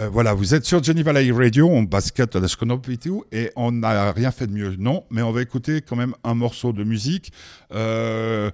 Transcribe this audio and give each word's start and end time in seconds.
Euh, 0.00 0.08
voilà, 0.08 0.32
vous 0.32 0.54
êtes 0.54 0.64
sur 0.64 0.82
Geneva 0.82 1.12
Live 1.12 1.36
Radio, 1.36 1.68
on 1.68 1.82
basket 1.82 2.36
à 2.36 2.40
la 2.40 2.46
tout 2.46 3.24
et 3.32 3.50
on 3.56 3.72
n'a 3.72 4.12
rien 4.12 4.30
fait 4.30 4.46
de 4.46 4.52
mieux. 4.52 4.76
Non, 4.78 5.04
mais 5.10 5.22
on 5.22 5.32
va 5.32 5.42
écouter 5.42 5.82
quand 5.82 5.96
même 5.96 6.14
un 6.22 6.34
morceau 6.34 6.72
de 6.72 6.84
musique. 6.84 7.32
Euh, 7.74 8.50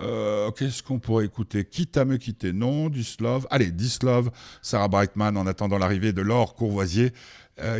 euh, 0.00 0.50
qu'est-ce 0.50 0.82
qu'on 0.82 0.98
pourrait 0.98 1.24
écouter? 1.24 1.64
Quitte 1.64 1.96
à 1.96 2.04
me 2.04 2.16
quitter 2.16 2.52
Non, 2.52 2.88
Dislove. 2.88 3.46
Allez, 3.50 3.70
Dislove, 3.70 4.30
Sarah 4.60 4.88
Brightman 4.88 5.36
en 5.36 5.46
attendant 5.46 5.78
l'arrivée 5.78 6.12
de 6.12 6.22
Laure 6.22 6.54
Courvoisier. 6.54 7.12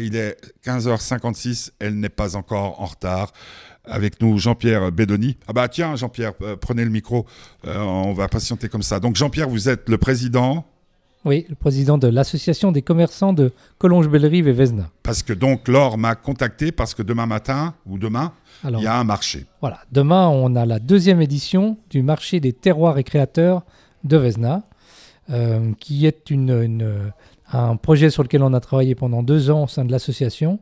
il 0.01 0.15
est 0.15 0.37
15h56, 0.65 1.71
elle 1.81 1.99
n'est 1.99 2.09
pas 2.09 2.37
encore 2.37 2.81
en 2.81 2.87
retard. 2.87 3.33
Avec 3.85 4.21
nous, 4.21 4.39
Jean-Pierre 4.39 4.93
Bédoni. 4.93 5.39
Ah 5.49 5.53
bah 5.53 5.69
tiens, 5.69 5.97
Jean-Pierre, 5.97 6.35
prenez 6.61 6.85
le 6.85 6.91
micro, 6.91 7.27
on 7.65 8.13
va 8.13 8.29
patienter 8.29 8.69
comme 8.69 8.83
ça. 8.83 9.01
Donc 9.01 9.17
Jean-Pierre, 9.17 9.49
vous 9.49 9.69
êtes 9.69 9.89
le 9.89 9.99
président 9.99 10.67
oui, 11.25 11.47
le 11.49 11.55
président 11.55 11.99
de 11.99 12.07
l'association 12.09 12.73
des 12.73 12.83
commerçants 12.83 13.33
de 13.33 13.53
Collonges-Bellerive 13.79 14.49
et 14.49 14.53
Vesna. 14.53 14.91
Parce 15.03 15.23
que 15.23 15.33
donc 15.33 15.69
Laure 15.69 15.99
m'a 15.99 16.15
contacté 16.15 16.71
parce 16.71 16.95
que 16.95 17.03
demain 17.03 17.27
matin 17.27 17.75
ou 17.87 17.99
demain, 17.99 18.33
il 18.65 18.81
y 18.81 18.87
a 18.87 18.99
un 18.99 19.05
marché. 19.05 19.47
Voilà, 19.61 19.81
demain 19.91 20.29
on 20.29 20.55
a 20.55 20.65
la 20.65 20.79
deuxième 20.79 21.21
édition 21.21 21.77
du 21.91 22.03
marché 22.03 22.41
des 22.41 22.53
terroirs 22.53 22.99
et 22.99 23.05
créateurs 23.05 23.63
de 24.05 24.17
Vesna, 24.17 24.63
euh, 25.31 25.73
qui 25.81 26.07
est 26.07 26.31
une, 26.31 27.13
un 27.53 27.77
projet 27.77 28.11
sur 28.11 28.23
lequel 28.23 28.43
on 28.43 28.55
a 28.55 28.61
travaillé 28.61 28.95
pendant 28.95 29.23
deux 29.23 29.51
ans 29.51 29.65
au 29.65 29.69
sein 29.69 29.85
de 29.85 29.93
l'association, 29.93 30.61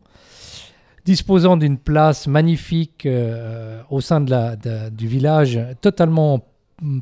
disposant 1.05 1.57
d'une 1.57 1.79
place 1.79 2.27
magnifique 2.27 3.07
euh, 3.07 3.81
au 3.91 4.01
sein 4.01 4.21
de 4.21 4.31
la, 4.31 4.57
du 4.91 5.07
village, 5.07 5.61
totalement 5.81 6.45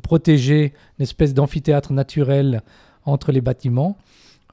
protégée, 0.03 0.73
une 0.99 1.03
espèce 1.03 1.33
d'amphithéâtre 1.33 1.93
naturel 1.93 2.61
entre 3.05 3.31
les 3.31 3.41
bâtiments. 3.41 3.97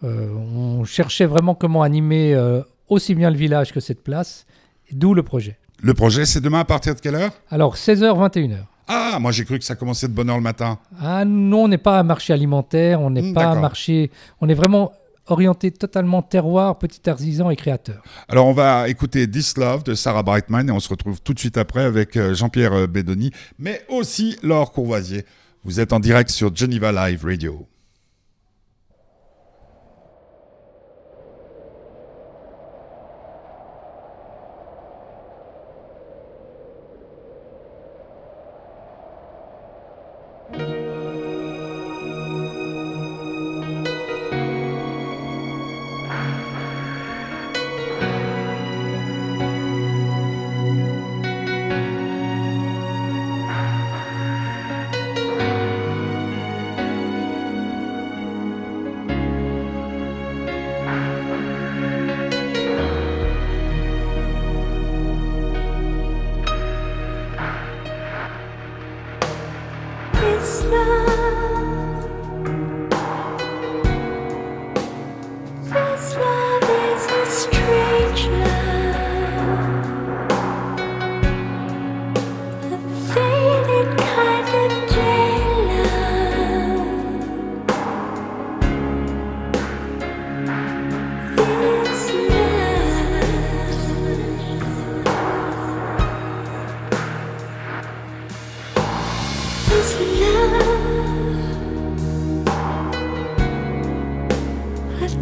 Euh, 0.04 0.28
on 0.34 0.84
cherchait 0.84 1.26
vraiment 1.26 1.54
comment 1.54 1.82
animer 1.82 2.34
euh, 2.34 2.62
aussi 2.88 3.14
bien 3.14 3.30
le 3.30 3.36
village 3.36 3.72
que 3.72 3.80
cette 3.80 4.02
place, 4.02 4.46
d'où 4.92 5.14
le 5.14 5.22
projet. 5.22 5.58
Le 5.80 5.94
projet, 5.94 6.26
c'est 6.26 6.40
demain 6.40 6.60
à 6.60 6.64
partir 6.64 6.94
de 6.94 7.00
quelle 7.00 7.14
heure? 7.14 7.32
Alors, 7.50 7.76
16h, 7.76 8.30
21h. 8.30 8.58
Ah, 8.88 9.18
moi 9.20 9.32
j'ai 9.32 9.44
cru 9.44 9.58
que 9.58 9.64
ça 9.64 9.74
commençait 9.74 10.08
de 10.08 10.12
bonne 10.12 10.28
heure 10.28 10.36
le 10.36 10.42
matin. 10.42 10.78
Ah 11.00 11.24
non, 11.24 11.64
on 11.64 11.68
n'est 11.68 11.78
pas 11.78 12.00
un 12.00 12.02
marché 12.02 12.32
alimentaire, 12.32 13.00
on 13.00 13.10
n'est 13.10 13.22
hmm, 13.22 13.32
pas 13.32 13.46
un 13.46 13.60
marché... 13.60 14.10
On 14.40 14.48
est 14.48 14.54
vraiment 14.54 14.92
orienté 15.28 15.70
totalement 15.70 16.20
terroir, 16.20 16.78
petit 16.78 17.08
artisan 17.08 17.48
et 17.48 17.56
créateur. 17.56 18.02
Alors 18.28 18.46
on 18.46 18.52
va 18.52 18.88
écouter 18.88 19.30
This 19.30 19.56
Love 19.56 19.84
de 19.84 19.94
Sarah 19.94 20.24
Brightman 20.24 20.68
et 20.68 20.72
on 20.72 20.80
se 20.80 20.88
retrouve 20.88 21.20
tout 21.22 21.32
de 21.32 21.38
suite 21.38 21.56
après 21.56 21.84
avec 21.84 22.16
euh, 22.16 22.34
Jean-Pierre 22.34 22.88
Bédoni, 22.88 23.30
mais 23.58 23.82
aussi 23.88 24.36
Laure 24.42 24.72
Courvoisier. 24.72 25.24
Vous 25.64 25.78
êtes 25.78 25.92
en 25.92 26.00
direct 26.00 26.30
sur 26.30 26.54
Geneva 26.54 26.90
Live 26.90 27.24
Radio. 27.24 27.68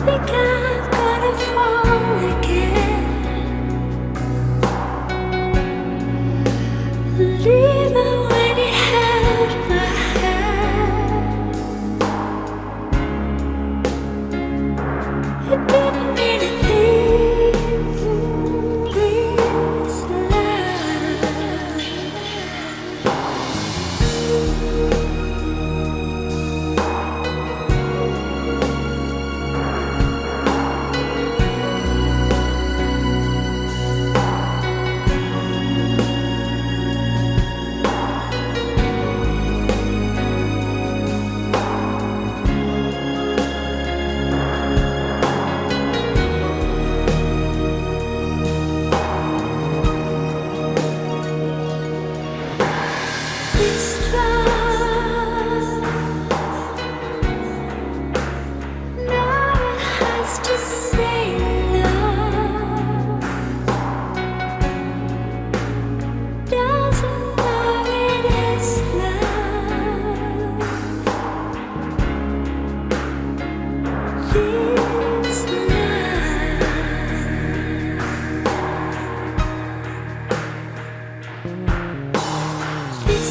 think 0.05 0.31
I'm 0.31 0.91
gonna 0.91 1.33
fall 1.53 2.39
again. 2.39 2.90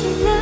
Listen. 0.01 0.38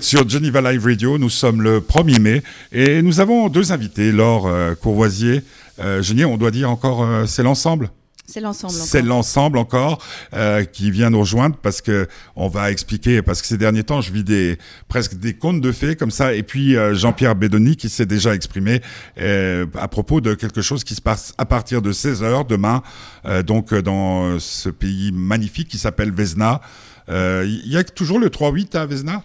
Sur 0.00 0.26
Geneva 0.26 0.72
Live 0.72 0.84
Radio. 0.86 1.18
Nous 1.18 1.28
sommes 1.28 1.60
le 1.60 1.80
1er 1.80 2.18
mai 2.18 2.42
et 2.72 3.02
nous 3.02 3.20
avons 3.20 3.50
deux 3.50 3.70
invités. 3.70 4.12
Laure 4.12 4.46
euh, 4.46 4.74
Courvoisier, 4.74 5.42
euh, 5.78 6.00
Genier, 6.00 6.24
on 6.24 6.38
doit 6.38 6.50
dire 6.50 6.70
encore, 6.70 7.02
euh, 7.02 7.26
c'est 7.26 7.42
l'ensemble? 7.42 7.90
C'est 8.26 8.40
l'ensemble. 8.40 8.72
C'est 8.72 9.02
l'ensemble 9.02 9.58
encore 9.58 10.02
euh, 10.32 10.64
qui 10.64 10.90
vient 10.90 11.10
nous 11.10 11.20
rejoindre 11.20 11.56
parce 11.56 11.82
que 11.82 12.08
on 12.34 12.48
va 12.48 12.70
expliquer 12.70 13.20
parce 13.20 13.42
que 13.42 13.46
ces 13.46 13.58
derniers 13.58 13.84
temps 13.84 14.00
je 14.00 14.10
vis 14.10 14.24
des 14.24 14.56
presque 14.88 15.18
des 15.18 15.34
contes 15.34 15.60
de 15.60 15.72
fées 15.72 15.94
comme 15.94 16.10
ça 16.10 16.32
et 16.32 16.42
puis 16.42 16.74
euh, 16.74 16.94
Jean-Pierre 16.94 17.34
Bédoni 17.34 17.76
qui 17.76 17.90
s'est 17.90 18.06
déjà 18.06 18.34
exprimé 18.34 18.80
euh, 19.20 19.66
à 19.78 19.88
propos 19.88 20.22
de 20.22 20.32
quelque 20.32 20.62
chose 20.62 20.84
qui 20.84 20.94
se 20.94 21.02
passe 21.02 21.34
à 21.36 21.44
partir 21.44 21.82
de 21.82 21.92
16 21.92 22.22
heures 22.22 22.46
demain 22.46 22.82
euh, 23.26 23.42
donc 23.42 23.74
dans 23.74 24.38
ce 24.38 24.70
pays 24.70 25.12
magnifique 25.12 25.68
qui 25.68 25.78
s'appelle 25.78 26.10
Vesna. 26.10 26.62
Euh, 27.10 27.44
Il 27.46 27.70
y 27.70 27.76
a 27.76 27.84
toujours 27.84 28.18
le 28.18 28.30
3-8 28.30 28.74
à 28.78 28.86
Vesna 28.86 29.22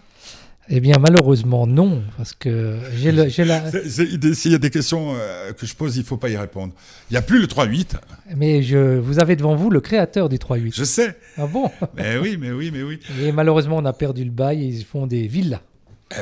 Eh 0.71 0.79
bien, 0.81 0.97
malheureusement, 0.99 1.65
non, 1.65 2.03
parce 2.15 2.33
que 2.33 2.77
j'ai 2.95 3.11
la... 3.11 3.27
S'il 3.29 4.51
y 4.51 4.55
a 4.55 4.59
des 4.59 4.69
questions 4.69 5.15
euh, 5.15 5.51
que 5.53 5.65
je 5.65 5.73
pose, 5.73 5.97
il 5.97 6.03
faut 6.03 6.17
pas 6.17 6.29
y 6.29 6.37
répondre. 6.37 6.73
Il 7.09 7.13
n'y 7.13 7.17
a 7.17 7.23
plus 7.23 7.39
le 7.39 7.47
3-8. 7.47 7.93
Mais 8.35 8.61
je, 8.61 8.97
vous 8.99 9.17
avez 9.17 9.35
devant 9.35 9.55
vous 9.55 9.71
le 9.71 9.81
créateur 9.81 10.29
du 10.29 10.37
3-8. 10.37 10.73
Je 10.75 10.83
sais. 10.83 11.17
Ah 11.37 11.47
bon? 11.47 11.71
Mais 11.97 12.17
oui, 12.19 12.37
mais 12.39 12.51
oui, 12.51 12.69
mais 12.71 12.83
oui. 12.83 12.99
Et 13.19 13.31
malheureusement, 13.31 13.77
on 13.77 13.85
a 13.85 13.93
perdu 13.93 14.23
le 14.23 14.29
bail 14.29 14.63
et 14.63 14.67
ils 14.67 14.85
font 14.85 15.07
des 15.07 15.25
villas. 15.27 15.61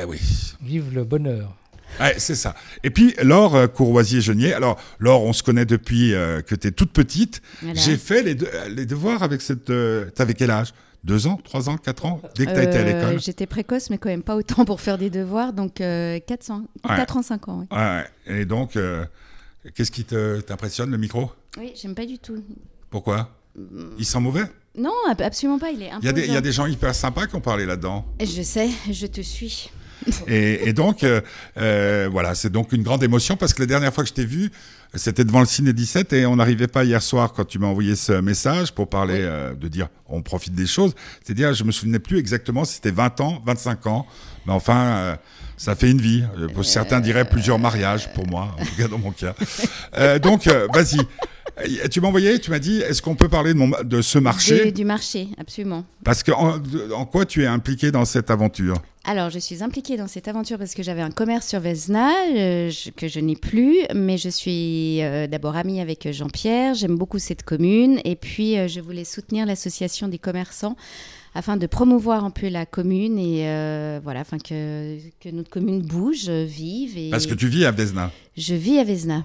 Eh 0.00 0.04
oui. 0.04 0.18
Vive 0.62 0.94
le 0.94 1.04
bonheur. 1.04 1.54
Ouais, 2.00 2.14
c'est 2.18 2.34
ça. 2.34 2.54
Et 2.84 2.90
puis, 2.90 3.14
Laure 3.22 3.54
euh, 3.54 3.66
Courvoisier-Genier. 3.66 4.52
Alors, 4.54 4.78
Laure, 4.98 5.24
on 5.24 5.32
se 5.32 5.42
connaît 5.42 5.64
depuis 5.66 6.14
euh, 6.14 6.40
que 6.42 6.54
tu 6.54 6.68
es 6.68 6.70
toute 6.70 6.92
petite. 6.92 7.42
Voilà. 7.62 7.78
J'ai 7.80 7.96
fait 7.96 8.22
les, 8.22 8.34
de- 8.34 8.48
les 8.74 8.86
devoirs 8.86 9.22
avec 9.22 9.40
cette. 9.42 9.68
Euh, 9.70 10.08
T'avais 10.14 10.34
quel 10.34 10.50
âge? 10.50 10.72
Deux 11.08 11.26
ans 11.26 11.40
Trois 11.42 11.68
ans 11.68 11.76
Quatre 11.78 12.06
ans 12.06 12.20
Dès 12.36 12.46
que 12.46 12.52
tu 12.52 12.56
as 12.58 12.62
été 12.64 12.76
à 12.78 12.80
Euh, 12.82 12.84
l'école 12.84 13.20
J'étais 13.20 13.46
précoce, 13.46 13.90
mais 13.90 13.98
quand 13.98 14.10
même 14.10 14.22
pas 14.22 14.36
autant 14.36 14.64
pour 14.64 14.80
faire 14.80 14.98
des 14.98 15.10
devoirs, 15.10 15.52
donc 15.52 15.80
euh, 15.80 16.20
400, 16.26 16.62
Ouais. 16.88 16.96
4 16.96 17.16
ans, 17.16 17.22
5 17.22 17.48
ans. 17.48 17.58
Oui, 17.60 17.66
Ouais, 17.76 18.04
ouais. 18.28 18.40
Et 18.40 18.44
donc, 18.44 18.76
euh, 18.76 19.04
qu'est-ce 19.74 19.90
qui 19.90 20.04
te- 20.04 20.40
t'impressionne, 20.40 20.90
le 20.90 20.98
micro? 20.98 21.30
Oui 21.58 21.72
j'aime 21.80 21.94
pas 21.94 22.06
du 22.06 22.18
tout. 22.18 22.36
Pourquoi? 22.90 23.30
Il 23.98 24.04
sent 24.04 24.20
mauvait 24.20 24.44
Non, 24.76 24.92
ab- 25.10 25.20
absolument 25.22 25.58
pas, 25.58 25.70
il 25.70 25.82
est 25.82 25.90
Il 26.00 26.04
y, 26.04 26.08
a 26.08 26.12
des, 26.12 26.26
il 26.26 26.32
y 26.32 26.36
a 26.36 26.40
des 26.40 26.52
gens 26.52 26.66
hyper 26.66 26.94
sympas 26.94 27.26
qui 27.26 27.34
ont 27.34 27.40
parlé 27.40 27.66
là-dedans. 27.66 28.04
Je 28.20 28.42
sais, 28.42 28.68
je 28.90 29.06
te 29.06 29.20
suis. 29.20 29.70
Et, 30.28 30.68
et 30.68 30.72
donc, 30.72 31.02
euh, 31.04 31.20
euh, 31.58 32.08
voilà, 32.10 32.34
c'est 32.34 32.50
donc 32.50 32.72
une 32.72 32.82
grande 32.82 33.02
émotion 33.02 33.36
parce 33.36 33.52
que 33.54 33.60
la 33.62 33.66
dernière 33.66 33.92
fois 33.92 34.04
que 34.04 34.08
je 34.08 34.14
t'ai 34.14 34.24
vu, 34.24 34.50
c'était 34.94 35.24
devant 35.24 35.40
le 35.40 35.46
Ciné 35.46 35.72
17 35.72 36.12
et 36.14 36.24
on 36.26 36.36
n'arrivait 36.36 36.66
pas 36.68 36.84
hier 36.84 37.02
soir 37.02 37.32
quand 37.32 37.44
tu 37.44 37.58
m'as 37.58 37.66
envoyé 37.66 37.94
ce 37.96 38.12
message 38.12 38.72
pour 38.72 38.88
parler, 38.88 39.14
Oui. 39.14 39.20
euh, 39.22 39.54
de 39.54 39.68
dire 39.68 39.88
on 40.08 40.22
profite 40.22 40.54
des 40.54 40.66
choses. 40.66 40.94
C'est-à-dire, 41.22 41.52
je 41.52 41.64
me 41.64 41.72
souvenais 41.72 41.98
plus 41.98 42.18
exactement 42.18 42.64
si 42.64 42.74
c'était 42.76 42.90
20 42.90 43.20
ans, 43.20 43.42
25 43.44 43.86
ans, 43.86 44.06
mais 44.46 44.52
enfin, 44.52 44.78
euh, 44.86 45.16
ça 45.56 45.74
fait 45.74 45.90
une 45.90 46.00
vie. 46.00 46.24
Euh, 46.38 46.48
pour 46.48 46.64
Certains 46.64 47.00
diraient 47.00 47.28
plusieurs 47.28 47.58
mariages 47.58 48.12
pour 48.14 48.26
moi, 48.26 48.54
en 48.58 48.64
tout 48.64 48.76
cas 48.76 48.88
dans 48.88 48.98
mon 48.98 49.10
cas. 49.12 49.34
Euh, 49.96 50.18
donc, 50.18 50.46
euh, 50.46 50.68
vas-y. 50.72 50.98
Euh, 51.60 51.88
Tu 51.90 52.00
m'as 52.00 52.08
envoyé, 52.08 52.38
tu 52.38 52.50
m'as 52.50 52.58
dit, 52.58 52.78
est-ce 52.80 53.02
qu'on 53.02 53.14
peut 53.14 53.28
parler 53.28 53.52
de, 53.54 53.58
mon, 53.58 53.70
de 53.82 54.02
ce 54.02 54.18
marché 54.18 54.66
De- 54.66 54.70
du 54.70 54.84
marché, 54.84 55.28
absolument. 55.38 55.84
Parce 56.04 56.22
que 56.22 56.32
en, 56.32 57.04
quoi 57.06 57.24
tu 57.26 57.42
es 57.42 57.46
impliqué 57.46 57.90
dans 57.90 58.04
cette 58.04 58.30
aventure 58.30 58.76
Alors, 59.04 59.30
je 59.30 59.38
suis 59.38 59.62
impliquée 59.62 59.96
dans 59.96 60.06
cette 60.06 60.28
aventure 60.28 60.58
parce 60.58 60.74
que 60.74 60.82
j'avais 60.82 61.00
un 61.02 61.10
commerce 61.10 61.48
sur 61.48 61.60
Vesna 61.60 62.10
euh, 62.36 62.70
que 62.96 63.08
je 63.08 63.20
n'ai 63.20 63.36
plus, 63.36 63.76
mais 63.94 64.18
je 64.18 64.28
suis 64.28 65.02
euh, 65.02 65.26
d'abord 65.26 65.56
amie 65.56 65.80
avec 65.80 66.08
Jean-Pierre. 66.12 66.74
J'aime 66.74 66.96
beaucoup 66.96 67.18
cette 67.18 67.42
commune 67.42 68.00
et 68.04 68.16
puis 68.16 68.56
euh, 68.58 68.68
je 68.68 68.80
voulais 68.80 69.04
soutenir 69.04 69.44
l'association 69.46 70.08
des 70.08 70.18
commerçants 70.18 70.76
afin 71.34 71.56
de 71.56 71.66
promouvoir 71.66 72.24
un 72.24 72.30
peu 72.30 72.48
la 72.48 72.66
commune 72.66 73.18
et 73.18 73.46
euh, 73.48 74.00
voilà, 74.02 74.20
afin 74.20 74.38
que, 74.38 74.96
que 75.20 75.28
notre 75.28 75.50
commune 75.50 75.82
bouge, 75.82 76.28
vive. 76.30 76.96
Et 76.98 77.10
Parce 77.10 77.26
que 77.26 77.34
tu 77.34 77.48
vis 77.48 77.64
à 77.64 77.70
Vesna. 77.70 78.10
je 78.36 78.54
vis 78.54 78.78
à 78.78 78.84
Vesna. 78.84 79.24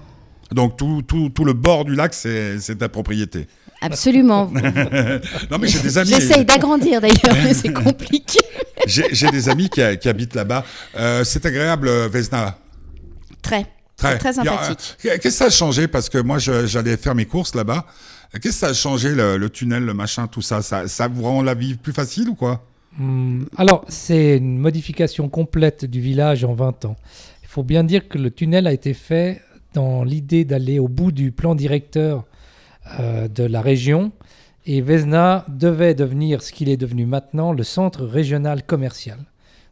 Donc 0.52 0.76
tout, 0.76 1.02
tout, 1.06 1.30
tout 1.30 1.44
le 1.44 1.52
bord 1.52 1.84
du 1.84 1.94
lac, 1.94 2.14
c'est 2.14 2.58
ta 2.78 2.88
propriété. 2.88 3.46
Absolument. 3.80 4.50
Non 5.50 5.58
mais 5.58 5.68
j'ai 5.68 5.80
des 5.80 5.98
amis. 5.98 6.10
J'essaye 6.10 6.44
d'agrandir 6.44 7.00
d'ailleurs, 7.00 7.36
mais 7.42 7.52
c'est 7.54 7.72
compliqué. 7.72 8.38
J'ai 8.86 9.30
des 9.30 9.48
amis 9.48 9.68
qui, 9.70 9.80
qui 9.98 10.08
habitent 10.08 10.34
là-bas. 10.34 10.64
Euh, 10.96 11.24
c'est 11.24 11.44
agréable, 11.46 11.88
euh, 11.88 12.08
Vesna. 12.08 12.58
Très. 13.42 13.66
Très, 13.96 14.18
Très 14.18 14.32
sympathique. 14.34 14.96
euh, 15.06 15.10
Qu'est-ce 15.12 15.18
que 15.22 15.30
ça 15.30 15.44
a 15.46 15.50
changé? 15.50 15.86
Parce 15.88 16.08
que 16.10 16.18
moi, 16.18 16.38
j'allais 16.38 16.96
faire 16.96 17.14
mes 17.14 17.24
courses 17.24 17.54
là-bas. 17.54 17.86
Qu'est-ce 18.32 18.42
que 18.42 18.50
ça 18.52 18.66
a 18.68 18.74
changé, 18.74 19.14
le, 19.14 19.36
le 19.38 19.48
tunnel, 19.50 19.84
le 19.84 19.94
machin, 19.94 20.26
tout 20.26 20.42
ça? 20.42 20.60
Ça, 20.62 20.88
ça 20.88 21.08
vous 21.08 21.22
rend 21.22 21.40
la 21.42 21.54
vie 21.54 21.74
plus 21.74 21.92
facile 21.92 22.28
ou 22.28 22.34
quoi? 22.34 22.64
Hum, 23.00 23.46
alors, 23.56 23.84
c'est 23.88 24.36
une 24.38 24.58
modification 24.58 25.28
complète 25.28 25.84
du 25.84 26.00
village 26.00 26.44
en 26.44 26.54
20 26.54 26.84
ans. 26.86 26.96
Il 27.42 27.48
faut 27.48 27.62
bien 27.62 27.84
dire 27.84 28.08
que 28.08 28.18
le 28.18 28.30
tunnel 28.30 28.66
a 28.66 28.72
été 28.72 28.92
fait 28.94 29.40
dans 29.74 30.04
l'idée 30.04 30.44
d'aller 30.44 30.78
au 30.78 30.88
bout 30.88 31.12
du 31.12 31.30
plan 31.32 31.54
directeur 31.54 32.24
euh, 33.00 33.28
de 33.28 33.44
la 33.44 33.60
région. 33.60 34.12
Et 34.66 34.80
Vesna 34.80 35.44
devait 35.48 35.94
devenir 35.94 36.42
ce 36.42 36.52
qu'il 36.52 36.68
est 36.70 36.76
devenu 36.78 37.04
maintenant, 37.04 37.52
le 37.52 37.62
centre 37.64 38.04
régional 38.04 38.62
commercial. 38.62 39.18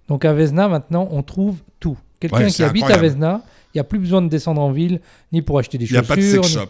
Donc 0.08 0.24
à 0.26 0.32
Vesna, 0.34 0.68
maintenant, 0.68 1.08
on 1.10 1.22
trouve 1.22 1.56
tout. 1.80 1.96
Quelqu'un 2.20 2.38
Ouais, 2.44 2.46
qui 2.50 2.62
habite 2.62 2.82
incroyable. 2.84 3.06
à 3.06 3.08
Vesna, 3.08 3.40
il 3.72 3.78
n'y 3.78 3.80
a 3.80 3.84
plus 3.84 3.98
besoin 3.98 4.20
de 4.20 4.28
descendre 4.28 4.60
en 4.60 4.70
ville, 4.70 5.00
ni 5.32 5.40
pour 5.40 5.58
acheter 5.58 5.78
des 5.78 5.86
Il 5.86 5.92
n'y 5.92 5.96
a 5.98 6.02
chaussures. 6.02 6.14
pas 6.14 6.20
de 6.20 6.22
sex 6.42 6.46
ni- 6.48 6.52
shop. 6.54 6.68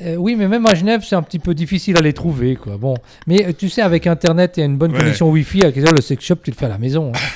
euh, 0.00 0.16
oui, 0.16 0.34
mais 0.36 0.48
même 0.48 0.64
à 0.66 0.74
Genève, 0.74 1.04
c'est 1.06 1.14
un 1.16 1.22
petit 1.22 1.38
peu 1.38 1.52
difficile 1.54 1.96
à 1.98 2.00
les 2.00 2.14
trouver. 2.14 2.56
Quoi. 2.56 2.78
Bon. 2.78 2.94
Mais 3.26 3.46
euh, 3.46 3.52
tu 3.52 3.68
sais, 3.68 3.82
avec 3.82 4.06
Internet 4.06 4.56
et 4.56 4.62
une 4.62 4.78
bonne 4.78 4.92
Ouais. 4.92 4.98
connexion 4.98 5.28
Wi-Fi, 5.30 5.64
à 5.64 5.70
le 5.70 6.00
sex 6.00 6.24
shop, 6.24 6.36
tu 6.42 6.50
le 6.52 6.56
fais 6.56 6.66
à 6.66 6.70
la 6.70 6.78
maison. 6.78 7.12
hein. 7.14 7.18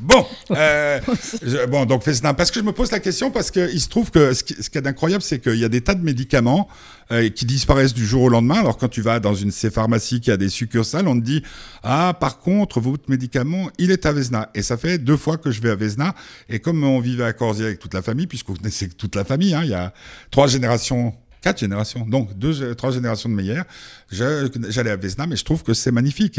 Bon, 0.00 0.26
euh, 0.52 0.98
bon, 1.68 1.84
donc 1.84 2.04
Vesna, 2.04 2.32
parce 2.32 2.50
que 2.50 2.60
je 2.60 2.64
me 2.64 2.72
pose 2.72 2.90
la 2.90 3.00
question, 3.00 3.30
parce 3.30 3.50
qu'il 3.50 3.80
se 3.80 3.88
trouve 3.88 4.10
que 4.10 4.32
ce 4.32 4.42
qui, 4.42 4.54
ce 4.54 4.70
qui 4.70 4.78
est 4.78 4.86
incroyable, 4.86 5.22
c'est 5.22 5.40
qu'il 5.40 5.56
y 5.56 5.64
a 5.64 5.68
des 5.68 5.82
tas 5.82 5.94
de 5.94 6.02
médicaments 6.02 6.68
euh, 7.12 7.28
qui 7.28 7.44
disparaissent 7.44 7.92
du 7.92 8.06
jour 8.06 8.22
au 8.22 8.28
lendemain. 8.28 8.60
Alors 8.60 8.78
quand 8.78 8.88
tu 8.88 9.02
vas 9.02 9.20
dans 9.20 9.34
une 9.34 9.50
ces 9.50 9.70
pharmacies 9.70 10.20
qui 10.20 10.30
a 10.30 10.36
des 10.36 10.48
succursales, 10.48 11.06
on 11.06 11.18
te 11.18 11.24
dit 11.24 11.42
ah 11.82 12.16
par 12.18 12.38
contre 12.38 12.80
votre 12.80 13.10
médicament 13.10 13.68
il 13.78 13.90
est 13.90 14.06
à 14.06 14.12
Vesna. 14.12 14.48
Et 14.54 14.62
ça 14.62 14.76
fait 14.76 14.98
deux 14.98 15.16
fois 15.16 15.36
que 15.36 15.50
je 15.50 15.60
vais 15.60 15.70
à 15.70 15.74
Vesna. 15.74 16.14
Et 16.48 16.60
comme 16.60 16.82
on 16.82 17.00
vivait 17.00 17.24
à 17.24 17.32
Corsier 17.32 17.66
avec 17.66 17.78
toute 17.78 17.94
la 17.94 18.02
famille, 18.02 18.26
puisqu'on 18.26 18.54
connaissait 18.54 18.88
toute 18.88 19.16
la 19.16 19.24
famille, 19.24 19.54
hein, 19.54 19.62
il 19.64 19.70
y 19.70 19.74
a 19.74 19.92
trois 20.30 20.46
générations. 20.46 21.12
Quatre 21.42 21.60
générations, 21.60 22.04
donc 22.06 22.36
deux, 22.38 22.74
trois 22.74 22.90
générations 22.90 23.28
de. 23.30 23.64
Je- 24.10 24.48
J'allais 24.68 24.90
à 24.90 24.96
Vesna, 24.96 25.26
mais 25.26 25.36
je 25.36 25.44
trouve 25.44 25.62
que 25.62 25.72
c'est 25.72 25.90
magnifique. 25.92 26.38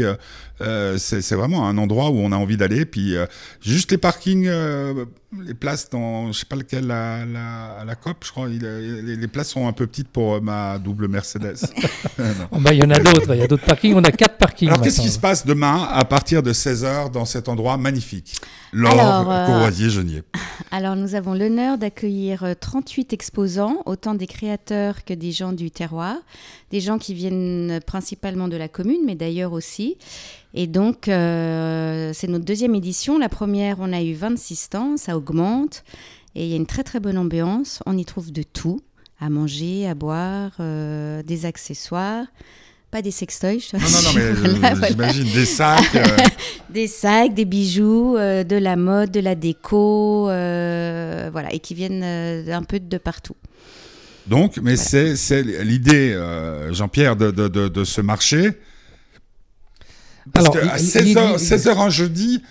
Euh, 0.60 0.96
c'est 0.98 1.22
c'est 1.22 1.34
vraiment 1.34 1.66
un 1.68 1.76
endroit 1.76 2.10
où 2.10 2.18
on 2.18 2.30
a 2.30 2.36
envie 2.36 2.56
d'aller. 2.56 2.84
Puis 2.84 3.16
euh, 3.16 3.26
juste 3.60 3.90
les 3.90 3.98
parkings, 3.98 4.46
euh, 4.46 5.04
les 5.40 5.54
places 5.54 5.88
dans, 5.88 6.30
je 6.30 6.38
sais 6.40 6.44
pas 6.46 6.56
lequel, 6.56 6.86
la, 6.86 7.24
la, 7.24 7.72
à 7.80 7.84
la 7.84 7.94
COP, 7.94 8.18
je 8.24 8.30
crois. 8.30 8.48
il- 8.48 8.60
les, 8.60 9.16
les 9.16 9.28
places 9.28 9.48
sont 9.50 9.66
un 9.66 9.72
peu 9.72 9.86
petites 9.86 10.08
pour 10.08 10.34
euh, 10.34 10.40
ma 10.40 10.78
double 10.78 11.08
Mercedes. 11.08 11.56
Oh, 12.50 12.58
bah, 12.60 12.72
Il 12.74 12.80
y 12.80 12.84
en 12.84 12.90
a 12.90 12.98
d'autres, 12.98 13.34
il 13.34 13.40
y 13.40 13.42
a 13.42 13.46
d'autres 13.46 13.64
parkings. 13.64 13.94
On 13.94 14.04
a 14.04 14.12
quatre 14.12 14.36
parkings. 14.36 14.68
Alors 14.68 14.80
qu'est-ce 14.82 15.00
qui 15.00 15.08
se 15.10 15.18
passe 15.18 15.46
demain 15.46 15.88
à 15.90 16.04
partir 16.04 16.42
de 16.42 16.52
16h 16.52 17.10
dans 17.10 17.24
cet 17.24 17.48
endroit 17.48 17.76
magnifique? 17.78 18.36
Laure 18.72 18.92
Alors, 18.92 19.30
euh, 19.30 19.46
Courvoisier-Genier. 19.46 20.22
Alors, 20.70 20.94
nous 20.96 21.14
avons 21.14 21.34
l'honneur 21.34 21.78
d'accueillir 21.78 22.44
euh, 22.44 22.54
38 22.58 23.12
exposants, 23.12 23.82
autant 23.86 24.14
des 24.14 24.26
créateurs 24.26 25.04
que 25.04 25.14
des 25.14 25.32
gens 25.32 25.52
du 25.52 25.70
terroir, 25.70 26.16
des 26.70 26.80
gens 26.80 26.98
qui 26.98 27.14
viennent 27.14 27.80
principalement 27.86 28.48
de 28.48 28.56
la 28.56 28.68
commune, 28.68 29.00
mais 29.04 29.14
d'ailleurs 29.14 29.52
aussi. 29.52 29.96
Et 30.54 30.66
donc, 30.66 31.08
euh, 31.08 32.12
c'est 32.14 32.28
notre 32.28 32.44
deuxième 32.44 32.74
édition. 32.74 33.18
La 33.18 33.28
première, 33.28 33.76
on 33.80 33.92
a 33.92 34.02
eu 34.02 34.12
26 34.14 34.56
stands, 34.56 34.96
ça 34.96 35.16
augmente. 35.16 35.82
Et 36.34 36.44
il 36.44 36.50
y 36.50 36.52
a 36.54 36.56
une 36.56 36.66
très 36.66 36.82
très 36.82 37.00
bonne 37.00 37.16
ambiance. 37.18 37.80
On 37.86 37.96
y 37.96 38.04
trouve 38.04 38.32
de 38.32 38.42
tout, 38.42 38.80
à 39.20 39.30
manger, 39.30 39.86
à 39.88 39.94
boire, 39.94 40.52
euh, 40.60 41.22
des 41.22 41.46
accessoires. 41.46 42.26
Pas 42.90 43.00
des 43.00 43.10
sextoys, 43.10 43.58
je 43.58 43.76
Non, 43.76 43.82
non, 43.82 44.02
non, 44.02 44.10
mais 44.14 44.20
euh, 44.22 44.34
Voilà, 44.58 44.74
voilà. 44.74 44.88
j'imagine 44.88 45.32
des 45.32 45.46
sacs. 45.46 45.94
euh, 45.96 46.16
Des 46.70 46.86
sacs, 46.86 47.32
des 47.34 47.46
bijoux, 47.46 48.16
de 48.18 48.56
la 48.56 48.76
mode, 48.76 49.10
de 49.10 49.20
la 49.20 49.34
déco, 49.34 50.24
voilà, 50.24 51.48
et 51.52 51.58
qui 51.60 51.72
viennent 51.74 52.02
un 52.02 52.62
peu 52.62 52.78
de 52.80 52.98
partout. 52.98 53.36
donc, 54.26 54.58
mais 54.62 54.76
c'est 54.76 55.16
c'est 55.16 55.42
l'idée, 55.42 56.18
Jean-Pierre, 56.70 57.16
de, 57.16 57.30
de, 57.30 57.48
de, 57.48 57.68
de 57.68 57.84
ce 57.84 58.00
marché. 58.02 58.52
Parce 60.32 60.46
Alors, 60.46 60.60
qu'à 60.60 60.78
il- 60.78 60.84
16h, 60.84 61.32
il- 61.34 61.38
16h 61.38 61.78
un 61.80 61.90
jeudi, 61.90 62.42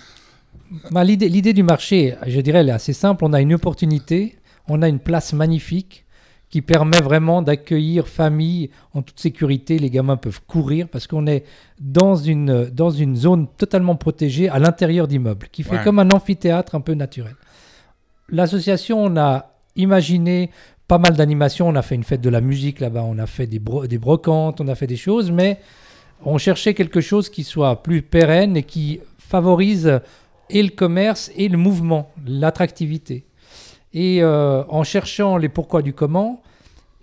Bah, 0.90 1.04
L'idée 1.04 1.28
l'idée 1.28 1.52
du 1.54 1.64
marché, 1.64 2.16
je 2.28 2.40
dirais, 2.40 2.60
elle 2.60 2.70
est 2.70 2.74
assez 2.74 2.94
simple. 2.94 3.26
On 3.26 3.34
a 3.34 3.42
une 3.42 3.54
opportunité, 3.54 4.38
on 4.70 4.82
a 4.82 4.88
une 4.88 5.00
place 5.00 5.34
magnifique 5.34 6.06
qui 6.50 6.62
permet 6.62 7.00
vraiment 7.02 7.42
d'accueillir 7.42 8.08
famille 8.08 8.70
en 8.94 9.02
toute 9.02 9.20
sécurité. 9.20 9.80
Les 9.80 9.90
gamins 9.90 10.16
peuvent 10.18 10.40
courir 10.48 10.88
parce 10.90 11.08
qu'on 11.08 11.28
est 11.28 11.44
dans 11.80 12.16
une, 12.16 12.66
dans 12.70 12.90
une 12.90 13.16
zone 13.18 13.48
totalement 13.58 13.96
protégée 13.96 14.48
à 14.50 14.60
l'intérieur 14.60 15.08
d'immeubles, 15.10 15.48
qui 15.52 15.64
fait 15.64 15.78
Ouais. 15.78 15.84
comme 15.84 16.00
un 16.00 16.10
amphithéâtre 16.12 16.76
un 16.76 16.82
peu 16.82 16.94
naturel. 16.94 17.36
L'association, 18.30 19.04
on 19.04 19.18
a 19.18 19.52
imaginé 19.76 20.52
pas 20.88 20.98
mal 20.98 21.16
d'animations. 21.16 21.68
On 21.68 21.76
a 21.76 21.82
fait 21.82 21.96
une 21.96 22.04
fête 22.04 22.22
de 22.22 22.30
la 22.30 22.42
musique 22.42 22.80
là-bas, 22.80 23.04
on 23.04 23.18
a 23.18 23.28
fait 23.28 23.48
des, 23.48 23.60
bro- 23.60 23.88
des 23.88 23.98
brocantes, 23.98 24.62
on 24.62 24.68
a 24.68 24.76
fait 24.76 24.88
des 24.88 24.98
choses, 24.98 25.32
mais 25.32 25.60
on 26.26 26.38
cherchait 26.38 26.74
quelque 26.74 27.02
chose 27.02 27.30
qui 27.30 27.44
soit 27.44 27.84
plus 27.84 28.02
pérenne 28.02 28.58
et 28.58 28.64
qui 28.64 29.00
favorise 29.18 30.02
et 30.50 30.64
le 30.64 30.70
commerce 30.70 31.32
et 31.36 31.48
le 31.48 31.58
mouvement, 31.58 32.12
l'attractivité. 32.26 33.26
Et 33.94 34.22
euh, 34.22 34.64
en 34.70 34.84
cherchant 34.84 35.38
les 35.38 35.50
pourquoi 35.50 35.82
du 35.82 35.94
comment, 35.94 36.42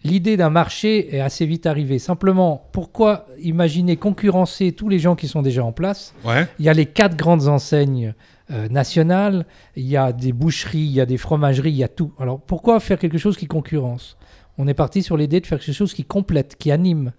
l'idée 0.05 0.37
d'un 0.37 0.51
marché 0.51 1.15
est 1.15 1.21
assez 1.21 1.47
vite 1.47 1.67
arrivée. 1.67 1.99
Simplement, 1.99 2.69
pourquoi 2.73 3.27
imaginer 3.43 3.97
concurrencer 3.97 4.73
tous 4.73 4.89
les 4.89 4.99
gens 4.99 5.17
qui 5.17 5.29
sont 5.29 5.43
déjà 5.43 5.65
en 5.65 5.73
place? 5.73 6.15
Ouais. 6.25 6.47
Il 6.59 6.65
y 6.65 6.69
a 6.69 6.75
les 6.75 6.87
quatre 6.87 7.17
grandes 7.17 7.49
enseignes 7.49 8.15
euh, 8.51 8.69
nationales, 8.69 9.47
il 9.77 9.87
y 9.87 9.97
a 9.97 10.13
des 10.13 10.33
boucheries, 10.33 10.79
il 10.79 10.93
y 10.93 11.01
a 11.01 11.07
des 11.07 11.19
fromageries, 11.19 11.71
il 11.71 11.77
y 11.77 11.85
a 11.85 11.89
tout. 11.89 12.13
Alors 12.19 12.41
pourquoi 12.41 12.81
faire 12.81 12.99
quelque 12.99 13.19
chose 13.19 13.37
qui 13.37 13.47
concurrence? 13.47 14.17
On 14.57 14.67
est 14.67 14.75
parti 14.75 15.03
sur 15.03 15.17
l'idée 15.17 15.41
de 15.41 15.47
faire 15.47 15.61
quelque 15.61 15.75
chose 15.75 15.95
qui 15.95 16.05
complète, 16.05 16.57
qui 16.57 16.71
anime. 16.73 17.13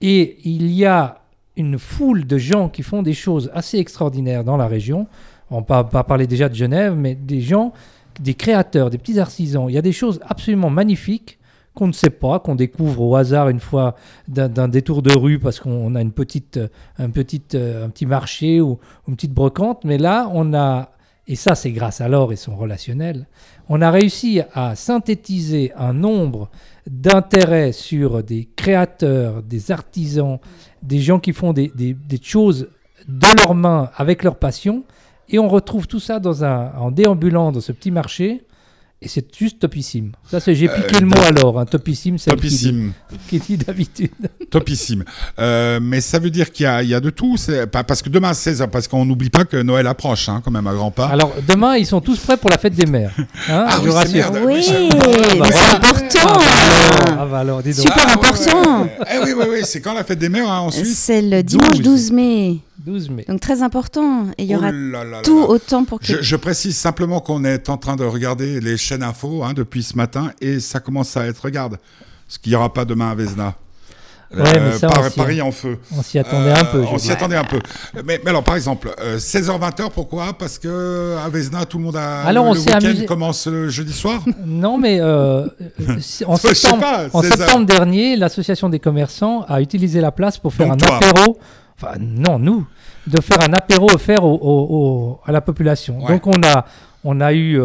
Et 0.00 0.38
il 0.44 0.70
y 0.70 0.84
a 0.84 1.22
une 1.58 1.78
foule 1.78 2.26
de 2.26 2.38
gens 2.38 2.68
qui 2.68 2.82
font 2.82 3.02
des 3.02 3.12
choses 3.12 3.50
assez 3.52 3.78
extraordinaires 3.78 4.44
dans 4.44 4.56
la 4.56 4.66
région. 4.66 5.06
On 5.50 5.60
va 5.60 5.84
pas 5.84 6.04
parler 6.04 6.26
déjà 6.26 6.48
de 6.48 6.54
Genève, 6.54 6.94
mais 6.96 7.14
des 7.14 7.40
gens, 7.40 7.72
des 8.20 8.34
créateurs, 8.34 8.90
des 8.90 8.98
petits 8.98 9.18
artisans. 9.18 9.66
Il 9.68 9.74
y 9.74 9.78
a 9.78 9.82
des 9.82 9.92
choses 9.92 10.20
absolument 10.26 10.70
magnifiques 10.70 11.38
qu'on 11.74 11.86
ne 11.86 11.92
sait 11.92 12.10
pas, 12.10 12.40
qu'on 12.40 12.54
découvre 12.54 13.02
au 13.02 13.16
hasard 13.16 13.48
une 13.48 13.60
fois 13.60 13.94
d'un 14.26 14.68
détour 14.68 15.02
de 15.02 15.16
rue 15.16 15.38
parce 15.38 15.60
qu'on 15.60 15.94
a 15.94 16.02
une 16.02 16.12
petite, 16.12 16.58
un, 16.98 17.10
petit, 17.10 17.42
euh, 17.54 17.86
un 17.86 17.88
petit 17.88 18.06
marché 18.06 18.60
ou 18.60 18.78
une 19.06 19.14
petite 19.14 19.32
brocante. 19.32 19.84
Mais 19.84 19.96
là, 19.96 20.28
on 20.32 20.54
a, 20.54 20.90
et 21.28 21.36
ça 21.36 21.54
c'est 21.54 21.70
grâce 21.70 22.00
à 22.00 22.08
l'or 22.08 22.32
et 22.32 22.36
son 22.36 22.56
relationnel, 22.56 23.26
on 23.68 23.80
a 23.80 23.90
réussi 23.90 24.40
à 24.54 24.74
synthétiser 24.74 25.72
un 25.76 25.92
nombre 25.92 26.50
d'intérêts 26.90 27.72
sur 27.72 28.22
des 28.22 28.48
créateurs, 28.56 29.42
des 29.42 29.70
artisans, 29.70 30.38
des 30.82 31.00
gens 31.00 31.18
qui 31.18 31.32
font 31.32 31.52
des 31.52 31.72
choses 32.22 32.68
de 33.06 33.26
leurs 33.36 33.54
mains 33.54 33.90
avec 33.96 34.22
leur 34.22 34.36
passion. 34.36 34.84
Et 35.28 35.38
on 35.38 35.48
retrouve 35.48 35.86
tout 35.86 36.00
ça 36.00 36.20
dans 36.20 36.44
un, 36.44 36.72
en 36.78 36.90
déambulant 36.90 37.52
dans 37.52 37.60
ce 37.60 37.72
petit 37.72 37.90
marché. 37.90 38.42
Et 39.00 39.06
c'est 39.06 39.24
juste 39.38 39.60
topissime. 39.60 40.10
Ça, 40.28 40.40
c'est 40.40 40.56
j'ai 40.56 40.66
piqué 40.66 40.96
Euh, 40.96 41.00
le 41.00 41.06
mot 41.06 41.20
alors. 41.24 41.60
Hein. 41.60 41.66
Topissime, 41.66 42.18
c'est 42.18 42.30
Topissime. 42.32 42.92
qui 43.28 43.38
dit 43.38 43.56
d'habitude. 43.56 44.10
Topissime. 44.50 45.04
Euh, 45.38 45.78
mais 45.80 46.00
ça 46.00 46.18
veut 46.18 46.30
dire 46.30 46.50
qu'il 46.50 46.64
y 46.64 46.66
a, 46.66 46.82
il 46.82 46.88
y 46.88 46.94
a 46.94 46.98
de 47.00 47.10
tout. 47.10 47.36
C'est 47.36 47.68
parce 47.68 48.02
que 48.02 48.08
demain 48.08 48.34
16 48.34 48.66
parce 48.72 48.88
qu'on 48.88 49.04
n'oublie 49.04 49.30
pas 49.30 49.44
que 49.44 49.56
Noël 49.58 49.86
approche, 49.86 50.28
hein, 50.28 50.42
quand 50.44 50.50
même 50.50 50.66
à 50.66 50.74
grands 50.74 50.90
pas. 50.90 51.06
Alors, 51.06 51.32
demain, 51.46 51.76
ils 51.76 51.86
sont 51.86 52.00
tous 52.00 52.18
prêts 52.18 52.36
pour 52.36 52.50
la 52.50 52.58
fête 52.58 52.74
des 52.74 52.86
mères. 52.86 53.12
Hein, 53.18 53.26
Ah 53.68 53.76
je 53.76 53.82
oui, 53.82 53.86
vous 53.86 53.92
c'est 53.92 53.98
rassure. 54.22 54.32
merde. 54.32 54.38
Oui, 54.44 54.54
oui, 54.56 54.62
c'est- 54.64 54.80
mais 54.80 55.38
bah, 55.38 55.46
c'est 55.46 55.52
voilà. 55.52 55.74
important. 55.76 56.32
Ah, 57.20 57.26
bah 57.30 57.38
alors, 57.38 57.62
dis 57.62 57.70
donc. 57.74 57.86
Super 57.86 58.04
Ah, 58.08 58.12
important. 58.14 58.82
ouais, 58.82 58.82
ouais. 58.82 59.06
Eh 59.14 59.24
oui, 59.24 59.32
oui, 59.38 59.44
oui. 59.48 59.58
C'est 59.62 59.80
quand 59.80 59.94
la 59.94 60.02
fête 60.02 60.18
des 60.18 60.28
mères 60.28 60.50
hein, 60.50 60.58
en 60.58 60.70
Suisse? 60.72 60.98
C'est 60.98 61.22
le 61.22 61.42
dimanche 61.44 61.76
12. 61.76 61.82
12 61.82 62.10
mai. 62.12 62.56
12 62.84 63.10
mai. 63.10 63.24
Donc 63.28 63.40
très 63.40 63.62
important. 63.62 64.26
Et 64.38 64.44
il 64.44 64.50
y 64.50 64.56
aura 64.56 64.68
Oh 64.68 64.72
là 64.72 65.04
là 65.04 65.10
là 65.10 65.22
tout 65.22 65.40
là. 65.40 65.48
autant 65.48 65.84
pour 65.84 66.00
que. 66.00 66.06
Je, 66.06 66.22
je 66.22 66.36
précise 66.36 66.76
simplement 66.76 67.20
qu'on 67.20 67.44
est 67.44 67.68
en 67.68 67.76
train 67.76 67.96
de 67.96 68.04
regarder 68.04 68.60
les 68.60 68.76
chaînes 68.76 69.02
info 69.02 69.42
hein, 69.44 69.52
depuis 69.54 69.82
ce 69.82 69.96
matin 69.96 70.30
et 70.40 70.60
ça 70.60 70.80
commence 70.80 71.16
à 71.16 71.26
être 71.26 71.40
regarde. 71.42 71.78
Ce 72.28 72.38
qu'il 72.38 72.50
n'y 72.52 72.56
aura 72.56 72.72
pas 72.72 72.84
demain 72.84 73.10
à 73.10 73.14
Vesna. 73.14 73.54
Euh, 74.36 74.44
Ouais, 74.44 74.60
mais 74.60 74.72
ça, 74.78 74.88
Par- 74.88 75.02
on 75.06 75.08
s'y- 75.08 75.16
Paris 75.16 75.40
en 75.40 75.50
feu. 75.50 75.78
On 75.96 76.02
s'y 76.02 76.18
attendait 76.18 76.50
un 76.50 76.64
peu. 76.66 76.80
Euh, 76.82 76.86
On 76.92 76.98
s'y 76.98 77.10
attendait 77.10 77.36
un 77.36 77.44
peu. 77.44 77.58
Mais, 78.04 78.20
mais 78.22 78.28
alors, 78.28 78.44
par 78.44 78.56
exemple, 78.56 78.90
euh, 79.00 79.16
16h-20h, 79.18 79.90
pourquoi? 79.90 80.34
Parce 80.34 80.58
que 80.58 81.16
à 81.16 81.30
Vesna, 81.30 81.64
tout 81.64 81.78
le 81.78 81.84
monde 81.84 81.96
a. 81.96 82.20
Alors, 82.24 82.44
le 82.44 82.50
on 82.50 82.54
s'est 82.54 82.60
week-end 82.74 82.86
amusé- 82.86 83.06
commence 83.06 83.46
le 83.46 83.70
jeudi 83.70 83.94
soir? 83.94 84.22
Non, 84.44 84.76
mais 84.76 85.00
euh, 85.00 85.46
euh, 85.46 85.46
c'est- 86.02 86.26
en, 86.26 86.36
septembre, 86.36 86.80
pas, 86.82 87.06
en 87.14 87.22
16 87.22 87.30
heures. 87.32 87.38
septembre 87.38 87.64
dernier, 87.64 88.16
l'association 88.16 88.68
des 88.68 88.78
commerçants 88.80 89.46
a 89.48 89.62
utilisé 89.62 90.02
la 90.02 90.12
place 90.12 90.36
pour 90.36 90.52
faire 90.52 90.68
Donc 90.76 90.82
un 90.82 90.86
toi. 90.86 90.96
apéro. 90.96 91.38
Enfin, 91.80 91.94
non, 92.00 92.38
nous, 92.38 92.66
de 93.06 93.20
faire 93.20 93.40
un 93.40 93.52
apéro 93.52 93.86
offert 93.92 94.24
au- 94.24 94.34
au- 94.34 94.66
au- 94.76 95.20
à 95.24 95.30
la 95.32 95.40
population. 95.40 96.00
Ouais. 96.00 96.08
Donc, 96.14 96.26
on 96.26 96.42
a, 96.42 96.64
on 97.04 97.20
a 97.20 97.32
eu 97.32 97.60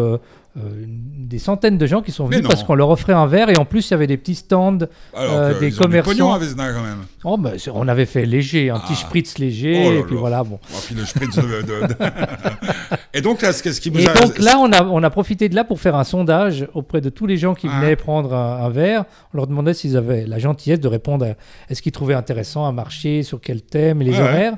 euh, 0.56 0.60
des 0.86 1.38
centaines 1.40 1.78
de 1.78 1.86
gens 1.86 2.00
qui 2.00 2.12
sont 2.12 2.26
venus 2.26 2.46
parce 2.46 2.62
qu'on 2.62 2.76
leur 2.76 2.88
offrait 2.90 3.12
un 3.12 3.26
verre 3.26 3.48
et 3.50 3.56
en 3.56 3.64
plus, 3.64 3.88
il 3.88 3.90
y 3.90 3.94
avait 3.94 4.06
des 4.06 4.16
petits 4.16 4.36
stands. 4.36 4.78
Alors 5.14 5.32
Euh, 5.34 5.58
des 5.58 5.66
ils 5.66 5.72
ont 5.72 5.76
du 5.76 5.78
commerçants. 5.78 6.10
pognon 6.12 6.32
à 6.32 6.38
Vesna, 6.38 6.72
quand 6.72 6.82
même. 6.82 6.98
Oh, 7.24 7.36
ben, 7.36 7.54
c'est- 7.58 7.70
on 7.74 7.88
avait 7.88 8.06
fait 8.06 8.24
léger, 8.24 8.70
un 8.70 8.78
petit 8.78 8.92
Ah. 8.92 9.06
spritz 9.06 9.38
léger, 9.38 9.82
Oh 9.86 9.90
là 9.90 9.98
et 9.98 10.02
puis 10.04 10.14
là. 10.14 10.20
voilà, 10.20 10.44
bon. 10.44 10.60
Oh, 10.62 10.76
puis 10.86 10.94
le 10.94 11.04
spritz 11.04 11.34
de- 11.36 11.42
de- 11.42 11.86
de- 11.88 11.94
et 13.14 13.20
donc, 13.20 13.42
là, 13.42 13.52
qu'est-ce 13.52 13.80
qui 13.80 13.90
vous 13.90 13.98
Et 14.00 14.06
a. 14.08 14.14
donc 14.14 14.38
là, 14.38 14.58
on 14.58 14.70
a, 14.72 14.84
on 14.84 15.02
a 15.02 15.10
profité 15.10 15.48
de 15.48 15.54
là 15.56 15.64
pour 15.64 15.80
faire 15.80 15.96
un 15.96 16.04
sondage 16.04 16.68
auprès 16.74 17.00
de 17.00 17.08
tous 17.08 17.26
les 17.26 17.36
gens 17.36 17.54
qui 17.54 17.68
Ah. 17.70 17.80
venaient 17.80 17.96
prendre 17.96 18.32
un, 18.34 18.64
un 18.64 18.68
verre. 18.70 19.04
On 19.32 19.38
leur 19.38 19.46
demandait 19.46 19.74
s'ils 19.74 19.96
avaient 19.96 20.26
la 20.26 20.38
gentillesse 20.38 20.80
de 20.80 20.88
répondre 20.88 21.24
à 21.26 21.28
est-ce 21.70 21.82
qu'ils 21.82 21.92
trouvaient 21.92 22.14
intéressant 22.14 22.64
un 22.66 22.72
marché, 22.72 23.22
sur 23.22 23.40
quel 23.40 23.62
thème, 23.62 24.02
et 24.02 24.04
les 24.04 24.12
ouais. 24.12 24.20
horaires. 24.20 24.54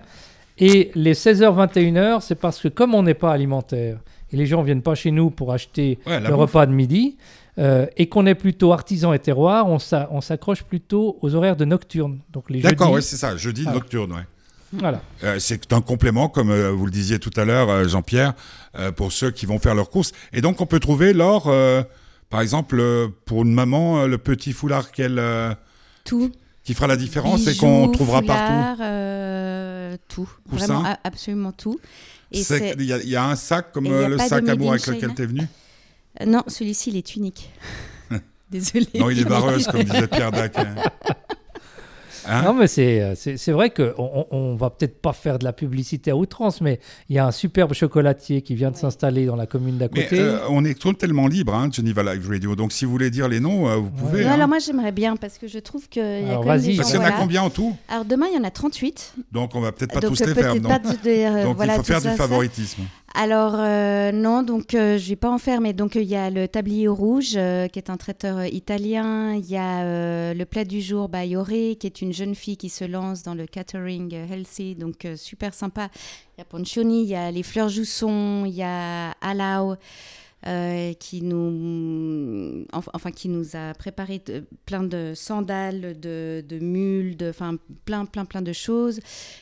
Et 0.59 0.91
les 0.95 1.15
16h, 1.15 1.55
21h, 1.55 2.23
c'est 2.23 2.35
parce 2.35 2.61
que 2.61 2.69
comme 2.69 2.95
on 2.95 3.03
n'est 3.03 3.15
pas 3.15 3.31
alimentaire 3.33 3.99
et 4.37 4.39
les 4.39 4.47
gens 4.47 4.63
viennent 4.63 4.83
pas 4.83 4.95
chez 4.95 5.11
nous 5.11 5.31
pour 5.31 5.53
acheter 5.53 5.99
Ouais, 6.07 6.21
le 6.21 6.27
bouffe. 6.29 6.37
repas 6.37 6.67
de 6.67 6.73
midi, 6.73 7.17
euh, 7.59 7.87
et 7.97 8.09
qu'on 8.09 8.27
est 8.27 8.35
plutôt 8.35 8.73
artisan 8.73 9.13
et 9.13 9.19
terroir, 9.19 9.67
on 9.67 9.79
s'a- 9.79 10.09
on 10.11 10.21
s'accroche 10.21 10.63
plutôt 10.63 11.17
aux 11.23 11.35
horaires 11.35 11.57
de 11.57 11.65
nocturne. 11.65 12.19
Donc 12.33 12.51
les 12.51 12.61
D'accord, 12.61 12.93
oui, 12.93 13.03
c'est 13.03 13.17
ça, 13.17 13.37
jeudi 13.37 13.63
Voilà. 13.63 13.79
nocturne, 13.79 14.13
ouais. 14.13 14.27
voilà. 14.73 15.01
Euh, 15.25 15.39
c'est 15.39 15.73
un 15.73 15.81
complément, 15.81 16.29
comme 16.29 16.51
euh, 16.51 16.71
vous 16.71 16.85
le 16.85 16.91
disiez 16.91 17.19
tout 17.19 17.31
à 17.37 17.45
l'heure, 17.45 17.71
euh, 17.71 17.89
Jean-Pierre, 17.89 18.35
euh, 18.79 18.93
pour 18.93 19.11
ceux 19.13 19.31
qui 19.31 19.47
vont 19.47 19.59
faire 19.59 19.75
leurs 19.75 19.89
courses. 19.91 20.13
Et 20.35 20.41
donc, 20.43 20.61
on 20.61 20.67
peut 20.67 20.81
trouver 20.81 21.13
l'or, 21.15 21.45
euh, 21.47 21.83
par 22.29 22.41
exemple, 22.43 22.79
euh, 22.79 23.09
pour 23.25 23.43
une 23.43 23.55
maman, 23.55 24.01
euh, 24.01 24.07
le 24.07 24.19
petit 24.19 24.53
foulard 24.53 24.91
qu'elle, 24.93 25.19
euh, 25.19 25.55
Tout. 26.05 26.31
qui 26.65 26.75
fera 26.75 26.89
la 26.89 26.97
différence 26.97 27.47
et 27.47 27.57
qu'on 27.57 27.89
trouvera 27.89 28.21
partout. 28.23 28.83
euh, 28.83 29.97
tout. 30.09 30.29
Coussin. 30.51 30.81
Vraiment, 30.81 30.97
absolument 31.05 31.53
tout. 31.53 31.79
Il 32.31 32.41
y, 32.85 32.93
a- 32.93 32.99
il 32.99 33.09
y 33.09 33.17
a 33.17 33.25
un 33.25 33.37
sac 33.37 33.73
comme 33.73 33.87
euh, 33.87 34.09
le 34.09 34.19
sac 34.19 34.43
in 34.49 34.53
avec 34.69 34.87
lequel 34.87 35.15
tu 35.15 35.23
es 35.23 35.27
venu. 35.27 35.47
Euh, 36.21 36.25
Non, 36.27 36.43
celui-ci, 36.49 36.91
il 36.91 36.97
est 36.97 37.15
unique. 37.17 37.51
Désolée. 38.51 38.87
Non, 38.97 39.11
il 39.11 39.21
est 39.21 39.25
vareuse, 39.29 39.67
comme 39.67 39.85
disait 39.85 40.07
Pierre 40.09 40.33
Dac. 40.33 40.59
hein. 40.59 40.75
Hein? 42.29 42.43
Non, 42.43 42.55
mais 42.55 42.67
c'est, 42.67 43.01
euh, 43.01 43.15
c'est, 43.15 43.37
c'est 43.37 43.53
vrai 43.53 43.71
qu'on 43.71 43.93
on, 43.99 44.27
on 44.31 44.55
va 44.57 44.71
peut-être 44.71 45.01
pas 45.01 45.13
faire 45.13 45.39
de 45.39 45.45
la 45.45 45.53
publicité 45.53 46.11
à 46.11 46.17
outrance, 46.17 46.61
mais 46.61 46.81
il 47.09 47.17
y 47.17 47.19
a 47.19 47.27
un 47.27 47.31
superbe 47.33 47.73
chocolatier 47.75 48.43
qui 48.43 48.55
vient 48.55 48.71
de 48.71 48.77
s'installer 48.77 49.27
dans 49.27 49.37
la 49.37 49.47
commune 49.47 49.79
d'à 49.79 49.89
Mais 49.95 50.05
côté. 50.05 50.19
euh, 50.21 50.39
on 50.51 50.65
est 50.65 50.79
totalement 50.81 51.27
libre, 51.29 51.55
hein, 51.55 51.69
Geneva 51.73 52.03
Live 52.15 52.29
Radio. 52.29 52.57
Donc, 52.57 52.73
si 52.73 52.85
vous 52.85 52.91
voulez 52.91 53.11
dire 53.11 53.29
les 53.29 53.41
noms, 53.41 53.69
euh, 53.69 53.77
vous 53.77 53.91
pouvez. 53.91 54.25
Non, 54.25 54.31
hein. 54.31 54.33
alors 54.35 54.49
moi 54.49 54.59
j'aimerais 54.59 54.93
bien 54.93 55.17
parce 55.17 55.39
que 55.39 55.47
je 55.49 55.59
trouve 55.59 55.89
qu'il 55.89 56.03
y 56.03 56.05
a 56.05 56.29
Alors, 56.31 56.43
quand 56.43 56.49
même 56.51 56.59
vas-y. 56.59 56.67
des 56.69 56.73
gens. 56.75 56.79
Parce 56.83 56.91
qu'il 56.93 57.01
y 57.01 57.03
en 57.03 57.07
a 57.07 57.09
voilà. 57.11 57.21
combien 57.23 57.43
en 57.43 57.51
tout? 57.51 57.77
Alors 57.89 58.05
demain 58.05 58.27
il 58.33 58.37
y 58.37 58.41
en 58.41 58.45
a 58.45 58.51
38. 58.51 59.15
Donc, 59.33 59.55
on 59.55 59.61
va 59.61 59.73
peut-être 59.73 59.93
pas 59.95 60.01
donc 60.01 60.17
tous 60.17 60.21
les 60.27 60.35
faire. 60.35 60.53
peut-être 60.53 60.63
non. 60.63 60.69
pas 60.69 60.79
de- 60.79 60.87
de- 60.89 61.43
Donc, 61.45 61.57
voilà, 61.57 61.75
il 61.75 61.77
faut 61.77 61.83
faire 61.85 62.01
ça, 62.01 62.11
du 62.11 62.17
ça. 62.17 62.23
favoritisme. 62.23 62.83
Alors 63.19 63.55
euh, 63.57 64.13
non, 64.13 64.43
donc 64.43 64.75
euh, 64.75 64.99
je 64.99 65.09
vais 65.09 65.17
pas 65.17 65.31
en 65.31 65.39
faire, 65.39 65.63
mais 65.63 65.73
donc 65.73 65.97
euh, 65.97 66.03
il 66.03 66.09
y 66.09 66.17
a 66.17 66.29
le 66.29 66.49
tablier 66.49 66.87
rouge 66.87 67.33
euh, 67.37 67.67
qui 67.67 67.79
est 67.79 67.89
un 67.89 67.97
traiteur 67.97 68.45
italien. 68.45 69.33
Il 69.35 69.47
y 69.47 69.57
a 69.57 69.81
euh, 69.85 70.35
le 70.35 70.45
plat 70.45 70.65
du 70.65 70.83
jour 70.83 71.09
by 71.09 71.35
Ore, 71.35 71.47
qui 71.49 71.79
est 71.87 72.03
une 72.03 72.13
jeune 72.17 72.35
fille 72.35 72.57
qui 72.57 72.69
se 72.69 72.85
lance 72.85 73.23
dans 73.23 73.35
le 73.35 73.47
catering 73.47 74.15
euh, 74.15 74.27
healthy, 74.27 74.75
donc 74.75 75.05
euh, 75.05 75.17
super 75.17 75.55
sympa. 75.55 75.91
Il 76.37 76.39
y 76.39 76.43
a 76.43 76.45
Poncioni, 76.45 77.03
il 77.03 77.09
y 77.09 77.15
a 77.15 77.31
les 77.31 77.43
fleurs 77.43 77.69
Jousson, 77.69 78.45
il 78.47 78.55
y 78.55 78.63
a 78.63 79.11
Alao. 79.21 79.77
Euh, 80.47 80.93
qui 80.95 81.23
nous 81.23 82.65
enf- 82.73 82.89
enfin 82.95 83.11
qui 83.11 83.29
nous 83.29 83.55
a 83.55 83.75
préparé 83.75 84.21
de- 84.25 84.45
plein 84.65 84.83
de 84.83 85.13
sandales 85.15 85.99
de, 86.01 86.45
de 86.49 86.59
mules 86.59 87.17
de 87.17 87.31
enfin 87.31 87.57
plein 87.85 88.05
plein 88.05 88.25
plein 88.25 88.43
de 88.43 88.53
choses 88.53 89.01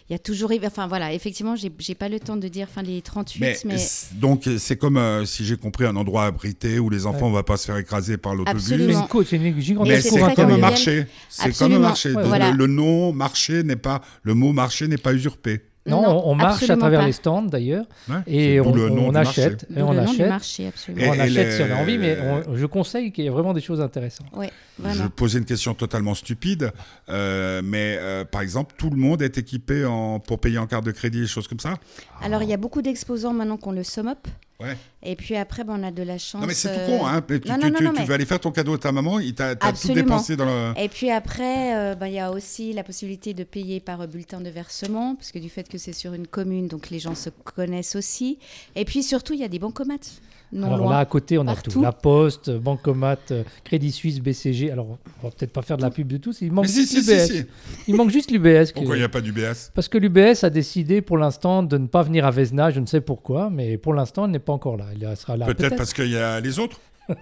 il 0.09 0.13
y 0.13 0.15
a 0.15 0.19
toujours 0.19 0.51
enfin 0.65 0.87
voilà 0.87 1.13
effectivement 1.13 1.57
j'ai 1.57 1.71
j'ai 1.79 1.95
pas 1.95 2.09
le 2.09 2.21
temps 2.21 2.37
de 2.37 2.49
dire 2.49 2.67
enfin 2.71 2.83
les 2.83 3.03
38 3.03 3.41
Mais, 3.41 3.57
mais, 3.65 3.77
donc 4.15 4.49
c'est 4.59 4.77
comme 4.77 4.97
euh, 4.97 5.25
si 5.25 5.45
j'ai 5.45 5.57
compris 5.57 5.85
un 5.85 5.97
endroit 5.97 6.25
abrité 6.27 6.79
où 6.79 6.89
les 6.91 7.07
enfants 7.07 7.27
Ouais. 7.27 7.31
ne 7.31 7.37
vont 7.37 7.43
pas 7.43 7.57
se 7.57 7.67
faire 7.67 7.77
écraser 7.77 8.17
par 8.17 8.35
l'autobus. 8.35 8.63
c'est, 8.63 8.75
absolument. 8.75 9.03
une 9.03 9.09
côte, 9.09 9.27
c'est 9.29 9.37
une 9.37 9.61
gigantesque 9.61 10.11
Mais 10.13 10.21
c'est 10.27 10.35
comme 10.35 10.51
un 10.51 10.59
marché. 10.59 11.07
C'est 11.29 11.57
comme 11.57 11.73
un 11.73 11.79
marché. 11.79 12.13
Ouais, 12.13 12.39
Le-. 12.53 12.57
Le, 12.57 12.67
nom 12.67 13.13
marché 13.13 13.63
n'est 13.63 13.77
pas 13.77 14.01
le 14.23 14.35
mot 14.35 14.53
marché 14.53 14.89
n'est 14.89 14.97
pas 14.99 15.13
usurpé. 15.15 15.63
Non, 15.87 16.01
Non, 16.01 16.23
on, 16.27 16.31
on 16.31 16.35
marche 16.35 16.69
à 16.71 16.77
travers 16.79 17.01
pas. 17.01 17.07
les 17.07 17.13
stands 17.13 17.43
d'ailleurs, 17.43 17.85
Ouais, 18.09 18.17
et 18.27 18.59
on, 18.61 18.71
d'où 18.71 18.75
le 18.75 18.89
nom 18.89 19.03
on 19.05 19.09
du 19.09 19.13
marché. 19.13 19.43
achète, 19.43 19.67
et 19.77 19.83
on 19.83 19.91
le 19.93 19.99
nom 19.99 20.05
du 20.05 20.11
achète, 20.13 20.29
marché 20.31 20.67
absolument. 20.69 21.05
Et- 21.05 21.09
on 21.11 21.15
et 21.15 21.21
achète 21.21 21.35
les- 21.47 21.51
si 21.53 21.63
on 21.63 21.71
a 21.75 21.77
envie, 21.79 21.99
mais 21.99 22.17
on- 22.21 22.57
je 22.57 22.65
conseille 22.67 23.13
qu'il 23.13 23.25
y 23.25 23.27
ait 23.27 23.31
vraiment 23.31 23.53
des 23.53 23.61
choses 23.61 23.83
intéressantes. 23.83 24.29
ouais 24.35 24.51
Je 24.83 25.03
posais 25.09 25.39
une 25.39 25.45
question 25.45 25.75
totalement 25.75 26.15
stupide, 26.15 26.73
euh, 27.11 27.61
mais 27.63 27.99
euh, 28.01 28.25
par 28.25 28.41
exemple, 28.41 28.75
tout 28.79 28.89
le 28.89 28.97
monde 28.97 29.21
est 29.21 29.37
équipé 29.37 29.85
en, 29.85 30.21
pour 30.21 30.39
payer 30.41 30.57
en 30.59 30.67
carte 30.67 30.85
de 30.87 30.91
crédit, 30.93 31.21
des 31.21 31.27
choses 31.27 31.49
comme 31.49 31.61
ça? 31.61 31.75
Alors 32.23 32.43
il 32.43 32.49
y 32.49 32.55
a 32.55 32.57
beaucoup 32.57 32.81
d'exposants 32.81 33.35
maintenant 33.35 33.59
qui 33.59 33.69
ont 33.69 33.73
le 33.73 33.83
sum 33.83 34.09
up 34.09 34.27
Ouais. 34.61 34.77
et 35.03 35.17
puis 35.17 35.35
après 35.37 35.65
ben, 35.65 35.75
on 35.79 35.83
a 35.83 35.91
de 35.91 36.03
la 36.05 36.17
chance 36.17 36.41
Non, 36.41 36.47
mais 36.47 36.55
c'est 36.55 36.73
tout 36.73 36.79
euh, 36.93 36.99
con. 36.99 37.07
Hein. 37.07 37.23
Tu, 37.27 37.41
non, 37.49 37.57
non, 37.59 37.71
non, 37.71 37.75
tu- 37.77 37.85
non, 37.85 37.93
tu 37.93 37.99
mais- 38.01 38.05
veux 38.07 38.15
aller 38.15 38.25
faire 38.25 38.39
ton 38.39 38.53
cadeau 38.53 38.75
à 38.75 38.79
ta 38.79 38.93
maman, 38.93 39.19
il 39.19 39.35
t'a 39.35 39.57
tout 39.57 39.93
dépensé 39.93 40.37
dans 40.37 40.45
le. 40.45 40.73
Et 40.79 40.89
puis 40.89 41.11
après, 41.11 41.75
euh, 41.77 41.95
ben, 41.97 42.07
il 42.07 42.15
y 42.15 42.21
a 42.21 42.31
aussi 42.31 42.73
la 42.73 42.85
possibilité 42.85 43.35
de 43.35 43.43
payer 43.43 43.81
par 43.81 44.07
bulletin 44.07 44.41
de 44.41 44.51
versement, 44.51 45.17
parce 45.17 45.33
que 45.33 45.41
du 45.41 45.49
fait 45.51 45.69
que 45.69 45.77
c'est 45.77 45.93
sur 45.93 46.15
une 46.15 46.29
commune, 46.29 46.69
donc 46.69 46.91
les 46.91 47.01
gens 47.01 47.17
se 47.17 47.31
connaissent 47.31 47.97
aussi. 47.97 48.39
Et 48.77 48.85
puis 48.85 49.03
surtout, 49.03 49.33
il 49.35 49.41
y 49.41 49.45
a 49.45 49.49
des 49.49 49.59
bancomates. 49.59 50.21
Non 50.53 50.67
Alors 50.69 50.79
loin. 50.79 50.91
là, 50.93 50.99
à 50.99 51.05
côté, 51.05 51.37
on 51.37 51.47
a 51.49 51.57
tout. 51.57 51.83
La 51.83 51.91
Poste, 51.93 52.51
Bancomat, 52.51 53.17
euh, 53.33 53.43
Crédit 53.65 53.91
Suisse, 53.91 54.21
BCG. 54.21 54.71
Alors, 54.71 54.87
on 55.23 55.27
va 55.27 55.31
peut-être 55.33 55.53
pas 55.53 55.63
faire 55.63 55.77
de 55.77 55.83
la 55.83 55.91
pub 55.91 56.07
de 56.07 56.17
tous. 56.17 56.43
Il 56.43 56.53
manque 56.53 56.67
si, 56.69 56.83
juste 56.87 56.91
si, 56.91 56.97
l'UBS. 57.11 57.27
si, 57.27 57.37
si. 57.39 57.45
Il 57.89 57.97
manque 57.97 58.11
juste 58.11 58.31
l'UBS. 58.31 58.71
Pourquoi 58.73 58.95
il 58.97 59.01
n'y 59.01 59.05
a 59.05 59.09
pas 59.09 59.21
d'UBS 59.21 59.71
Parce 59.75 59.89
que 59.89 59.99
l'UBS 59.99 60.45
a 60.45 60.51
décidé 60.51 61.03
pour 61.03 61.19
l'instant 61.19 61.63
de 61.65 61.77
ne 61.77 61.87
pas 61.89 62.03
venir 62.03 62.25
à 62.25 62.31
Vesna. 62.31 62.71
Je 62.71 62.79
ne 62.79 62.87
sais 62.87 63.01
pourquoi, 63.01 63.51
mais 63.51 63.79
pour 63.79 63.95
l'instant, 63.95 64.27
elle 64.27 64.31
n'est 64.31 64.39
pas 64.39 64.53
encore 64.53 64.77
là. 64.77 64.87
Elle 65.01 65.17
sera 65.17 65.37
là. 65.37 65.47
Peut-être 65.47 65.77
parce 65.77 65.93
qu'il 65.93 66.11
y 66.11 66.17
a 66.17 66.39
les 66.41 66.59
autres? 66.59 66.79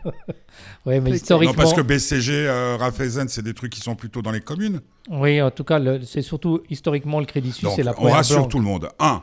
Oui, 0.86 1.00
mais 1.00 1.10
historiquement. 1.12 1.52
Non, 1.54 1.56
parce 1.56 1.74
que 1.74 1.80
BCG, 1.80 2.32
euh, 2.46 2.76
Raiffeisen, 2.76 3.28
c'est 3.28 3.42
des 3.42 3.54
trucs 3.54 3.72
qui 3.72 3.80
sont 3.80 3.94
plutôt 3.94 4.22
dans 4.22 4.30
les 4.30 4.40
communes. 4.40 4.80
Oui, 5.10 5.40
en 5.40 5.50
tout 5.50 5.64
cas, 5.64 5.78
le- 5.78 6.02
c'est 6.02 6.22
surtout 6.22 6.60
historiquement 6.70 7.20
le 7.20 7.26
Crédit 7.26 7.52
Suisse 7.52 7.78
et 7.78 7.82
la 7.82 7.92
on 7.92 7.94
première 7.94 8.16
rassure 8.16 8.40
banque. 8.40 8.50
tout 8.50 8.58
le 8.58 8.64
monde. 8.64 8.88
Un, 8.98 9.22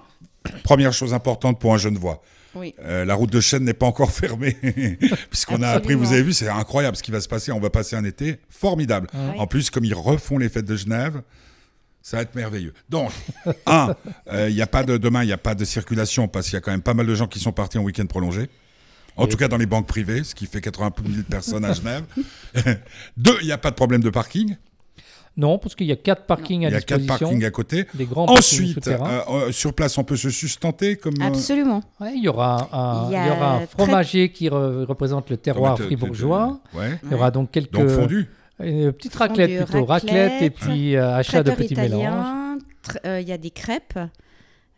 première 0.63 0.93
chose 0.93 1.13
importante 1.13 1.59
pour 1.59 1.73
un 1.73 1.77
Genevois. 1.77 2.21
Oui. 2.59 2.75
Euh, 2.83 3.05
la 3.05 3.15
route 3.15 3.31
de 3.31 3.39
Chêne 3.39 3.63
n'est 3.63 3.73
pas 3.73 3.85
encore 3.85 4.11
fermée, 4.11 4.57
puisqu'on 5.29 5.61
a 5.61 5.69
appris, 5.69 5.93
vous 5.93 6.11
avez 6.11 6.23
vu, 6.23 6.33
c'est 6.33 6.49
incroyable 6.49 6.97
ce 6.97 7.03
qui 7.03 7.11
va 7.11 7.21
se 7.21 7.27
passer. 7.27 7.51
On 7.51 7.59
va 7.59 7.69
passer 7.69 7.95
un 7.95 8.03
été 8.03 8.39
formidable. 8.49 9.07
Oui. 9.13 9.39
En 9.39 9.47
plus, 9.47 9.69
comme 9.69 9.85
ils 9.85 9.93
refont 9.93 10.37
les 10.37 10.49
fêtes 10.49 10.65
de 10.65 10.75
Genève, 10.75 11.21
ça 12.01 12.17
va 12.17 12.23
être 12.23 12.35
merveilleux. 12.35 12.73
Donc, 12.89 13.11
un, 13.65 13.95
euh, 14.31 14.49
il 14.49 14.55
y 14.55 14.61
a 14.61 14.67
pas 14.67 14.83
de 14.83 14.97
demain, 14.97 15.23
il 15.23 15.27
n'y 15.27 15.33
a 15.33 15.37
pas 15.37 15.55
de 15.55 15.65
circulation 15.65 16.27
parce 16.27 16.47
qu'il 16.47 16.55
y 16.55 16.57
a 16.57 16.61
quand 16.61 16.71
même 16.71 16.81
pas 16.81 16.93
mal 16.93 17.05
de 17.05 17.15
gens 17.15 17.27
qui 17.27 17.39
sont 17.39 17.51
partis 17.51 17.77
en 17.77 17.83
week-end 17.83 18.05
prolongé. 18.05 18.49
En 19.15 19.27
tout 19.27 19.35
cas, 19.35 19.49
dans 19.49 19.57
les 19.57 19.65
banques 19.65 19.87
privées, 19.87 20.23
ce 20.23 20.33
qui 20.33 20.45
fait 20.45 20.61
80 20.61 20.93
000 21.05 21.23
personnes 21.29 21.65
à 21.65 21.73
Genève. 21.73 22.03
Deux, 23.17 23.37
il 23.41 23.47
n'y 23.47 23.51
a 23.51 23.57
pas 23.57 23.69
de 23.69 23.75
problème 23.75 24.01
de 24.01 24.09
parking. 24.09 24.55
Non, 25.37 25.57
parce 25.57 25.73
qu'il 25.75 25.87
y 25.87 25.91
a 25.91 25.95
quatre 25.95 26.25
parkings 26.25 26.65
à 26.65 26.69
Il 26.69 26.73
y 26.73 26.75
a 26.75 26.81
quatre 26.81 26.99
disposition. 26.99 27.27
parkings 27.27 27.45
à 27.45 27.51
côté. 27.51 27.85
Des 27.93 28.05
grands 28.05 28.25
Ensuite, 28.25 28.87
euh, 28.89 28.97
euh, 29.29 29.51
sur 29.53 29.73
place, 29.73 29.97
on 29.97 30.03
peut 30.03 30.17
se 30.17 30.29
sustenter 30.29 30.97
comme. 30.97 31.13
euh, 31.21 31.25
Absolument. 31.27 31.81
Ouais, 32.01 32.11
il 32.15 32.23
y 32.23 32.27
aura 32.27 32.67
un, 32.73 33.05
Il 33.05 33.11
il 33.11 33.13
y 33.13 33.29
a 33.29 33.33
aura 33.35 33.53
un 33.53 33.57
très- 33.59 33.67
fromager 33.67 34.31
qui 34.31 34.49
re- 34.49 34.83
représente 34.85 35.29
le 35.29 35.37
terroir 35.37 35.77
fribourgeois. 35.77 36.59
Ouais. 36.73 36.99
Il 37.03 37.11
y 37.11 37.13
aura 37.13 37.31
donc 37.31 37.51
quelques 37.51 37.71
Donc 37.71 37.87
fondu. 37.89 38.27
une 38.61 38.91
petite 38.91 39.15
raclette 39.15 39.65
plutôt, 39.65 39.85
raclette, 39.85 40.41
et 40.41 40.49
puis 40.49 40.95
euh, 40.97 41.15
achat 41.15 41.41
de 41.43 41.51
petits 41.51 41.75
mélanges. 41.75 42.01
italien. 42.01 42.57
euh, 43.05 43.21
Il 43.21 43.27
y 43.29 43.31
a 43.31 43.37
des 43.37 43.51
crêpes. 43.51 43.97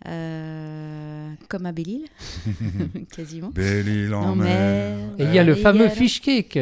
euh, 0.08 1.30
comme 1.48 1.66
à 1.66 1.72
Belle-Île, 1.72 2.06
quasiment. 3.16 3.50
Belle-Île 3.54 4.14
en 4.14 4.32
En 4.32 4.36
mer. 4.36 4.46
mer. 4.48 4.98
Et 5.20 5.24
il 5.26 5.34
y 5.34 5.40
a 5.40 5.44
le 5.44 5.56
fameux 5.56 5.86
a- 5.86 5.90
fish 5.90 6.22
cake. 6.22 6.60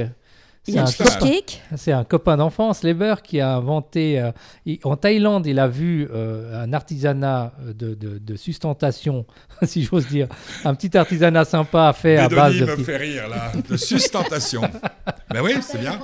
Il 0.70 0.74
C'est 0.74 0.78
y 0.78 0.80
a 0.80 0.84
un, 0.84 1.10
copain, 1.20 1.26
cake. 1.32 1.62
c'est 1.76 1.92
un 1.92 2.04
copain 2.04 2.38
d'enfance, 2.38 2.84
Leber, 2.84 3.16
qui 3.24 3.40
a 3.42 3.56
inventé. 3.56 4.20
euh, 4.20 4.32
il- 4.66 4.80
en 4.84 4.96
Thaïlande, 4.96 5.46
il 5.48 5.60
a 5.60 5.68
vu 5.68 6.08
euh, 6.14 6.64
un 6.64 6.72
artisanat 6.74 7.54
de, 7.66 7.94
de- 7.96 8.18
de 8.20 8.36
sustentation, 8.36 9.26
si 9.64 9.84
j'ose 9.84 10.08
dire. 10.08 10.28
Un 10.66 10.76
petit 10.76 10.96
artisanat 10.98 11.46
sympa 11.46 11.92
fait 11.94 12.18
à 12.18 12.30
base 12.30 12.56
de. 12.56 12.66
me 12.66 12.76
fait 12.78 12.98
rire, 12.98 13.28
là, 13.30 13.52
de 13.68 13.78
sustentation. 13.78 14.62
ben 15.32 15.42
oui, 15.42 15.54
c'est 15.62 15.80
bien. 15.80 16.00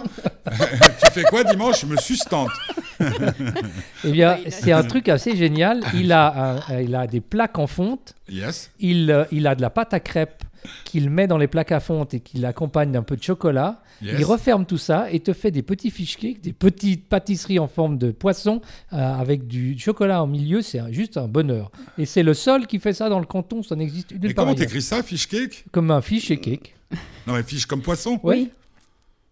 tu 1.05 1.11
fais 1.11 1.23
quoi 1.23 1.43
dimanche? 1.43 1.81
Je 1.81 1.85
me 1.85 1.97
sustente. 1.97 2.49
Eh 4.03 4.11
bien, 4.11 4.37
c'est 4.49 4.71
un 4.71 4.83
truc 4.83 5.09
assez 5.09 5.35
génial. 5.35 5.81
Il 5.93 6.11
a, 6.11 6.55
un- 6.69 6.79
il 6.81 6.95
a 6.95 7.07
des 7.07 7.21
plaques 7.21 7.57
en 7.59 7.67
fonte. 7.67 8.13
Yes. 8.29 8.71
Il, 8.79 9.11
euh, 9.11 9.25
il 9.31 9.47
a 9.47 9.55
de 9.55 9.61
la 9.61 9.69
pâte 9.69 9.93
à 9.93 9.99
crêpes 9.99 10.43
qu'il 10.83 11.09
met 11.09 11.27
dans 11.27 11.37
les 11.37 11.47
plaques 11.47 11.71
à 11.71 11.79
fonte 11.79 12.13
et 12.13 12.19
qu'il 12.19 12.45
accompagne 12.45 12.91
d'un 12.91 13.03
peu 13.03 13.15
de 13.15 13.23
chocolat. 13.23 13.81
yes. 14.01 14.15
Il 14.19 14.25
referme 14.25 14.65
tout 14.65 14.77
ça 14.77 15.11
et 15.11 15.19
te 15.19 15.33
fait 15.33 15.51
des 15.51 15.61
petits 15.61 15.91
fish 15.91 16.17
cakes, 16.17 16.41
des 16.41 16.53
petites 16.53 17.07
pâtisseries 17.07 17.59
en 17.59 17.67
forme 17.67 17.97
de 17.97 18.11
poisson 18.11 18.61
euh, 18.93 18.97
avec 18.97 19.47
du 19.47 19.77
chocolat 19.77 20.23
au 20.23 20.27
milieu. 20.27 20.61
C'est 20.61 20.81
juste 20.91 21.17
un 21.17 21.27
bonheur. 21.27 21.71
Et 21.97 22.05
c'est 22.05 22.23
le 22.23 22.33
seul 22.33 22.67
qui 22.67 22.79
fait 22.79 22.93
ça 22.93 23.09
dans 23.09 23.19
le 23.19 23.25
canton. 23.25 23.63
Ça 23.63 23.75
n'existe 23.75 24.11
nulle 24.11 24.21
Mais 24.23 24.33
comment 24.33 24.55
t'écris 24.55 24.81
ça, 24.81 25.03
fish 25.03 25.27
cake? 25.27 25.65
Comme 25.71 25.91
un 25.91 26.01
fish 26.01 26.31
et 26.31 26.37
cake. 26.37 26.75
Non, 27.27 27.33
mais 27.33 27.43
fish 27.43 27.65
comme 27.65 27.81
poisson 27.81 28.19
Oui. 28.23 28.49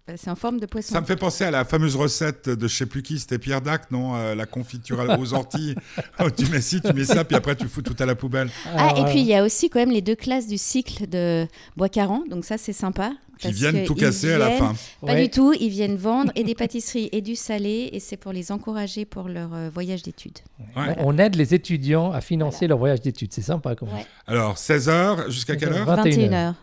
Bah, 0.08 0.14
C'est 0.18 0.30
en 0.30 0.36
forme 0.36 0.60
de 0.60 0.66
poisson. 0.66 0.94
Ça 0.94 1.02
me 1.02 1.06
fait 1.06 1.16
penser 1.16 1.46
à 1.46 1.52
la 1.52 1.64
fameuse 1.64 1.96
recette 1.96 2.50
de 2.50 2.68
je 2.68 2.76
sais 2.76 2.86
plus 2.86 3.04
qui, 3.04 3.20
c'était 3.20 3.40
Pierre 3.40 3.62
Dac, 3.62 3.90
non 3.92 4.16
Euh, 4.16 4.36
La 4.36 4.46
confiture 4.46 5.00
aux 5.18 5.34
orties. 5.34 5.76
Oh, 6.20 6.30
tu 6.36 6.46
mets 6.48 6.62
ci, 6.62 6.82
tu 6.82 6.92
mets 6.94 7.06
ça, 7.06 7.24
puis 7.24 7.36
après 7.38 7.56
tu 7.56 7.68
fous 7.68 7.82
tout 7.82 7.96
à 8.00 8.06
la 8.06 8.16
poubelle. 8.16 8.50
Ah, 8.76 8.90
et 8.96 9.00
Alors, 9.00 9.06
puis 9.10 9.20
il 9.22 9.26
y 9.28 9.34
a 9.34 9.44
aussi 9.44 9.70
quand 9.70 9.80
même 9.80 9.92
les 9.92 10.02
deux 10.02 10.16
classes 10.16 10.48
du 10.48 10.58
cycle 10.58 11.08
de 11.08 11.48
Bois-Caran, 11.78 12.24
donc 12.30 12.44
ça 12.46 12.58
c'est 12.58 12.74
sympa. 12.74 13.12
Qui 13.40 13.52
viennent 13.52 13.84
tout 13.84 13.96
casser 13.96 14.32
à 14.34 14.38
la 14.38 14.52
fin. 14.52 14.74
Pas 15.02 15.14
ouais. 15.14 15.24
du 15.24 15.30
tout, 15.30 15.54
ils 15.60 15.70
viennent 15.70 15.98
vendre 15.98 16.32
et 16.36 16.44
des 16.44 16.54
pâtisseries 16.56 17.10
et 17.12 17.20
du 17.22 17.36
salé, 17.36 17.90
et 17.92 18.00
c'est 18.00 18.16
pour 18.16 18.32
les 18.32 18.52
encourager 18.52 19.06
pour 19.06 19.28
leur 19.28 19.54
euh, 19.54 19.70
voyage 19.74 20.04
d'études. 20.04 20.38
Ouais. 20.78 20.96
On 21.00 21.18
aide 21.18 21.36
les 21.36 21.54
étudiants 21.54 22.12
à 22.12 22.22
financer 22.22 22.68
leur 22.68 22.78
voyage 22.78 23.02
d'études. 23.02 23.34
C'est 23.34 23.42
sympa 23.42 23.76
comme 23.76 23.90
Ouais. 23.90 24.06
Alors, 24.28 24.56
16h, 24.56 25.30
jusqu'à 25.32 25.56
quelle 25.56 25.74
heure? 25.74 25.86
21 25.86 26.30
21h. 26.52 26.54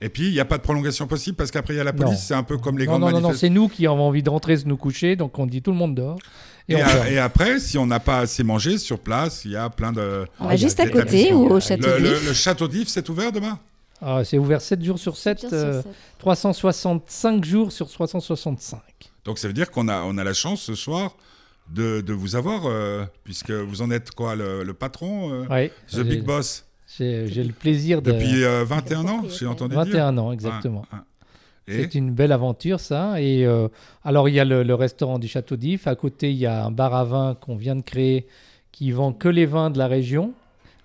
Et 0.00 0.08
puis, 0.10 0.26
il 0.28 0.32
n'y 0.32 0.40
a 0.40 0.44
pas 0.44 0.58
de 0.58 0.62
prolongation 0.62 1.06
possible 1.06 1.36
parce 1.36 1.50
qu'après, 1.50 1.72
il 1.74 1.78
y 1.78 1.80
a 1.80 1.84
la 1.84 1.94
police, 1.94 2.22
c'est 2.26 2.34
un 2.34 2.42
peu 2.42 2.58
comme 2.58 2.78
les 2.78 2.84
Non, 2.84 2.98
grandes 2.98 3.12
non, 3.14 3.20
non, 3.20 3.28
non, 3.30 3.34
c'est 3.34 3.48
nous 3.48 3.68
qui 3.68 3.86
avons 3.86 4.02
envie 4.08 4.22
de 4.22 4.28
rentrer 4.28 4.56
se 4.58 4.66
nous 4.66 4.76
coucher, 4.76 5.16
donc 5.16 5.38
on 5.38 5.46
dit 5.46 5.62
tout 5.62 5.70
le 5.70 5.76
monde 5.78 5.94
dehors. 5.94 6.18
Et, 6.68 6.74
Et, 6.74 6.76
on 6.76 6.80
a- 6.84 6.88
ferme. 6.88 7.06
et 7.14 7.18
après, 7.18 7.58
si 7.60 7.78
on 7.78 7.86
n'a 7.86 7.98
pas 8.00 8.18
assez 8.18 8.42
mangé 8.44 8.76
sur 8.76 8.98
place, 8.98 9.44
il 9.46 9.52
y 9.52 9.56
a 9.56 9.70
plein 9.70 9.92
de. 9.92 10.26
On 10.38 10.48
va 10.48 10.56
juste 10.56 10.80
à 10.80 10.88
côté 10.88 11.32
ou 11.32 11.48
au 11.48 11.60
château 11.60 11.86
Le, 11.86 11.98
le- 11.98 12.08
d'If. 12.10 12.26
le 12.28 12.34
château 12.34 12.68
d'If, 12.68 12.88
c'est 12.88 13.08
ouvert 13.08 13.32
demain? 13.32 13.58
Ah, 14.02 14.22
c'est 14.22 14.36
ouvert 14.36 14.60
7 14.60 14.84
jours 14.84 14.98
sur 14.98 15.16
7, 15.16 15.40
Jours 15.40 15.48
sur 15.48 15.58
euh, 15.58 15.82
sept. 15.82 15.92
365 16.18 17.44
jours 17.44 17.72
sur 17.72 17.88
365. 17.88 18.80
Donc 19.24 19.38
ça 19.38 19.48
veut 19.48 19.54
dire 19.54 19.70
qu'on 19.70 19.88
a, 19.88 20.02
on 20.02 20.18
a 20.18 20.24
la 20.24 20.34
chance 20.34 20.60
ce 20.60 20.74
soir 20.74 21.16
de, 21.72 22.02
de 22.02 22.12
vous 22.12 22.36
avoir, 22.36 22.66
euh, 22.66 23.04
puisque 23.24 23.50
vous 23.50 23.80
en 23.80 23.90
êtes 23.90 24.10
quoi, 24.10 24.36
le, 24.36 24.62
le 24.62 24.74
patron, 24.74 25.32
euh, 25.32 25.46
Ouais, 25.46 25.72
The 25.90 26.00
Big 26.00 26.22
Boss? 26.22 26.65
J'ai 26.86 27.44
le 27.44 27.52
plaisir 27.52 28.02
de. 28.02 28.12
Depuis 28.12 28.44
euh, 28.44 28.64
21 28.64 29.06
ans, 29.06 29.24
j'ai 29.28 29.46
entendu 29.46 29.74
dire 29.74 29.84
21 29.84 30.18
ans, 30.18 30.32
exactement. 30.32 30.84
C'est 31.68 31.94
une 31.94 32.12
belle 32.12 32.32
aventure, 32.32 32.78
ça. 32.78 33.20
Et 33.20 33.44
euh, 33.44 33.68
alors, 34.04 34.28
il 34.28 34.34
y 34.34 34.40
a 34.40 34.44
le, 34.44 34.62
le 34.62 34.74
restaurant 34.74 35.18
du 35.18 35.26
Château 35.26 35.56
d'If. 35.56 35.86
À 35.88 35.96
côté, 35.96 36.30
il 36.30 36.36
y 36.36 36.46
a 36.46 36.64
un 36.66 36.70
bar 36.70 36.94
à 36.94 37.04
vin 37.04 37.36
qu'on 37.40 37.56
vient 37.56 37.74
de 37.74 37.82
créer 37.82 38.26
qui 38.70 38.92
vend 38.92 39.12
que 39.12 39.28
les 39.28 39.46
vins 39.46 39.70
de 39.70 39.78
la 39.78 39.88
région. 39.88 40.32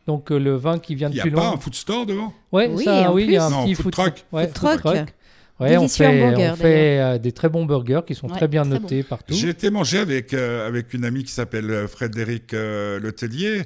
Donc, 0.07 0.31
euh, 0.31 0.39
le 0.39 0.55
vin 0.55 0.79
qui 0.79 0.95
vient 0.95 1.09
il 1.09 1.21
de 1.21 1.29
n'y 1.29 1.33
a 1.33 1.35
pas 1.35 1.49
un 1.49 1.57
food 1.57 1.75
store 1.75 2.07
devant? 2.07 2.33
Ouais, 2.51 2.67
Oui, 2.73 2.83
ça, 2.83 3.13
oui, 3.13 3.25
il 3.25 3.31
y 3.33 3.37
a 3.37 3.45
un. 3.45 3.49
Non, 3.51 3.65
petit 3.65 3.75
food 3.75 3.83
food 3.83 3.93
truck. 3.93 4.25
Ouais, 4.31 4.47
Food 4.47 4.79
truck. 4.79 5.13
Ouais, 5.59 5.77
on 5.77 5.87
fait, 5.87 6.07
hamburger, 6.07 6.53
on 6.53 6.55
fait 6.55 6.99
euh, 6.99 7.17
des 7.19 7.31
très 7.33 7.47
bons 7.47 7.65
burgers 7.65 8.01
qui 8.07 8.15
sont 8.15 8.27
Ouais, 8.27 8.35
très 8.35 8.47
bien 8.47 8.63
très 8.63 8.79
notés 8.79 9.03
partout. 9.03 9.35
J'ai 9.35 9.49
été 9.49 9.69
manger 9.69 9.99
avec, 9.99 10.33
euh, 10.33 10.67
avec 10.67 10.95
une 10.95 11.05
amie 11.05 11.23
qui 11.23 11.31
s'appelle 11.31 11.87
Frédéric 11.87 12.55
euh, 12.55 12.99
Letellier 12.99 13.61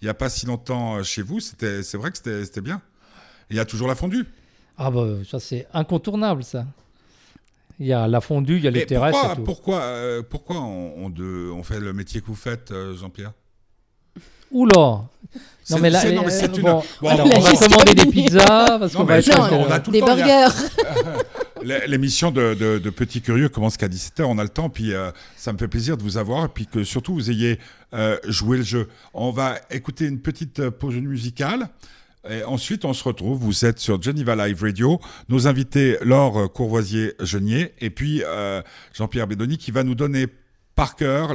il 0.00 0.04
n'y 0.06 0.10
a 0.10 0.14
pas 0.14 0.28
si 0.28 0.46
longtemps 0.46 0.96
euh, 0.96 1.02
chez 1.02 1.22
vous. 1.22 1.40
C'était, 1.40 1.82
c'est 1.82 1.96
vrai 1.96 2.10
que 2.10 2.16
c'était, 2.16 2.44
c'était 2.44 2.60
bien. 2.60 2.80
Il 3.50 3.56
y 3.56 3.60
a 3.60 3.64
toujours 3.64 3.88
la 3.88 3.94
fondue. 3.94 4.26
Ah 4.76 4.90
bah 4.90 5.06
ça 5.28 5.40
c'est 5.40 5.66
incontournable 5.74 6.44
ça. 6.44 6.64
Il 7.80 7.86
y 7.86 7.92
a 7.92 8.06
la 8.08 8.20
fondue, 8.20 8.56
il 8.56 8.64
y 8.64 8.68
a 8.68 8.70
les 8.70 8.80
Mais 8.80 8.86
terrasses 8.86 9.12
pourquoi, 9.12 9.32
et 9.32 9.36
tout. 9.36 9.42
pourquoi, 9.44 9.80
euh, 9.82 10.22
pourquoi 10.28 10.56
on, 10.60 10.94
on 11.04 11.10
de- 11.10 11.50
on 11.54 11.62
fait 11.62 11.78
le 11.80 11.92
métier 11.92 12.20
que 12.20 12.26
vous 12.26 12.34
faites, 12.34 12.70
euh, 12.72 12.96
Jean-Pierre? 12.96 13.32
Oula 14.50 15.02
Non 15.70 15.78
mais 15.80 15.90
là, 15.90 16.00
c'est- 16.00 16.12
non, 16.12 16.22
mais 16.26 16.32
euh, 16.42 16.46
une- 16.46 16.62
bon, 16.62 16.82
Bon, 17.02 17.08
alors, 17.08 17.26
on 17.26 17.30
on 17.36 17.40
va 17.40 17.52
commander 17.56 17.94
des 17.94 18.04
de- 18.06 18.10
pizzas 18.10 18.78
parce 18.80 18.94
qu'on 18.94 19.04
va 19.04 19.18
être 19.18 19.28
Non, 19.28 19.48
qu'on 19.48 19.70
a 19.70 19.78
tout 19.80 19.90
le 19.90 20.00
des 20.00 20.00
temps, 20.00 20.16
burgers. 20.16 20.48
L'émission 21.62 22.30
de, 22.30 22.54
de- 22.54 22.78
de 22.78 22.90
Petits 22.90 23.20
Curieux 23.20 23.48
commence 23.48 23.76
qu'à 23.76 23.88
17h, 23.88 24.22
on 24.24 24.38
a 24.38 24.42
le 24.42 24.48
temps, 24.48 24.70
puis 24.70 24.92
euh, 24.94 25.10
ça 25.36 25.52
me 25.52 25.58
fait 25.58 25.68
plaisir 25.68 25.96
de 25.96 26.02
vous 26.02 26.16
avoir, 26.16 26.48
puis 26.52 26.66
que 26.66 26.84
surtout 26.84 27.14
vous 27.14 27.30
ayez 27.30 27.58
euh, 27.94 28.16
joué 28.26 28.58
le 28.58 28.62
jeu. 28.64 28.88
On 29.14 29.30
va 29.30 29.56
écouter 29.70 30.06
une 30.06 30.20
petite 30.20 30.60
euh, 30.60 30.70
pause 30.70 30.94
musicale, 30.96 31.68
et 32.28 32.42
ensuite 32.44 32.84
on 32.84 32.92
se 32.92 33.04
retrouve, 33.04 33.38
vous 33.38 33.64
êtes 33.64 33.78
sur 33.78 34.00
Geneva 34.02 34.34
Live 34.46 34.60
Radio, 34.62 35.00
nos 35.28 35.46
invités 35.46 35.96
Laure 36.02 36.52
Courvoisier-Genier, 36.52 37.72
et 37.80 37.90
puis 37.90 38.22
euh, 38.24 38.60
Jean-Pierre 38.94 39.26
Bédoni 39.26 39.56
qui 39.58 39.70
va 39.70 39.82
nous 39.84 39.94
donner 39.94 40.26
par 40.74 40.94
cœur 40.94 41.34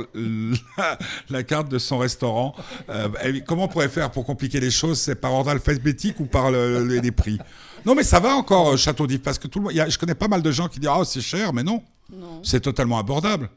la, 1.29 1.43
carte 1.43 1.67
de 1.69 1.77
son 1.77 1.97
restaurant. 1.97 2.55
Euh, 2.89 3.09
comment 3.45 3.65
on 3.65 3.67
pourrait 3.67 3.89
faire 3.89 4.09
pour 4.09 4.25
compliquer 4.25 4.61
les 4.61 4.71
choses? 4.71 4.99
C'est 5.01 5.15
par 5.15 5.33
ordre 5.33 5.49
alphabétique 5.49 6.21
ou 6.21 6.25
par 6.25 6.49
le- 6.49 6.85
les, 6.87 7.01
les 7.01 7.11
prix? 7.11 7.39
Non, 7.85 7.95
mais 7.95 8.03
ça 8.03 8.19
va 8.19 8.35
encore, 8.35 8.69
euh, 8.73 8.77
Château 8.77 9.07
d'If, 9.07 9.21
parce 9.21 9.37
que 9.37 9.47
tout 9.47 9.59
le 9.59 9.63
monde, 9.63 9.73
il 9.73 9.77
y 9.77 9.81
a- 9.81 9.89
je 9.89 9.97
connais 9.97 10.15
pas 10.15 10.27
mal 10.27 10.41
de 10.41 10.51
gens 10.51 10.67
qui 10.67 10.79
disent 10.79 10.89
Ah, 10.91 11.01
c'est 11.05 11.21
cher, 11.21 11.53
mais 11.53 11.63
non, 11.63 11.81
Non. 12.11 12.39
c'est 12.43 12.59
totalement 12.61 12.97
abordable. 12.97 13.49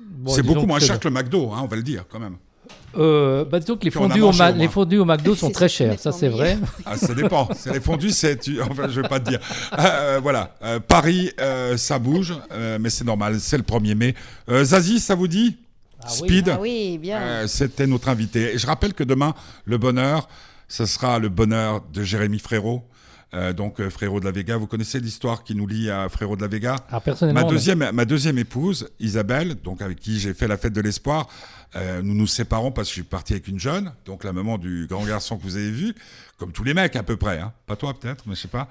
Bon, 0.00 0.32
c'est 0.32 0.42
beaucoup 0.42 0.66
moins 0.66 0.78
cher 0.80 0.98
que 1.00 1.08
le 1.08 1.14
McDo, 1.14 1.52
hein, 1.52 1.60
on 1.62 1.66
va 1.66 1.76
le 1.76 1.82
dire 1.82 2.04
quand 2.10 2.18
même. 2.18 2.36
Euh, 2.98 3.44
bah, 3.44 3.60
disons 3.60 3.76
que 3.76 3.84
les 3.84 3.90
fondus, 3.90 4.22
au 4.22 4.32
Ma- 4.32 4.50
les 4.50 4.68
fondus 4.68 4.98
au 4.98 5.04
McDo 5.04 5.34
sont 5.34 5.50
très 5.50 5.68
chers, 5.68 5.98
ça 5.98 6.12
c'est 6.12 6.28
vrai. 6.28 6.58
Ah, 6.86 6.96
ça 6.96 7.14
dépend. 7.14 7.48
c'est 7.54 7.72
les 7.72 7.80
fondus, 7.80 8.10
c'est. 8.10 8.38
tu- 8.38 8.60
Enfin, 8.62 8.88
je 8.88 9.00
vais 9.00 9.08
pas 9.08 9.20
te 9.20 9.28
dire. 9.28 9.40
Euh, 9.78 10.18
voilà. 10.22 10.54
Euh, 10.62 10.80
Paris, 10.80 11.30
euh, 11.40 11.76
ça 11.76 11.98
bouge, 11.98 12.34
euh, 12.52 12.78
mais 12.80 12.88
c'est 12.90 13.04
normal. 13.04 13.38
C'est 13.40 13.56
le 13.58 13.62
1er 13.64 13.94
mai. 13.94 14.14
Euh, 14.48 14.64
Zazie, 14.64 14.98
ça 15.00 15.14
vous 15.14 15.28
dit? 15.28 15.56
Ah 16.02 16.06
oui. 16.22 16.28
Speed? 16.28 16.48
Ah 16.48 16.58
oui, 16.60 16.98
bien. 16.98 17.18
Euh, 17.20 17.46
C'était 17.46 17.86
notre 17.86 18.08
invité. 18.08 18.54
Et 18.54 18.58
je 18.58 18.66
rappelle 18.66 18.94
que 18.94 19.04
demain, 19.04 19.34
le 19.64 19.76
bonheur, 19.78 20.28
ce 20.68 20.86
sera 20.86 21.18
le 21.18 21.28
bonheur 21.28 21.82
de 21.92 22.02
Jérémy 22.02 22.38
Frérot. 22.38 22.82
Euh, 23.36 23.52
donc 23.52 23.80
euh, 23.80 23.90
Frérot 23.90 24.18
de 24.18 24.24
la 24.24 24.30
Vega, 24.30 24.56
vous 24.56 24.66
connaissez 24.66 24.98
l'histoire 24.98 25.44
qui 25.44 25.54
nous 25.54 25.66
lie 25.66 25.90
à 25.90 26.08
Frérot 26.08 26.36
de 26.36 26.42
la 26.42 26.48
Vega 26.48 26.76
Ah, 26.90 27.00
personnellement, 27.00 27.42
ma 27.42 27.46
deuxième, 27.46 27.90
ma 27.92 28.04
deuxième 28.06 28.38
épouse, 28.38 28.88
Isabelle, 28.98 29.56
donc 29.62 29.82
avec 29.82 30.00
qui 30.00 30.18
j'ai 30.18 30.32
fait 30.32 30.48
la 30.48 30.56
fête 30.56 30.72
de 30.72 30.80
l'espoir, 30.80 31.28
euh, 31.74 32.00
nous 32.02 32.14
nous 32.14 32.26
séparons 32.26 32.72
parce 32.72 32.88
que 32.88 32.94
je 32.94 33.00
suis 33.00 33.02
parti 33.02 33.34
avec 33.34 33.46
une 33.48 33.60
jeune, 33.60 33.92
donc 34.06 34.24
la 34.24 34.32
maman 34.32 34.56
du 34.56 34.86
grand 34.88 35.04
garçon 35.04 35.36
que 35.36 35.42
vous 35.42 35.56
avez 35.56 35.70
vu, 35.70 35.94
comme 36.38 36.52
tous 36.52 36.64
les 36.64 36.72
mecs 36.72 36.96
à 36.96 37.02
peu 37.02 37.16
près, 37.16 37.38
hein. 37.38 37.52
pas 37.66 37.76
toi 37.76 37.92
peut-être, 37.92 38.24
mais 38.26 38.34
je 38.34 38.40
sais 38.40 38.48
pas. 38.48 38.68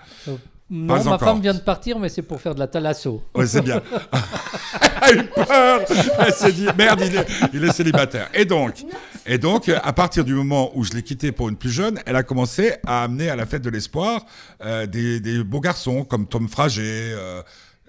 Non, 0.69 0.87
pas 0.95 1.03
ma 1.03 1.11
encore. 1.13 1.19
femme 1.29 1.41
vient 1.41 1.53
de 1.53 1.59
partir, 1.59 1.99
mais 1.99 2.09
c'est 2.09 2.21
pour 2.23 2.41
faire 2.41 2.55
de 2.55 2.59
la 2.59 2.67
thalasso. 2.67 3.23
Ouais, 3.35 3.45
c'est 3.45 3.61
bien. 3.61 3.81
Elle 5.07 5.19
a 5.19 5.21
eu 5.21 5.25
peur. 5.27 5.81
Elle 6.19 6.33
s'est 6.33 6.51
dit 6.51 6.67
merde, 6.77 7.01
il 7.05 7.15
est, 7.15 7.27
il 7.53 7.63
est 7.63 7.71
célibataire. 7.71 8.29
Et 8.33 8.45
donc, 8.45 8.83
et 9.27 9.37
donc, 9.37 9.69
à 9.69 9.93
partir 9.93 10.23
du 10.25 10.33
moment 10.33 10.71
où 10.75 10.83
je 10.83 10.93
l'ai 10.93 11.03
quitté 11.03 11.31
pour 11.31 11.49
une 11.49 11.57
plus 11.57 11.69
jeune, 11.71 11.99
elle 12.05 12.15
a 12.15 12.23
commencé 12.23 12.73
à 12.85 13.03
amener 13.03 13.29
à 13.29 13.35
la 13.35 13.45
fête 13.45 13.61
de 13.61 13.69
l'espoir 13.69 14.25
euh, 14.63 14.85
des, 14.87 15.19
des 15.19 15.43
beaux 15.43 15.59
garçons 15.61 16.03
comme 16.03 16.25
Tom 16.27 16.49
Frager. 16.49 17.11
Euh, 17.13 17.43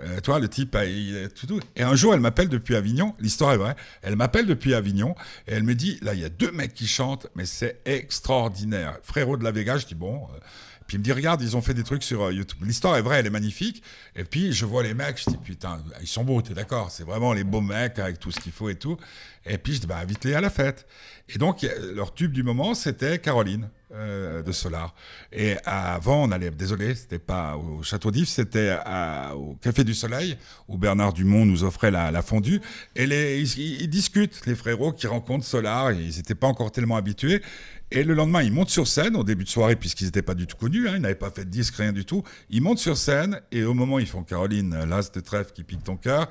euh, 0.05 0.21
toi, 0.21 0.39
le 0.39 0.49
type, 0.49 0.75
euh, 0.75 0.85
il 0.85 1.17
est 1.17 1.29
tout, 1.29 1.47
tout. 1.47 1.61
Et 1.75 1.83
un 1.83 1.95
jour, 1.95 2.13
elle 2.13 2.21
m'appelle 2.21 2.51
depuis 2.51 2.77
Avignon. 2.77 3.15
L'histoire 3.19 3.53
est 3.55 3.57
vraie. 3.57 3.77
Elle 4.03 4.17
m'appelle 4.17 4.45
depuis 4.45 4.75
Avignon 4.75 5.15
et 5.49 5.55
elle 5.55 5.63
me 5.63 5.75
dit 5.75 5.99
là, 6.03 6.13
il 6.13 6.21
y 6.21 6.25
a 6.25 6.29
deux 6.29 6.51
mecs 6.53 6.75
qui 6.75 6.87
chantent, 6.87 7.29
mais 7.35 7.47
c'est 7.47 7.81
extraordinaire. 7.87 8.99
Frérot 9.03 9.39
de 9.39 9.45
la 9.45 9.53
Vega, 9.53 9.79
je 9.79 9.87
dis 9.87 9.95
bon. 9.95 10.17
euh, 10.35 10.39
puis 10.87 10.97
il 10.97 10.99
me 11.01 11.05
dit, 11.05 11.13
regarde, 11.13 11.43
ils 11.43 11.57
ont 11.57 11.63
fait 11.63 11.75
des 11.75 11.83
trucs 11.83 12.03
sur 12.03 12.23
euh, 12.23 12.33
YouTube. 12.33 12.59
L'histoire 12.63 12.97
est 12.97 13.03
vraie, 13.03 13.19
elle 13.19 13.27
est 13.27 13.31
magnifique. 13.31 13.83
Et 14.15 14.25
puis 14.25 14.53
je 14.53 14.65
vois 14.65 14.83
les 14.83 14.95
mecs, 14.95 15.19
je 15.19 15.31
dis, 15.31 15.37
putain, 15.37 15.83
ils 16.01 16.07
sont 16.07 16.25
beaux, 16.25 16.41
t'es 16.43 16.55
d'accord 16.55 16.91
C'est 16.91 17.05
vraiment 17.05 17.33
les 17.33 17.45
beaux 17.45 17.61
mecs 17.61 17.99
avec 17.99 18.19
tout 18.21 18.31
ce 18.31 18.41
qu'il 18.41 18.53
faut 18.53 18.69
et 18.69 18.77
tout. 18.77 18.97
Et 19.45 19.59
puis 19.59 19.75
je 19.75 19.81
dis, 19.81 19.87
bah, 19.87 19.99
invite-les 19.99 20.35
à 20.35 20.41
la 20.41 20.51
fête. 20.51 20.87
Et 21.29 21.39
donc, 21.39 21.67
leur 21.95 22.15
tube 22.15 22.33
du 22.33 22.43
moment, 22.43 22.75
c'était 22.75 23.19
Caroline 23.19 23.69
euh, 23.93 24.43
de 24.43 24.53
Solar. 24.53 24.95
Et 25.33 25.57
avant, 25.65 26.25
on 26.25 26.31
allait, 26.31 26.51
désolé, 26.51 26.95
c'était 26.95 27.19
pas 27.19 27.57
au 27.57 27.83
Château 27.83 28.13
d'If, 28.13 28.29
c'était 28.29 28.77
au 29.35 29.55
Café 29.61 29.83
du 29.83 29.95
Soleil, 29.95 30.37
où 30.69 30.79
Bernard 30.79 31.13
Dumont 31.13 31.45
nous 31.45 31.65
offrait 31.65 31.91
la, 31.91 32.11
la 32.11 32.23
fondue. 32.23 32.61
Et 32.95 33.07
les, 33.07 33.43
ils, 33.59 33.89
discutent, 33.89 34.47
les 34.47 34.55
frérots 34.55 34.93
qui 34.93 35.07
rencontrent 35.09 35.45
Solar, 35.45 35.93
ils 35.93 36.17
n'étaient 36.17 36.37
pas 36.37 36.47
encore 36.47 36.71
tellement 36.71 36.97
habitués. 36.97 37.43
Et 37.91 38.05
le 38.05 38.15
lendemain, 38.15 38.43
ils 38.43 38.53
montent 38.53 38.71
sur 38.71 38.87
scène 38.87 39.17
au 39.17 39.25
début 39.25 39.45
de 39.45 39.49
soirée, 39.49 39.77
puisqu'ils 39.77 40.07
n'étaient 40.07 40.23
pas 40.23 40.35
du 40.35 40.47
tout 40.47 40.57
connus, 40.57 40.89
hein, 40.89 40.93
ils 40.97 41.01
n'avaient 41.01 41.15
pas 41.15 41.31
fait 41.31 41.45
de 41.45 41.51
disque, 41.51 41.77
rien 41.77 41.93
du 41.93 42.05
tout. 42.05 42.23
Ils 42.51 42.63
montent 42.63 42.81
sur 42.81 42.97
scène, 42.97 43.41
et 43.51 43.65
au 43.65 43.75
moment 43.75 43.99
ils 43.99 44.09
font 44.09 44.23
Caroline, 44.23 44.85
l'as 44.85 45.11
de 45.13 45.21
trèfle 45.21 45.53
qui 45.53 45.63
pique 45.63 45.85
ton 45.85 45.97
cœur, 45.97 46.29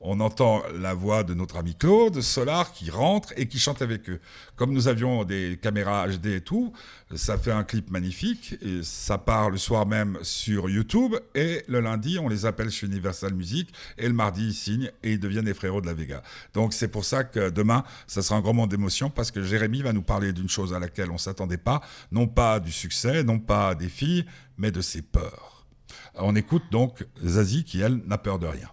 on 0.00 0.20
entend 0.20 0.62
la 0.74 0.94
voix 0.94 1.24
de 1.24 1.34
notre 1.34 1.56
ami 1.56 1.74
Claude 1.74 2.20
Solar 2.20 2.72
qui 2.72 2.90
rentre 2.90 3.32
et 3.36 3.48
qui 3.48 3.58
chante 3.58 3.82
avec 3.82 4.08
eux. 4.08 4.20
Comme 4.54 4.72
nous 4.72 4.86
avions 4.86 5.24
des 5.24 5.58
caméras 5.60 6.06
HD 6.08 6.26
et 6.26 6.40
tout, 6.40 6.72
ça 7.14 7.36
fait 7.36 7.50
un 7.50 7.64
clip 7.64 7.90
magnifique. 7.90 8.56
Et 8.62 8.82
ça 8.82 9.18
part 9.18 9.50
le 9.50 9.58
soir 9.58 9.86
même 9.86 10.18
sur 10.22 10.70
YouTube. 10.70 11.16
Et 11.34 11.64
le 11.66 11.80
lundi, 11.80 12.18
on 12.18 12.28
les 12.28 12.46
appelle 12.46 12.70
chez 12.70 12.86
Universal 12.86 13.34
Music. 13.34 13.72
Et 13.96 14.06
le 14.06 14.14
mardi, 14.14 14.48
ils 14.48 14.54
signent 14.54 14.90
et 15.02 15.12
ils 15.12 15.20
deviennent 15.20 15.46
les 15.46 15.54
frérots 15.54 15.80
de 15.80 15.86
la 15.86 15.94
Vega. 15.94 16.22
Donc 16.54 16.74
c'est 16.74 16.88
pour 16.88 17.04
ça 17.04 17.24
que 17.24 17.50
demain, 17.50 17.82
ça 18.06 18.22
sera 18.22 18.36
un 18.36 18.40
grand 18.40 18.54
moment 18.54 18.66
d'émotion 18.68 19.10
parce 19.10 19.30
que 19.30 19.42
Jérémy 19.42 19.82
va 19.82 19.92
nous 19.92 20.02
parler 20.02 20.32
d'une 20.32 20.48
chose 20.48 20.74
à 20.74 20.78
laquelle 20.78 21.10
on 21.10 21.18
s'attendait 21.18 21.58
pas. 21.58 21.80
Non 22.12 22.28
pas 22.28 22.60
du 22.60 22.70
succès, 22.70 23.24
non 23.24 23.40
pas 23.40 23.74
des 23.74 23.88
filles, 23.88 24.24
mais 24.58 24.70
de 24.70 24.80
ses 24.80 25.02
peurs. 25.02 25.66
On 26.14 26.36
écoute 26.36 26.64
donc 26.70 27.04
Zazie 27.24 27.64
qui, 27.64 27.80
elle, 27.80 27.96
n'a 28.06 28.18
peur 28.18 28.38
de 28.38 28.46
rien. 28.46 28.68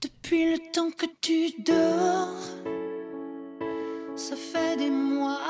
Depuis 0.00 0.52
le 0.52 0.58
temps 0.72 0.92
que 0.92 1.06
tu 1.20 1.50
dors, 1.60 2.28
ça 4.14 4.36
fait 4.36 4.76
des 4.76 4.90
mois, 4.90 5.40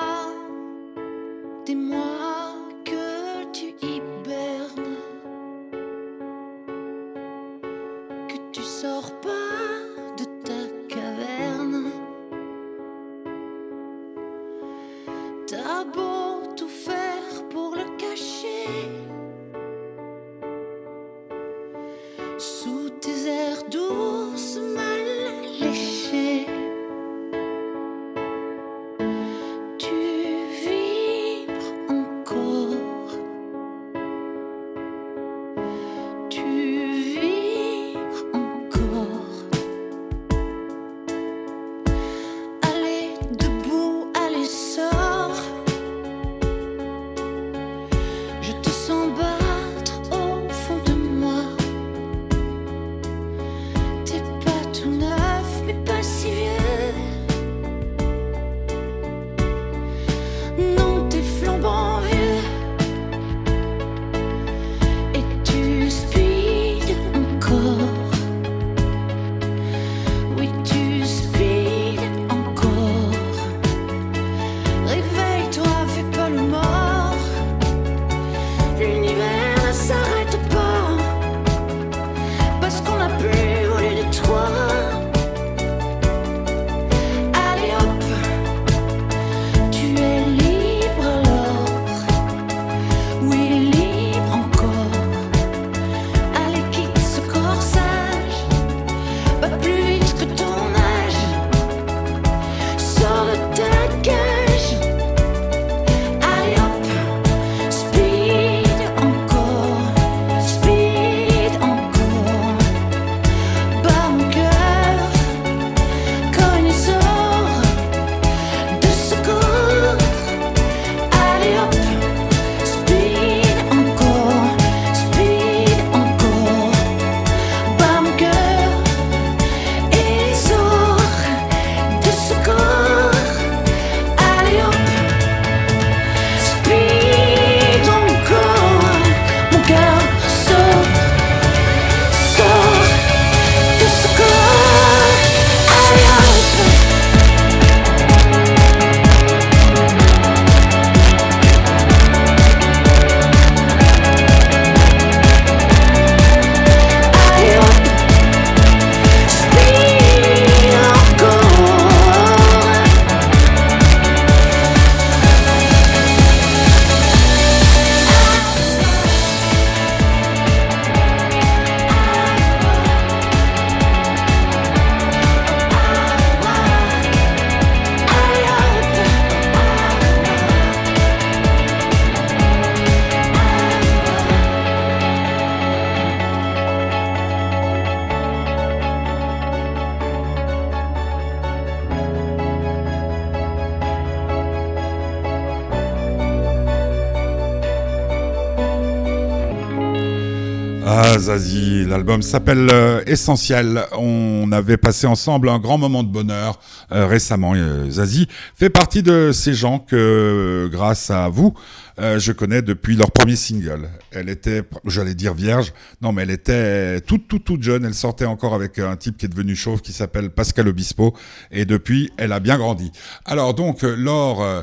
Zazie, 201.29 201.85
l'album 201.85 202.23
s'appelle 202.23 202.71
euh, 202.73 203.03
Essentiel. 203.07 203.85
On 203.93 204.51
avait 204.51 204.79
passé 204.79 205.07
ensemble 205.07 205.51
un 205.51 205.59
grand 205.59 205.77
moment 205.77 206.03
de 206.03 206.09
bonheur 206.09 206.59
euh, 206.91 207.07
récemment. 207.07 207.53
Euh, 207.55 207.91
Zazie 207.91 208.29
fait 208.55 208.71
partie 208.71 209.03
de 209.03 209.31
ces 209.31 209.53
gens 209.53 209.79
que, 209.79 210.71
grâce 210.73 211.11
à 211.11 211.29
vous, 211.29 211.53
je 211.99 212.33
connais 212.33 212.62
depuis 212.62 212.97
leur 212.97 213.11
premier 213.11 213.37
single. 213.37 213.91
Elle 214.11 214.31
était, 214.31 214.62
j'allais 214.87 215.14
dire 215.14 215.35
vierge, 215.35 215.75
non 216.01 216.12
mais 216.12 216.23
elle 216.23 216.31
était 216.31 217.01
toute 217.03 217.29
toute 217.29 217.45
toute 217.45 217.62
jeune. 217.62 217.85
Elle 217.85 217.93
sortait 217.93 218.25
encore 218.25 218.55
avec 218.55 218.79
un 218.79 218.97
type 218.97 219.19
qui 219.19 219.27
est 219.27 219.29
devenu 219.29 219.55
chauve 219.55 219.83
qui 219.83 219.93
s'appelle 219.93 220.31
Pascal 220.31 220.69
Obispo 220.69 221.14
et 221.51 221.67
depuis 221.67 222.11
elle 222.17 222.33
a 222.33 222.41
bien 222.41 222.57
grandi. 222.57 222.91
Alors 223.27 223.53
donc 223.53 223.85
euh, 223.85 224.62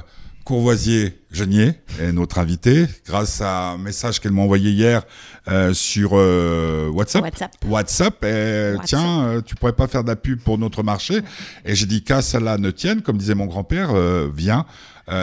Laure 0.50 0.60
euh, 0.60 0.62
Courvoisier-Genier 0.62 1.74
est 2.00 2.12
notre 2.12 2.40
invitée 2.40 2.86
grâce 3.06 3.42
à 3.42 3.72
un 3.72 3.78
message 3.78 4.20
qu'elle 4.20 4.32
m'a 4.32 4.42
envoyé 4.42 4.72
hier 4.72 5.04
euh, 5.48 5.74
sur 5.74 6.12
euh, 6.14 6.90
WhatsApp. 6.90 7.24
WhatsApp. 7.24 7.52
WhatsApp, 7.66 8.24
et, 8.24 8.74
WhatsApp. 8.74 8.86
tiens, 8.86 9.24
euh, 9.26 9.42
tu 9.42 9.56
pourrais 9.56 9.74
pas 9.74 9.88
faire 9.88 10.04
de 10.04 10.10
la 10.10 10.16
pub 10.16 10.40
pour 10.40 10.58
notre 10.58 10.84
marché 10.84 11.22
Et 11.66 11.76
j'ai 11.76 11.86
dit 11.86 12.04
qu'à 12.04 12.22
cela 12.22 12.58
ne 12.58 12.72
tienne, 12.72 13.02
comme 13.02 13.18
disait 13.18 13.36
mon 13.36 13.46
grand-père, 13.46 13.92
euh, 13.94 14.30
viens. 14.34 14.66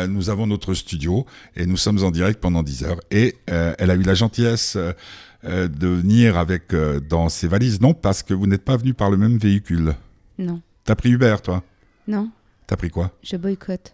Nous 0.09 0.31
avons 0.31 0.47
notre 0.47 0.75
studio 0.75 1.27
et 1.57 1.67
nous 1.67 1.77
sommes 1.77 2.05
en 2.05 2.13
direct 2.13 2.41
pendant 2.41 2.63
10 2.63 2.85
heures. 2.85 3.01
Et 3.11 3.35
elle 3.49 3.91
a 3.91 3.97
eu 3.97 4.03
la 4.05 4.15
gentillesse 4.15 4.77
de 4.77 5.89
venir 5.89 6.39
avec 6.39 6.73
dans 7.09 7.29
ses 7.29 7.49
valises. 7.49 7.81
Non, 7.81 7.93
parce 7.93 8.23
que 8.23 8.33
vous 8.33 8.47
n'êtes 8.47 8.65
pas 8.65 8.77
venu 8.77 8.95
par 8.95 9.11
le 9.11 9.17
même 9.17 9.39
véhicule. 9.39 9.97
Non, 10.39 10.61
T'as 10.85 10.95
pris 10.95 11.11
Uber, 11.11 11.35
toi? 11.43 11.65
Non, 12.07 12.31
T'as 12.69 12.77
pris 12.77 12.91
quoi? 12.91 13.11
Je 13.25 13.37
boycotte. 13.37 13.93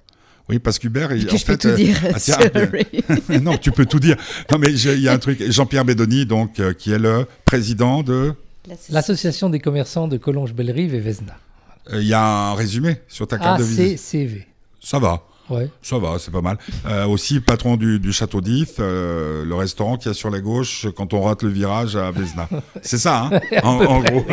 Oui, 0.48 0.58
parce 0.58 0.78
Que 0.78 0.88
en 0.88 1.36
je 1.36 1.44
peux 1.44 1.52
fait, 1.52 1.58
tout 1.58 1.68
euh, 1.68 1.74
dire. 1.74 1.96
ah, 2.14 3.38
non, 3.40 3.56
tu 3.58 3.70
peux 3.70 3.84
tout 3.84 3.98
dire. 4.00 4.16
Non, 4.50 4.58
mais 4.58 4.72
il 4.72 5.00
y 5.00 5.08
a 5.08 5.12
un 5.12 5.18
truc. 5.18 5.42
Jean-Pierre 5.50 5.84
Bédoni, 5.84 6.24
donc, 6.26 6.58
euh, 6.60 6.72
qui 6.72 6.90
est 6.92 6.98
le 6.98 7.26
président 7.44 8.02
de. 8.02 8.32
L'association 8.90 9.50
des 9.50 9.60
commerçants 9.60 10.08
de 10.08 10.16
Collonges-Bellerive 10.16 10.94
et 10.94 11.00
Vesna. 11.00 11.36
euh, 11.92 12.00
Il 12.02 12.08
y 12.08 12.14
a 12.14 12.22
un 12.22 12.54
résumé 12.54 13.00
sur 13.08 13.26
ta 13.26 13.38
carte 13.38 13.60
de 13.60 13.64
visite. 13.64 13.98
ACCV. 13.98 14.46
Ça 14.82 14.98
va. 14.98 15.22
Ouais. 15.50 15.70
Ça 15.82 15.98
va, 15.98 16.18
c'est 16.18 16.30
pas 16.30 16.40
mal. 16.42 16.58
Euh, 16.86 17.06
aussi, 17.06 17.40
patron 17.40 17.76
du, 17.76 17.98
du 17.98 18.12
Château 18.12 18.40
d'If, 18.40 18.74
euh, 18.78 19.44
le 19.44 19.54
restaurant 19.54 19.96
qui 19.96 20.08
est 20.08 20.14
sur 20.14 20.30
la 20.30 20.40
gauche 20.40 20.86
quand 20.96 21.14
on 21.14 21.22
rate 21.22 21.42
le 21.42 21.48
virage 21.50 21.96
à 21.96 22.10
Vesna. 22.10 22.48
C'est 22.82 22.98
ça, 22.98 23.30
hein 23.32 23.40
en, 23.62 23.68
en 23.84 24.00
gros. 24.00 24.24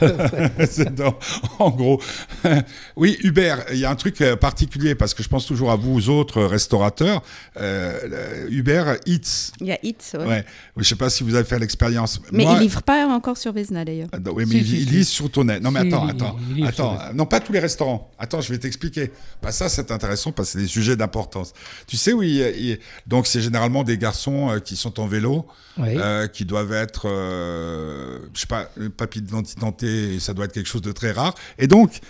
Dans- 0.96 1.18
en 1.58 1.70
gros. 1.70 2.00
oui, 2.96 3.16
Hubert, 3.22 3.64
il 3.72 3.78
y 3.78 3.84
a 3.84 3.90
un 3.90 3.94
truc 3.94 4.20
euh, 4.20 4.36
particulier 4.36 4.94
parce 4.94 5.14
que 5.14 5.22
je 5.22 5.28
pense 5.28 5.46
toujours 5.46 5.70
à 5.70 5.76
vous, 5.76 5.94
aux 5.96 6.08
autres 6.08 6.42
restaurateurs. 6.42 7.22
Euh, 7.58 8.46
Hubert 8.50 8.96
Eats. 9.06 9.52
Il 9.60 9.66
y 9.68 9.72
a 9.72 9.78
Hits, 9.82 9.96
ouais. 10.14 10.26
Ouais. 10.26 10.44
Je 10.76 10.84
sais 10.84 10.96
pas 10.96 11.10
si 11.10 11.22
vous 11.24 11.34
avez 11.34 11.44
fait 11.44 11.58
l'expérience. 11.58 12.20
Mais 12.32 12.44
Moi- 12.44 12.54
il 12.56 12.60
livre 12.62 12.82
pas 12.82 13.06
encore 13.06 13.36
sur 13.36 13.52
Vesna 13.52 13.84
d'ailleurs. 13.84 14.08
ah, 14.12 14.18
Oui, 14.32 14.44
mais 14.46 14.54
Si, 14.54 14.58
il, 14.60 14.66
si, 14.66 14.82
il 14.82 15.04
si. 15.04 15.04
sur 15.04 15.30
ton 15.30 15.44
net. 15.44 15.62
Non, 15.62 15.70
mais 15.70 15.82
Si, 15.82 15.86
attends, 15.88 16.08
il- 16.56 16.66
attends. 16.66 16.96
attends. 16.98 17.14
Non, 17.14 17.26
pas 17.26 17.40
tous 17.40 17.52
les 17.52 17.60
restaurants. 17.60 18.10
Attends, 18.18 18.40
je 18.40 18.50
vais 18.52 18.58
t'expliquer. 18.58 19.10
Bah, 19.42 19.52
ça, 19.52 19.68
c'est 19.68 19.90
intéressant 19.90 20.32
parce 20.40 20.48
que 20.52 20.58
c'est 20.58 20.64
des 20.64 20.68
sujets 20.70 20.96
d'importance. 20.96 21.52
Tu 21.86 21.96
sais, 21.96 22.12
oui, 22.12 22.42
il- 22.56 22.78
donc 23.06 23.26
c'est 23.26 23.40
généralement 23.40 23.84
des 23.84 23.98
garçons 23.98 24.50
euh, 24.50 24.58
qui 24.60 24.76
sont 24.76 24.98
en 25.00 25.06
vélo, 25.06 25.46
euh, 25.98 26.26
qui 26.26 26.44
doivent 26.44 26.72
être, 26.72 27.08
euh, 27.08 28.18
je 28.34 28.40
sais 28.40 28.46
pas, 28.46 28.68
papier 28.96 29.20
d'identité, 29.22 30.18
ça 30.20 30.34
doit 30.34 30.44
être 30.46 30.52
quelque 30.52 30.68
chose 30.68 30.82
de 30.82 30.92
très 30.92 31.12
rare. 31.12 31.34
Et 31.58 31.66
donc, 31.66 32.00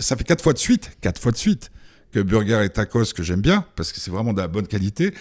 ça 0.00 0.16
fait 0.16 0.24
quatre 0.24 0.42
fois 0.42 0.52
de 0.52 0.58
suite, 0.58 0.90
quatre 1.00 1.20
fois 1.20 1.32
de 1.32 1.36
suite, 1.36 1.70
que 2.12 2.20
Burger 2.20 2.62
et 2.64 2.70
Tacos, 2.70 3.12
que 3.14 3.22
j'aime 3.22 3.40
bien, 3.42 3.64
parce 3.76 3.92
que 3.92 4.00
c'est 4.00 4.10
vraiment 4.10 4.32
de 4.32 4.40
la 4.40 4.48
bonne 4.48 4.66
qualité, 4.66 5.12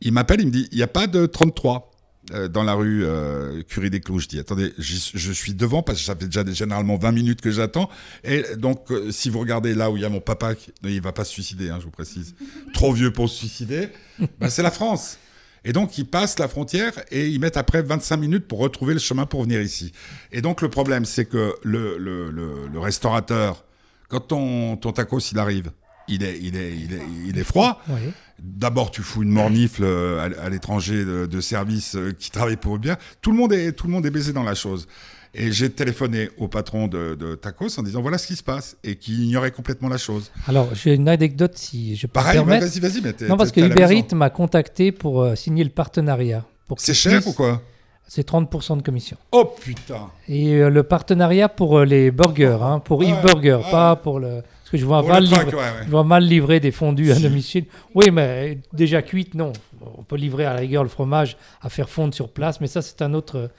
il 0.00 0.12
m'appelle, 0.12 0.40
il 0.40 0.46
me 0.46 0.52
dit, 0.52 0.68
il 0.72 0.76
n'y 0.76 0.82
a 0.82 0.86
pas 0.86 1.06
de 1.06 1.26
33 1.26 1.89
euh, 2.32 2.48
dans 2.48 2.62
la 2.62 2.74
rue 2.74 3.04
euh, 3.04 3.62
Curie 3.62 3.90
des 3.90 4.00
Clous. 4.00 4.20
Je 4.20 4.28
dis, 4.28 4.38
attendez, 4.38 4.72
je 4.78 5.32
suis 5.32 5.54
devant 5.54 5.82
parce 5.82 5.98
que 5.98 6.04
ça 6.04 6.14
fait 6.14 6.26
déjà 6.26 6.44
généralement 6.52 6.96
20 6.96 7.12
minutes 7.12 7.40
que 7.40 7.50
j'attends. 7.50 7.90
Et 8.24 8.44
donc, 8.56 8.90
euh, 8.90 9.10
si 9.10 9.30
vous 9.30 9.40
regardez 9.40 9.74
là 9.74 9.90
où 9.90 9.96
il 9.96 10.02
y 10.02 10.06
a 10.06 10.08
mon 10.08 10.20
papa, 10.20 10.54
qui, 10.54 10.72
il 10.84 11.00
va 11.00 11.12
pas 11.12 11.24
se 11.24 11.32
suicider, 11.32 11.70
hein, 11.70 11.78
je 11.80 11.84
vous 11.84 11.90
précise, 11.90 12.34
trop 12.72 12.92
vieux 12.92 13.12
pour 13.12 13.28
se 13.28 13.36
suicider, 13.36 13.88
bah, 14.40 14.50
c'est 14.50 14.62
la 14.62 14.70
France. 14.70 15.18
Et 15.64 15.72
donc, 15.72 15.98
ils 15.98 16.06
passent 16.06 16.38
la 16.38 16.48
frontière 16.48 16.92
et 17.10 17.28
ils 17.28 17.38
mettent 17.38 17.58
après 17.58 17.82
25 17.82 18.16
minutes 18.16 18.48
pour 18.48 18.60
retrouver 18.60 18.94
le 18.94 19.00
chemin 19.00 19.26
pour 19.26 19.42
venir 19.42 19.60
ici. 19.60 19.92
Et 20.32 20.40
donc, 20.40 20.62
le 20.62 20.70
problème, 20.70 21.04
c'est 21.04 21.26
que 21.26 21.54
le 21.62 22.80
restaurateur, 22.80 23.64
quand 24.08 24.20
ton, 24.20 24.76
ton 24.76 24.92
tacos, 24.92 25.20
il 25.32 25.38
arrive, 25.38 25.70
il 26.10 26.22
est, 26.22 26.38
il 26.40 26.56
est, 26.56 26.72
il 26.76 26.92
est, 26.94 27.02
il 27.28 27.38
est 27.38 27.44
froid. 27.44 27.80
D'abord, 28.42 28.90
tu 28.90 29.02
fous 29.02 29.22
une 29.22 29.30
mornifle 29.30 29.84
euh, 29.84 30.18
à, 30.40 30.46
à 30.46 30.48
l'étranger 30.48 31.04
de, 31.04 31.26
de 31.26 31.40
service 31.40 31.94
euh, 31.96 32.12
qui 32.18 32.30
travaille 32.30 32.56
pour 32.56 32.78
bien. 32.78 32.96
Tout 33.20 33.32
le 33.32 33.36
monde 33.36 33.52
est, 33.52 33.72
tout 33.72 33.86
le 33.86 33.92
monde 33.92 34.06
est 34.06 34.10
baisé 34.10 34.32
dans 34.32 34.42
la 34.42 34.54
chose. 34.54 34.86
Et 35.34 35.52
j'ai 35.52 35.70
téléphoné 35.70 36.30
au 36.38 36.48
patron 36.48 36.88
de, 36.88 37.14
de 37.14 37.34
Tacos 37.36 37.78
en 37.78 37.82
disant 37.82 38.00
voilà 38.02 38.18
ce 38.18 38.26
qui 38.26 38.34
se 38.34 38.42
passe 38.42 38.76
et 38.82 38.96
qui 38.96 39.26
ignorait 39.26 39.52
complètement 39.52 39.88
la 39.88 39.98
chose. 39.98 40.32
Alors, 40.48 40.74
j'ai 40.74 40.94
une 40.94 41.08
anecdote 41.08 41.52
si 41.56 41.94
je 41.96 42.06
peux 42.06 42.14
Pareil, 42.14 42.40
vas-y, 42.44 42.80
vas-y, 42.80 43.28
Non, 43.28 43.36
parce 43.36 43.52
que 43.52 43.60
Uber. 43.60 43.96
Eats 43.96 44.14
m'a 44.14 44.30
contacté 44.30 44.90
pour 44.90 45.22
euh, 45.22 45.36
signer 45.36 45.62
le 45.62 45.70
partenariat. 45.70 46.44
C'est 46.78 46.94
cher 46.94 47.26
ou 47.26 47.32
quoi? 47.32 47.62
C'est 48.08 48.28
30% 48.28 48.78
de 48.78 48.82
commission. 48.82 49.16
Oh 49.30 49.54
putain 49.60 50.10
Et 50.26 50.54
euh, 50.54 50.68
le 50.68 50.82
partenariat 50.82 51.48
pour 51.48 51.78
euh, 51.78 51.84
les 51.84 52.10
burgers, 52.10 52.58
hein, 52.60 52.80
pour 52.80 52.98
Ouais, 52.98 53.06
Yves 53.06 53.22
Burger, 53.22 53.60
pas 53.70 53.94
pour 53.94 54.18
le. 54.18 54.42
Parce 54.70 54.72
que 54.72 54.78
je 54.78 54.86
vois 54.86 55.02
mal 55.02 55.24
livrer, 55.24 55.44
ouais, 55.46 55.52
ouais. 55.54 55.84
je 55.84 55.90
vois 55.90 56.04
mal 56.04 56.24
livrer 56.24 56.60
des 56.60 56.70
fondus 56.70 57.10
à 57.10 57.18
domicile. 57.18 57.64
Oui, 57.94 58.10
mais 58.12 58.58
déjà 58.72 59.02
cuites, 59.02 59.34
non. 59.34 59.52
On 59.98 60.02
peut 60.04 60.16
livrer 60.16 60.44
à 60.44 60.54
la 60.54 60.60
rigueur 60.60 60.84
le 60.84 60.88
fromage 60.88 61.36
à 61.60 61.68
faire 61.68 61.88
fondre 61.88 62.14
sur 62.14 62.28
place, 62.28 62.60
mais 62.60 62.66
ça, 62.68 62.80
c'est 62.82 63.02
un 63.02 63.12
autre. 63.14 63.50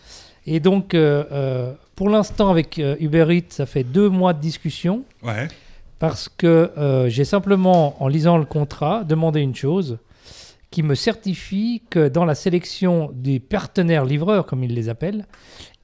Et 0.45 0.59
donc, 0.61 0.93
euh, 0.93 1.25
euh, 1.31 1.73
pour 1.95 2.09
l'instant, 2.09 2.49
avec 2.49 2.79
euh, 2.79 2.95
Uber 2.99 3.25
Eats, 3.29 3.49
ça 3.49 3.65
fait 3.65 3.83
deux 3.83 4.07
mois 4.09 4.33
de 4.33 4.39
discussion 4.39 5.03
Ouais. 5.21 5.49
parce 5.99 6.29
que 6.29 6.71
euh, 6.77 7.09
j'ai 7.09 7.25
simplement, 7.25 8.01
en 8.01 8.07
lisant 8.07 8.37
le 8.37 8.45
contrat, 8.45 9.03
demandé 9.03 9.41
une 9.41 9.55
chose 9.55 9.97
qui 10.69 10.81
me 10.83 10.95
certifie 10.95 11.81
que 11.89 12.07
dans 12.07 12.23
la 12.23 12.35
sélection 12.35 13.11
des 13.13 13.39
partenaires 13.41 14.05
livreurs, 14.05 14.45
comme 14.45 14.63
ils 14.63 14.73
les 14.73 14.87
appellent, 14.87 15.25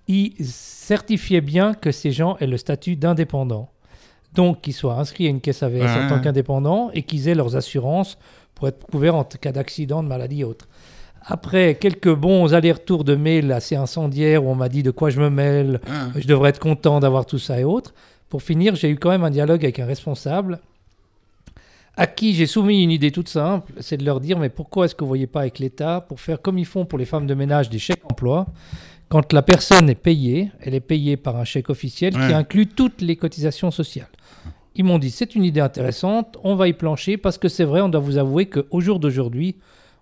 ils 0.08 0.34
certifiaient 0.40 1.42
bien 1.42 1.74
que 1.74 1.92
ces 1.92 2.12
gens 2.12 2.38
aient 2.40 2.48
le 2.48 2.56
statut 2.58 2.96
d'indépendant. 2.96 3.70
Donc 4.38 4.62
qu'ils 4.62 4.74
soient 4.74 4.94
inscrits 4.94 5.26
à 5.26 5.30
une 5.30 5.42
caisse 5.42 5.64
AVS 5.64 6.06
en 6.06 6.08
tant 6.08 6.20
qu'indépendants 6.22 6.92
et 6.94 7.02
qu'ils 7.02 7.28
aient 7.28 7.34
leurs 7.34 7.56
assurances 7.56 8.20
pour 8.54 8.68
être 8.68 8.86
couverts 8.86 9.16
en 9.16 9.24
cas 9.24 9.52
d'accident, 9.52 10.04
de 10.04 10.08
maladie 10.08 10.42
et 10.42 10.44
autres. 10.44 10.68
Après 11.24 11.76
quelques 11.76 12.14
bons 12.14 12.54
allers-retours 12.54 13.04
de 13.04 13.16
mails 13.16 13.52
assez 13.52 13.76
incendiaires 13.76 14.46
où 14.46 14.50
on 14.50 14.56
m'a 14.56 14.70
dit 14.70 14.84
de 14.84 14.92
quoi 14.92 15.10
je 15.10 15.20
me 15.20 15.32
mêle, 15.32 15.82
je 16.16 16.28
devrais 16.28 16.52
être 16.52 16.60
content 16.60 17.00
d'avoir 17.00 17.26
tout 17.26 17.40
ça 17.40 17.60
et 17.60 17.64
autres. 17.64 17.96
Pour 18.30 18.44
finir, 18.44 18.76
j'ai 18.76 18.90
eu 18.90 18.98
quand 18.98 19.10
même 19.10 19.24
un 19.24 19.32
dialogue 19.32 19.66
avec 19.66 19.80
un 19.80 19.88
responsable 19.88 20.60
à 22.00 22.06
qui 22.06 22.36
j'ai 22.36 22.46
soumis 22.46 22.84
une 22.84 22.92
idée 22.92 23.10
toute 23.10 23.28
simple, 23.28 23.74
c'est 23.80 23.98
de 23.98 24.06
leur 24.06 24.20
dire 24.20 24.38
mais 24.38 24.50
pourquoi 24.50 24.86
est-ce 24.86 24.94
que 24.94 25.00
vous 25.00 25.08
ne 25.08 25.10
voyez 25.10 25.26
pas 25.26 25.42
avec 25.42 25.58
l'État 25.58 26.06
pour 26.08 26.20
faire 26.22 26.40
comme 26.44 26.60
ils 26.60 26.66
font 26.66 26.86
pour 26.86 27.00
les 27.00 27.06
femmes 27.06 27.26
de 27.26 27.34
ménage 27.34 27.72
des 27.72 27.80
chèques 27.80 28.06
emploi 28.06 28.46
quand 29.10 29.32
la 29.34 29.42
personne 29.42 29.90
est 29.90 29.96
payée, 29.96 30.52
elle 30.60 30.74
est 30.76 30.80
payée 30.82 31.18
par 31.18 31.36
un 31.38 31.44
chèque 31.46 31.70
officiel 31.70 32.16
Ouais. 32.18 32.28
qui 32.28 32.34
inclut 32.34 32.68
toutes 32.68 33.02
les 33.02 33.16
cotisations 33.16 33.72
sociales. 33.72 34.08
Ils 34.76 34.84
m'ont 34.84 35.00
dit 35.00 35.10
c'est 35.12 35.34
une 35.36 35.44
idée 35.46 35.62
intéressante, 35.62 36.38
on 36.44 36.56
va 36.56 36.68
y 36.68 36.74
plancher 36.74 37.18
parce 37.18 37.38
que 37.38 37.48
c'est 37.48 37.64
vrai, 37.64 37.82
on 37.82 37.90
doit 37.90 38.02
vous 38.02 38.18
avouer 38.18 38.48
qu'au 38.48 38.80
jour 38.80 39.00
d'aujourd'hui, 39.00 39.56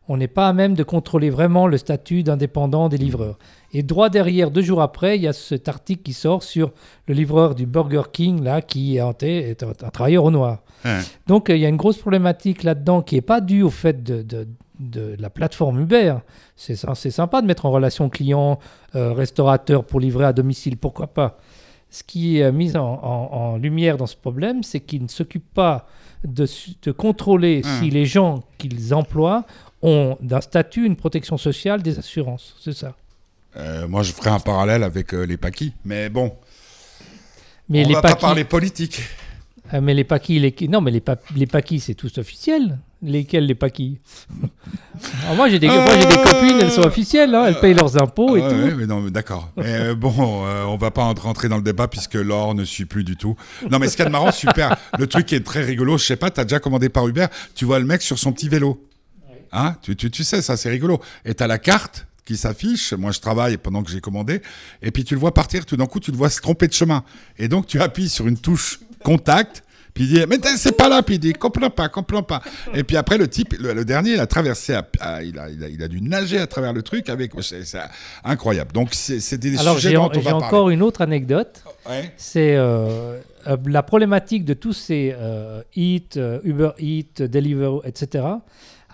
on 0.07 0.17
n'est 0.17 0.27
pas 0.27 0.47
à 0.49 0.53
même 0.53 0.75
de 0.75 0.83
contrôler 0.83 1.29
vraiment 1.31 1.65
le 1.65 1.77
statut 1.77 2.21
d'indépendant 2.21 2.89
des 2.89 2.97
livreurs. 2.97 3.39
Et 3.73 3.81
droit 3.81 4.09
derrière, 4.09 4.51
deux 4.51 4.61
jours 4.61 4.81
après, 4.81 5.15
il 5.17 5.23
y 5.23 5.27
a 5.27 5.33
cet 5.33 5.67
article 5.67 6.03
qui 6.03 6.13
sort 6.13 6.43
sur 6.43 6.71
le 7.07 7.15
livreur 7.15 7.55
du 7.55 7.65
Burger 7.65 8.03
King, 8.13 8.43
là, 8.43 8.61
qui 8.61 8.97
est 8.97 8.99
un, 8.99 9.13
est 9.21 9.63
un- 9.63 9.73
travailleur 9.91 10.23
au 10.25 10.29
noir. 10.31 10.61
Donc 11.25 11.49
euh, 11.49 11.55
il 11.55 11.61
y 11.61 11.65
a 11.65 11.69
une 11.69 11.75
grosse 11.77 11.97
problématique 11.97 12.61
là-dedans 12.61 13.01
qui 13.01 13.15
n'est 13.15 13.21
pas 13.21 13.41
due 13.41 13.63
au 13.63 13.71
fait 13.71 14.03
de, 14.03 14.21
de- 14.21 14.47
de 14.79 15.15
la 15.19 15.29
plateforme 15.29 15.81
Uber. 15.81 16.15
C'est 16.55 16.75
sy- 16.75 16.85
c'est 16.95 17.11
sympa 17.11 17.41
de 17.41 17.47
mettre 17.47 17.65
en 17.65 17.71
relation 17.71 18.09
client, 18.09 18.59
euh, 18.95 19.13
restaurateur 19.13 19.83
pour 19.85 19.99
livrer 19.99 20.25
à 20.25 20.33
domicile, 20.33 20.77
pourquoi 20.77 21.07
pas. 21.07 21.39
Ce 21.91 22.03
qui 22.03 22.39
est 22.39 22.43
euh, 22.43 22.51
mis 22.51 22.75
en, 22.75 22.81
en- 22.83 23.29
en 23.33 23.57
lumière 23.57 23.97
dans 23.97 24.07
ce 24.07 24.15
problème, 24.17 24.63
c'est 24.63 24.79
qu'ils 24.81 25.03
ne 25.03 25.07
s'occupent 25.07 25.53
pas 25.53 25.87
de, 26.23 26.47
de 26.83 26.91
contrôler 26.91 27.61
Hum. 27.63 27.79
si 27.79 27.89
les 27.89 28.05
gens 28.05 28.43
qu'ils 28.57 28.93
emploient 28.93 29.45
ont 29.81 30.17
d'un 30.21 30.41
statut 30.41 30.85
une 30.85 30.95
protection 30.95 31.37
sociale, 31.37 31.81
des 31.83 31.99
assurances. 31.99 32.55
C'est 32.59 32.73
ça. 32.73 32.95
Euh, 33.57 33.87
moi, 33.87 34.03
je 34.03 34.11
ferai 34.11 34.31
un 34.31 34.39
parallèle 34.39 34.83
avec 34.83 35.13
euh, 35.13 35.25
les 35.25 35.37
paquis. 35.37 35.73
Mais 35.85 36.09
bon, 36.09 36.33
Mais 37.69 37.85
on 37.85 37.87
les 37.87 37.93
va 37.93 38.01
pas 38.01 38.09
paquis- 38.09 38.21
parler 38.21 38.43
politique. 38.43 39.01
Ah, 39.71 39.81
mais 39.81 39.93
les 39.93 40.03
paquis, 40.03 40.39
les... 40.39 40.53
non, 40.69 40.79
mais 40.81 40.91
les, 40.91 41.01
pa- 41.01 41.17
les 41.35 41.47
paquis, 41.47 41.79
c'est 41.79 41.95
tous 41.95 42.17
officiel. 42.17 42.77
Lesquels 43.01 43.45
les 43.45 43.55
paquis? 43.55 43.99
Moi, 45.35 45.49
j'ai 45.49 45.59
des, 45.59 45.67
j'ai 45.67 45.73
des 46.07 46.17
Euh, 46.17 46.23
copines, 46.23 46.57
elles 46.61 46.71
sont 46.71 46.81
officielles, 46.81 47.35
hein, 47.35 47.45
elles 47.47 47.59
payent 47.59 47.73
leurs 47.73 47.97
impôts 47.97 48.35
et 48.37 48.41
Ouais, 48.41 48.49
tout. 48.49 48.55
ouais, 48.55 48.73
mais 48.75 48.85
non, 48.87 49.01
mais 49.01 49.11
d'accord. 49.11 49.51
Mais 49.57 49.65
euh, 49.89 49.95
bon, 49.95 50.45
euh, 50.45 50.63
on 50.65 50.77
va 50.77 50.89
pas 50.91 51.03
en- 51.03 51.13
rentrer 51.13 51.49
dans 51.49 51.57
le 51.57 51.61
débat 51.63 51.87
puisque 51.87 52.15
l'or 52.15 52.55
ne 52.55 52.63
suit 52.63 52.85
plus 52.85 53.03
du 53.03 53.15
tout. 53.15 53.35
Non, 53.69 53.77
mais 53.79 53.87
ce 53.87 53.95
qu'il 53.95 53.99
y 54.03 54.03
a 54.03 54.05
de 54.07 54.11
marrant, 54.11 54.31
super. 54.31 54.75
Le 54.97 55.05
truc 55.07 55.25
qui 55.27 55.35
est 55.35 55.45
très 55.45 55.63
rigolo, 55.63 55.97
je 55.97 56.05
sais 56.05 56.15
pas, 56.15 56.31
t'as 56.31 56.43
déjà 56.45 56.59
commandé 56.59 56.89
par 56.89 57.07
Uber, 57.07 57.27
tu 57.53 57.65
vois 57.65 57.79
le 57.79 57.85
mec 57.85 58.01
sur 58.01 58.17
son 58.17 58.31
petit 58.31 58.49
vélo. 58.49 58.83
Hein? 59.51 59.75
Tu, 59.81 59.95
tu, 59.95 60.09
tu 60.09 60.23
sais, 60.23 60.41
ça, 60.41 60.57
c'est 60.57 60.69
rigolo. 60.69 60.99
Et 61.25 61.33
t'as 61.35 61.47
la 61.47 61.59
carte 61.59 62.07
qui 62.25 62.37
s'affiche. 62.37 62.93
Moi, 62.93 63.11
je 63.11 63.19
travaille 63.19 63.57
pendant 63.57 63.83
que 63.83 63.91
j'ai 63.91 64.01
commandé. 64.01 64.41
Et 64.81 64.89
puis, 64.91 65.03
tu 65.03 65.13
le 65.13 65.19
vois 65.19 65.33
partir. 65.33 65.65
Tout 65.65 65.77
d'un 65.77 65.85
coup, 65.85 65.99
tu 65.99 66.11
le 66.11 66.17
vois 66.17 66.29
se 66.29 66.41
tromper 66.41 66.67
de 66.67 66.73
chemin. 66.73 67.03
Et 67.37 67.47
donc, 67.47 67.67
tu 67.67 67.79
appuies 67.79 68.09
sur 68.09 68.25
une 68.27 68.37
touche 68.37 68.79
contact. 69.05 69.61
Puis 69.93 70.03
il 70.03 70.09
dit, 70.13 70.23
mais 70.27 70.37
c'est 70.57 70.75
pas 70.75 70.89
là. 70.89 71.01
Puis 71.03 71.15
il 71.15 71.19
dit, 71.19 71.31
comprends 71.31 71.69
pas, 71.69 71.87
comprends 71.87 72.21
pas. 72.23 72.41
Et 72.73 72.83
puis 72.83 72.97
après, 72.97 73.17
le 73.17 73.29
type, 73.29 73.53
le, 73.57 73.71
le 73.73 73.85
dernier, 73.85 74.11
il 74.15 74.19
a 74.19 74.27
traversé, 74.27 74.73
à- 74.73 74.85
à- 74.99 75.23
il, 75.23 75.39
a, 75.39 75.47
il, 75.49 75.63
a, 75.63 75.69
il 75.69 75.81
a 75.81 75.87
dû 75.87 76.01
nager 76.01 76.37
à 76.37 76.47
travers 76.47 76.73
le 76.73 76.81
truc 76.81 77.07
avec. 77.07 77.31
C'est 77.41 77.63
incroyable. 78.25 78.73
Donc, 78.73 78.89
c'est 78.91 79.21
c'est 79.21 79.37
des 79.37 79.57
Alors 79.57 79.75
sujets 79.75 79.89
j'ai 79.91 79.95
dont 79.95 80.09
on 80.13 80.19
va 80.19 80.31
parler. 80.31 80.45
encore 80.47 80.69
une 80.69 80.81
autre 80.81 81.01
anecdote. 81.01 81.63
Ouais. 81.89 82.11
C'est 82.17 82.55
euh, 82.57 83.19
euh, 83.47 83.55
la 83.67 83.83
problématique 83.83 84.43
de 84.43 84.53
tous 84.53 84.73
ces 84.73 85.15
euh, 85.17 85.61
Eat, 85.77 86.17
euh, 86.17 86.39
Uber 86.43 86.71
Eat, 86.77 87.21
Deliveroo, 87.21 87.81
etc. 87.85 88.25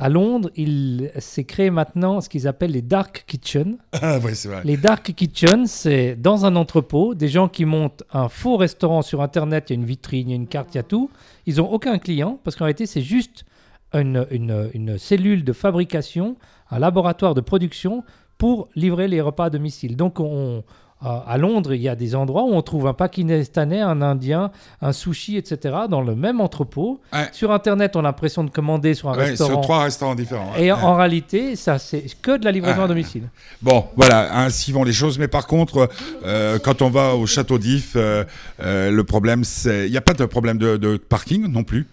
À 0.01 0.09
Londres, 0.09 0.49
il 0.55 1.11
s'est 1.19 1.43
créé 1.43 1.69
maintenant 1.69 2.21
ce 2.21 2.27
qu'ils 2.29 2.47
appellent 2.47 2.71
les 2.71 2.81
dark 2.81 3.23
kitchens. 3.27 3.77
Ah, 3.93 4.17
ouais, 4.19 4.33
c'est 4.33 4.47
vrai. 4.49 4.61
Les 4.65 4.75
dark 4.75 5.13
kitchens, 5.13 5.69
c'est 5.69 6.15
dans 6.15 6.45
un 6.45 6.55
entrepôt, 6.55 7.13
des 7.13 7.27
gens 7.27 7.47
qui 7.47 7.65
montent 7.65 8.03
un 8.11 8.27
faux 8.27 8.57
restaurant 8.57 9.03
sur 9.03 9.21
Internet, 9.21 9.69
il 9.69 9.73
y 9.73 9.75
a 9.77 9.79
une 9.79 9.85
vitrine, 9.85 10.27
il 10.27 10.31
y 10.31 10.33
a 10.33 10.35
une 10.37 10.47
carte, 10.47 10.73
il 10.73 10.77
y 10.77 10.79
a 10.79 10.83
tout. 10.83 11.11
Ils 11.45 11.57
n'ont 11.57 11.69
aucun 11.71 11.99
client 11.99 12.39
parce 12.43 12.55
qu'en 12.55 12.65
réalité, 12.65 12.87
c'est 12.87 13.01
juste 13.01 13.45
une, 13.93 14.25
une- 14.31 14.69
une 14.73 14.97
cellule 14.97 15.43
de 15.43 15.53
fabrication, 15.53 16.35
un 16.71 16.79
laboratoire 16.79 17.35
de 17.35 17.41
production 17.41 18.03
pour 18.39 18.69
livrer 18.75 19.07
les 19.07 19.21
repas 19.21 19.45
à 19.45 19.49
domicile. 19.51 19.95
Donc, 19.95 20.19
on, 20.19 20.63
à 21.03 21.37
Londres, 21.39 21.73
il 21.73 21.81
y 21.81 21.89
a 21.89 21.95
des 21.95 22.15
endroits 22.15 22.43
où 22.43 22.53
on 22.53 22.61
trouve 22.61 22.85
un 22.87 22.93
Pakistanais, 22.93 23.79
un 23.81 24.01
Indien, 24.03 24.51
un 24.81 24.91
sushi, 24.93 25.35
etc. 25.37 25.75
dans 25.89 26.01
le 26.01 26.13
même 26.15 26.39
entrepôt. 26.41 27.01
Ouais. 27.11 27.27
Sur 27.31 27.51
Internet, 27.51 27.95
on 27.95 27.99
a 28.01 28.03
l'impression 28.03 28.43
de 28.43 28.51
commander 28.51 28.93
sur 28.93 29.09
un 29.09 29.17
Ouais, 29.17 29.29
restaurant. 29.29 29.49
sur 29.51 29.61
trois 29.61 29.83
restaurants 29.83 30.13
différents. 30.15 30.51
ouais. 30.53 30.65
Et 30.65 30.71
en 30.71 30.95
réalité, 30.95 31.55
ça, 31.55 31.79
c'est 31.79 32.05
que 32.21 32.37
de 32.37 32.45
la 32.45 32.51
livraison 32.51 32.83
à 32.83 32.87
domicile. 32.87 33.23
Bon, 33.61 33.85
voilà, 33.95 34.37
ainsi 34.39 34.71
vont 34.71 34.83
les 34.83 34.93
choses. 34.93 35.17
Mais 35.17 35.27
par 35.27 35.47
contre, 35.47 35.89
euh, 36.25 36.59
quand 36.59 36.81
on 36.83 36.89
va 36.89 37.15
au 37.15 37.25
château 37.25 37.57
d'If, 37.57 37.93
euh, 37.95 38.23
euh, 38.61 38.91
le 38.91 39.03
problème, 39.03 39.43
c'est. 39.43 39.87
Il 39.87 39.91
n'y 39.91 39.97
a 39.97 40.01
pas 40.01 40.13
de 40.13 40.25
problème 40.25 40.57
de, 40.59 40.77
de 40.77 40.97
parking 40.97 41.47
non 41.47 41.63
plus? 41.63 41.87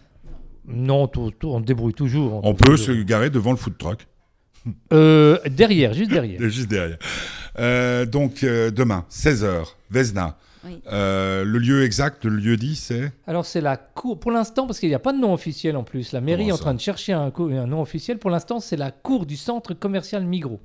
Non, 0.67 1.07
tout- 1.07 1.31
tout- 1.31 1.49
on 1.49 1.61
se 1.61 1.65
débrouille 1.65 1.95
toujours. 1.95 2.41
On 2.45 2.53
peut 2.55 2.77
se 2.77 2.93
garer 2.93 3.31
devant 3.31 3.53
le 3.53 3.57
food 3.57 3.79
truck, 3.79 4.07
derrière, 4.91 5.95
juste 5.95 6.11
derrière. 6.11 6.41
juste 6.51 6.69
derrière. 6.69 6.99
Euh, 7.59 8.07
donc, 8.07 8.43
euh, 8.43 8.71
demain, 8.71 9.05
16h, 9.11 9.65
Vesna. 9.91 10.37
Oui. 10.65 10.81
Euh, 10.93 11.45
le 11.45 11.59
lieu 11.59 11.85
exact, 11.85 12.25
le 12.25 12.37
lieu 12.37 12.57
dit, 12.57 12.77
c'est. 12.77 13.13
Alors 13.27 13.47
c'est 13.47 13.61
la 13.61 13.77
cour, 13.77 14.19
pour 14.19 14.33
l'instant, 14.33 14.67
parce 14.67 14.81
qu'il 14.81 14.89
n'y 14.89 14.95
a 14.95 15.01
pas 15.01 15.13
de 15.13 15.19
nom 15.19 15.33
officiel 15.33 15.77
en 15.77 15.85
plus, 15.85 16.13
la 16.13 16.21
mairie 16.21 16.49
est 16.49 16.53
en 16.53 16.59
train 16.59 16.75
de 16.75 16.81
chercher 16.81 17.13
un 17.13 17.31
nom 17.67 17.81
officiel, 17.81 18.19
pour 18.19 18.31
l'instant 18.31 18.59
c'est 18.59 18.77
la 18.77 18.91
cour 18.91 19.25
du 19.25 19.37
centre 19.37 19.73
commercial 19.73 20.25
Migros. 20.25 20.61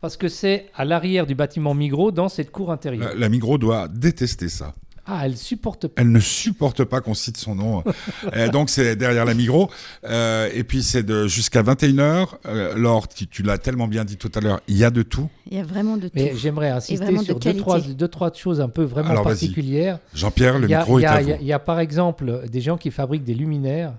Parce 0.00 0.16
que 0.16 0.28
c'est 0.28 0.70
à 0.74 0.84
l'arrière 0.84 1.26
du 1.26 1.34
bâtiment 1.34 1.74
Migros, 1.74 2.12
dans 2.12 2.28
cette 2.28 2.52
cour 2.52 2.70
intérieure. 2.70 3.08
La, 3.08 3.14
la 3.14 3.28
Migros 3.28 3.58
doit 3.58 3.88
détester 3.88 4.48
ça. 4.48 4.74
Ah, 5.06 5.22
elle 5.26 5.36
supporte 5.36 5.86
pas. 5.88 6.00
Elle 6.02 6.12
ne 6.12 6.20
supporte 6.20 6.84
pas 6.84 7.00
qu'on 7.00 7.14
cite 7.14 7.36
son 7.36 7.54
nom. 7.54 7.84
Euh, 8.34 8.48
donc 8.48 8.70
c'est 8.70 8.96
derrière 8.96 9.24
la 9.26 9.34
Migros. 9.34 9.70
Euh, 10.04 10.48
et 10.54 10.64
puis 10.64 10.82
c'est 10.82 11.02
de 11.02 11.26
jusqu'à 11.26 11.62
21h. 11.62 12.28
Euh, 12.46 12.74
Laure, 12.74 13.06
tu, 13.08 13.26
tu 13.26 13.42
l'as 13.42 13.58
tellement 13.58 13.86
bien 13.86 14.04
dit 14.04 14.16
tout 14.16 14.30
à 14.34 14.40
l'heure, 14.40 14.60
il 14.66 14.76
y 14.76 14.84
a 14.84 14.90
de 14.90 15.02
tout. 15.02 15.28
Il 15.50 15.56
y 15.58 15.60
a 15.60 15.62
vraiment 15.62 15.96
de 15.98 16.08
tout. 16.08 16.14
Mais 16.14 16.32
j'aimerais 16.34 16.70
insister 16.70 17.12
de 17.12 17.18
sur 17.22 17.38
deux 17.38 17.54
trois, 17.54 17.80
deux, 17.80 18.08
trois 18.08 18.32
choses 18.32 18.60
un 18.62 18.68
peu 18.68 18.82
vraiment 18.82 19.10
Alors, 19.10 19.24
particulières. 19.24 19.98
Jean-Pierre, 20.14 20.58
le 20.58 20.68
micro 20.68 20.98
il 20.98 21.02
y 21.02 21.04
est 21.04 21.08
a- 21.08 21.12
à 21.12 21.20
il 21.22 21.28
y 21.28 21.32
a- 21.32 21.36
vous. 21.36 21.42
il 21.42 21.46
y 21.48 21.52
a 21.52 21.58
par 21.58 21.80
exemple 21.80 22.42
des 22.50 22.60
gens 22.62 22.78
qui 22.78 22.90
fabriquent 22.90 23.24
des 23.24 23.34
luminaires, 23.34 23.92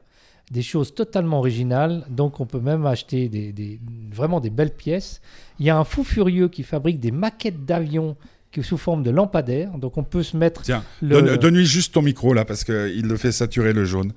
des 0.52 0.62
choses 0.64 0.94
totalement 0.96 1.38
originales, 1.40 2.04
donc 2.10 2.40
on 2.40 2.46
peut 2.46 2.60
même 2.60 2.86
acheter 2.86 3.30
des, 3.30 3.52
des- 3.52 3.80
vraiment 4.12 4.40
des 4.40 4.50
belles 4.50 4.74
pièces. 4.74 5.22
Il 5.60 5.66
y 5.66 5.70
a 5.70 5.78
un 5.78 5.84
fou 5.84 6.04
furieux 6.04 6.48
qui 6.50 6.64
fabrique 6.64 7.00
des 7.00 7.12
maquettes 7.12 7.64
d'avions 7.66 8.16
qui- 8.56 8.64
sous 8.64 8.78
forme 8.78 9.04
de 9.04 9.12
lampadaires, 9.12 9.78
donc 9.78 9.98
on 9.98 10.04
peut 10.04 10.24
se 10.24 10.36
mettre 10.38 10.62
Tiens, 10.64 10.84
le... 11.02 11.22
donne- 11.22 11.38
donne-lui 11.38 11.66
juste 11.66 11.94
ton 11.94 12.02
micro 12.02 12.34
là, 12.34 12.46
parce 12.46 12.64
qu'il 12.64 13.04
le 13.06 13.18
fait 13.18 13.32
saturer 13.32 13.74
le 13.74 13.86
jaune. 13.86 14.12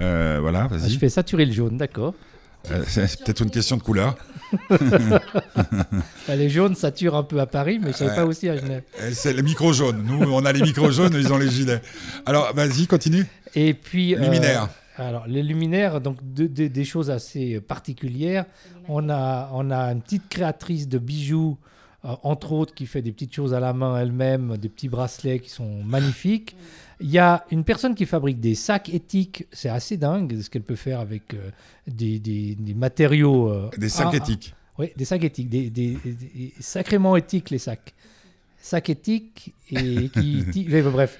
Euh, 0.00 0.38
voilà, 0.40 0.68
Ah, 0.70 0.76
vas-y. 0.76 0.90
je 0.90 0.98
fais 0.98 1.08
saturer 1.08 1.44
le 1.46 1.52
jaune, 1.52 1.76
d'accord. 1.78 2.14
Euh, 2.72 2.82
c'est 2.88 3.22
peut-être 3.22 3.42
une 3.42 3.50
question 3.50 3.76
de 3.76 3.82
couleur. 3.82 4.16
Les 6.28 6.50
jaunes 6.50 6.74
saturent 6.74 7.14
un 7.16 7.22
peu 7.22 7.40
à 7.40 7.46
Paris, 7.46 7.78
mais 7.80 7.92
je 7.96 8.04
ne 8.04 8.08
Ouais. 8.08 8.14
pas 8.16 8.24
aussi 8.24 8.48
à 8.48 8.56
Genève. 8.56 8.82
Euh, 9.00 9.10
C'est 9.12 9.32
les 9.32 9.42
micros 9.42 9.72
jaunes. 9.72 10.02
Nous, 10.04 10.30
on 10.32 10.44
a 10.44 10.52
les 10.52 10.62
micros 10.62 10.90
jaunes, 10.90 11.14
ils 11.14 11.32
ont 11.32 11.38
les 11.38 11.50
gilets. 11.50 11.80
Alors, 12.24 12.52
vas-y, 12.54 12.86
continue. 12.86 13.24
Et 13.54 13.74
puis... 13.74 14.14
euh, 14.14 14.18
Luminaire. 14.20 14.68
alors, 14.98 15.26
les 15.26 15.42
luminaires, 15.42 16.00
donc 16.00 16.16
de- 16.22 16.46
de- 16.46 16.66
des 16.66 16.84
choses 16.84 17.10
assez 17.10 17.60
particulières. 17.60 18.44
On 18.88 19.08
a, 19.10 19.50
on 19.52 19.70
a 19.70 19.92
une 19.92 20.00
petite 20.02 20.28
créatrice 20.28 20.88
de 20.88 20.98
bijoux, 20.98 21.56
euh, 21.60 21.66
entre 22.02 22.52
autres, 22.52 22.74
qui 22.74 22.86
fait 22.86 23.02
des 23.02 23.12
petites 23.12 23.34
choses 23.34 23.52
à 23.54 23.60
la 23.60 23.72
main 23.72 23.98
elle-même, 23.98 24.56
des 24.58 24.68
petits 24.68 24.88
bracelets 24.88 25.40
qui 25.40 25.50
sont 25.50 25.82
magnifiques. 25.84 26.56
Il 27.00 27.10
y 27.10 27.18
a 27.18 27.44
une 27.50 27.62
personne 27.64 27.94
qui 27.94 28.06
fabrique 28.06 28.40
des 28.40 28.54
sacs 28.54 28.88
éthiques. 28.88 29.46
C'est 29.52 29.68
assez 29.68 29.96
dingue 29.98 30.40
ce 30.40 30.48
qu'elle 30.48 30.62
peut 30.62 30.76
faire 30.76 31.00
avec 31.00 31.34
euh, 31.34 31.50
des, 31.86 32.18
des- 32.18 32.54
des 32.54 32.72
matériaux. 32.74 33.50
euh, 33.50 33.68
Des 33.76 33.90
sacs 33.90 34.08
ah, 34.12 34.16
éthiques. 34.16 34.54
oui, 34.78 34.92
des 34.96 35.04
sacs 35.04 35.22
éthiques, 35.24 35.50
des, 35.50 35.68
des- 35.68 35.98
des- 36.04 36.52
sacrément 36.58 37.14
éthiques 37.16 37.50
les 37.50 37.58
sacs. 37.58 37.92
Sacs 38.58 38.88
éthiques 38.90 39.52
et 39.70 40.08
qui, 40.08 40.66
mais 40.70 40.80
bref. 40.82 41.18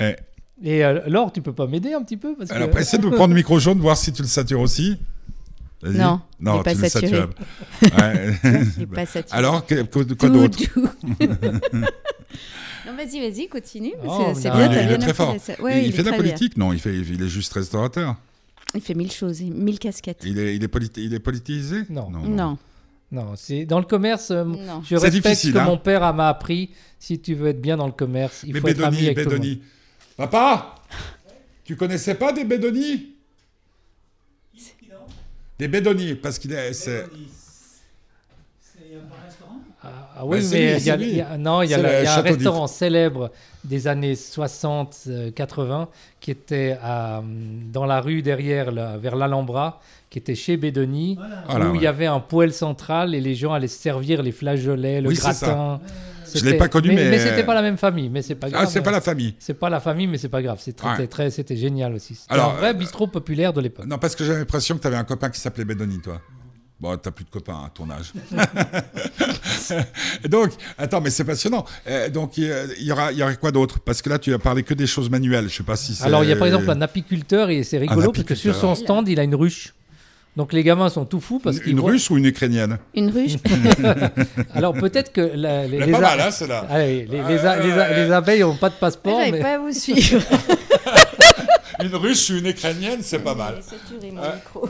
Eh, 0.00 0.16
Et 0.62 0.82
euh, 0.84 1.00
Laure, 1.08 1.30
tu 1.30 1.42
peux 1.42 1.52
pas 1.52 1.66
m'aider 1.66 1.92
un 1.92 2.02
petit 2.02 2.16
peu 2.16 2.34
parce 2.34 2.50
Alors, 2.50 2.70
que... 2.70 2.78
essaie 2.78 2.96
de 2.98 3.08
prendre 3.08 3.28
le 3.28 3.34
micro 3.34 3.58
jaune, 3.58 3.78
voir 3.80 3.96
si 3.98 4.12
tu 4.12 4.22
le 4.22 4.28
satures 4.28 4.60
aussi. 4.60 4.96
Vas-y. 5.82 5.96
Non, 5.96 6.20
il 6.40 6.62
pas 6.62 6.74
saturé. 6.74 7.22
Ouais. 7.82 8.34
Il 8.78 8.86
pas 8.86 9.04
saturé. 9.06 9.36
Alors, 9.36 9.66
que- 9.66 9.82
que- 9.82 10.14
quoi 10.14 10.28
d'autre 10.28 10.58
non, 12.86 12.94
vas-y, 12.96 13.20
vas-y, 13.20 13.48
continue. 13.48 13.92
Oh, 14.04 14.32
c'est 14.34 14.50
bien, 14.50 14.66
il 14.66 14.72
est- 14.72 14.74
t'as 14.74 14.82
il 14.82 14.86
bien 14.88 14.96
est 14.96 14.98
très 14.98 15.14
fort. 15.14 15.28
appris 15.30 15.40
ça. 15.40 15.60
Ouais, 15.60 15.80
il, 15.82 15.86
il, 15.88 15.92
fait 15.92 15.98
de 16.02 16.10
la 16.10 16.16
bien. 16.16 16.20
politique 16.20 16.56
Non, 16.56 16.72
il, 16.72 16.78
fait, 16.80 16.94
il 16.96 17.22
est 17.22 17.28
juste 17.28 17.52
restaurateur. 17.52 18.16
Il 18.74 18.80
fait 18.80 18.94
mille 18.94 19.12
choses, 19.12 19.40
mille 19.42 19.78
casquettes. 19.78 20.22
Il 20.24 20.38
est, 20.38 20.56
il 20.56 20.64
est, 20.64 20.68
politi- 20.68 21.04
il 21.04 21.14
est 21.14 21.18
politisé? 21.20 21.82
Non. 21.90 22.10
Non, 22.10 22.56
Non, 23.10 23.32
c'est 23.36 23.66
dans 23.66 23.78
le 23.78 23.84
commerce. 23.84 24.30
euh, 24.30 24.44
non. 24.44 24.82
Je 24.82 24.88
C'est 24.88 24.94
respecte 25.06 25.26
difficile, 25.26 25.50
ce 25.50 25.54
que 25.54 25.58
hein. 25.60 25.64
mon 25.64 25.78
père 25.78 26.12
m'a 26.14 26.28
appris. 26.28 26.70
Si 26.98 27.20
tu 27.20 27.34
veux 27.34 27.48
être 27.48 27.60
bien 27.60 27.76
dans 27.76 27.86
le 27.86 27.92
commerce, 27.92 28.42
il 28.46 28.54
Mais 28.54 28.60
faut 28.60 28.68
être 28.68 28.82
ami 28.82 28.96
Bédoni, 28.98 29.10
avec 29.10 29.24
tout 29.24 29.30
le 29.30 29.36
monde. 29.36 29.44
Bédoni. 29.44 29.62
Papa 30.16 30.74
Tu 31.64 31.76
connaissais 31.76 32.14
pas 32.14 32.32
des 32.32 32.44
Bédoni 32.44 33.11
Des 35.58 35.68
Bédoni, 35.68 36.14
parce 36.14 36.38
qu'il 36.38 36.52
est. 36.52 36.72
c'est- 36.72 37.06
Ah, 39.84 39.88
ah 40.18 40.24
oui, 40.26 40.38
Bah, 40.38 40.44
c'est 40.48 40.54
mais 40.54 40.76
il 40.78 40.84
y 40.86 40.90
a, 40.90 40.96
y 41.36 41.38
non, 41.40 41.62
il 41.62 41.70
y 41.70 41.74
a, 41.74 42.02
y 42.04 42.06
un 42.06 42.20
restaurant 42.20 42.68
célèbre 42.68 43.32
des 43.64 43.88
années 43.88 44.14
60-80 44.14 45.88
qui 46.20 46.30
était 46.30 46.78
à, 46.80 47.20
dans 47.72 47.84
la 47.84 48.00
rue 48.00 48.22
derrière, 48.22 48.70
là, 48.70 48.96
vers 48.96 49.16
l'Alhambra, 49.16 49.80
qui 50.08 50.18
était 50.18 50.36
chez 50.36 50.56
Bédoni, 50.56 51.16
Voilà, 51.48 51.66
où 51.70 51.74
il 51.74 51.78
ouais. 51.78 51.84
y 51.84 51.86
avait 51.88 52.06
un 52.06 52.20
poêle 52.20 52.52
central 52.52 53.14
et 53.16 53.20
les 53.20 53.34
gens 53.34 53.52
allaient 53.54 53.66
se 53.66 53.80
servir 53.80 54.22
les 54.22 54.30
flageolets, 54.30 55.00
le 55.00 55.08
Oui, 55.08 55.16
c'est 55.16 55.32
ça. 55.32 55.46
gratin. 55.46 55.80
Je 56.38 56.44
l'ai 56.44 56.50
C'était- 56.52 56.58
pas 56.58 56.68
connu, 56.68 56.88
mais- 56.88 57.10
mais 57.10 57.18
c'était 57.18 57.44
pas 57.44 57.54
la 57.54 57.62
même 57.62 57.76
famille, 57.78 58.08
mais 58.08 58.22
c'est 58.22 58.34
pas 58.34 58.48
grave. 58.50 58.62
Ah, 58.64 58.70
c'est 58.70 58.82
pas 58.82 58.90
la 58.90 59.00
famille. 59.00 59.34
C'est 59.38 59.54
pas 59.54 59.70
la 59.70 59.80
famille, 59.80 60.06
mais 60.06 60.18
c'est 60.18 60.28
pas 60.28 60.42
grave. 60.42 60.58
C'est 60.62 60.74
très, 60.76 60.88
Ouais. 60.88 60.94
très, 60.94 61.06
très- 61.06 61.30
c'était 61.30 61.56
génial 61.56 61.94
aussi. 61.94 62.14
C'était 62.14 62.32
Alors, 62.32 62.52
un 62.52 62.56
vrai 62.56 62.70
euh, 62.70 62.72
bistrot 62.74 63.06
populaire 63.06 63.52
de 63.52 63.60
l'époque. 63.60 63.86
Non, 63.86 63.98
parce 63.98 64.14
que 64.16 64.24
j'avais 64.24 64.38
l'impression 64.40 64.76
que 64.76 64.80
tu 64.82 64.86
avais 64.86 64.96
un 64.96 65.04
copain 65.04 65.30
qui 65.30 65.40
s'appelait 65.40 65.64
Bédoni, 65.64 66.00
toi. 66.00 66.20
Bon, 66.80 66.96
t'as 66.96 67.12
plus 67.12 67.24
de 67.24 67.30
copains 67.30 67.54
à 67.66 67.70
ton 67.72 67.88
âge. 67.90 68.12
donc, 70.28 70.50
attends, 70.78 71.00
mais 71.00 71.10
c'est 71.10 71.24
passionnant. 71.24 71.64
Euh, 71.86 72.08
donc, 72.08 72.36
il 72.38 72.52
y, 72.80 72.90
aura, 72.92 73.12
il 73.12 73.18
y 73.18 73.22
aurait 73.22 73.36
quoi 73.36 73.52
d'autre? 73.52 73.78
Parce 73.80 74.02
que 74.02 74.08
là, 74.10 74.18
tu 74.18 74.32
as 74.34 74.38
parlé 74.38 74.62
que 74.62 74.74
des 74.74 74.86
choses 74.86 75.08
manuelles. 75.10 75.48
Je 75.48 75.56
sais 75.56 75.62
pas 75.62 75.76
si. 75.76 75.96
Alors, 76.02 76.24
il 76.24 76.30
y 76.30 76.32
a 76.32 76.36
par 76.36 76.46
exemple 76.48 76.68
un 76.70 76.80
apiculteur 76.82 77.50
et 77.50 77.62
c'est 77.62 77.78
rigolo 77.78 78.10
parce 78.12 78.24
que 78.24 78.34
sur 78.34 78.54
son 78.54 78.74
stand, 78.74 79.08
il 79.08 79.20
a 79.20 79.22
une 79.22 79.34
ruche. 79.34 79.74
Donc 80.36 80.54
les 80.54 80.62
gamins 80.64 80.88
sont 80.88 81.04
tout 81.04 81.20
fous 81.20 81.38
parce 81.40 81.56
Une, 81.58 81.62
qu'ils 81.62 81.72
une 81.72 81.80
voient- 81.80 81.90
russe 81.90 82.08
ou 82.08 82.16
une 82.16 82.24
ukrainienne 82.24 82.78
Une 82.94 83.10
ruche 83.10 83.34
Alors 84.54 84.72
peut-être 84.72 85.12
que 85.12 85.20
la- 85.34 85.66
les, 85.66 85.78
les 85.84 85.92
pas 85.92 86.00
mal, 86.00 86.20
hein. 86.20 86.62
Allez, 86.70 87.06
les, 87.06 87.18
les 87.22 87.22
les 87.22 87.94
les 88.06 88.10
abeilles 88.12 88.40
n'ont 88.40 88.54
pas 88.56 88.70
de 88.70 88.74
passeport, 88.76 89.18
J'arrive 89.18 89.34
mais 89.34 89.40
pas 89.40 89.54
à 89.54 89.58
vous 89.58 89.72
suivre. 89.78 90.22
Une 91.82 91.94
russe 91.96 92.30
ou 92.30 92.36
une 92.36 92.46
ukrainienne, 92.46 93.00
c'est 93.02 93.18
pas 93.18 93.34
mal. 93.34 93.56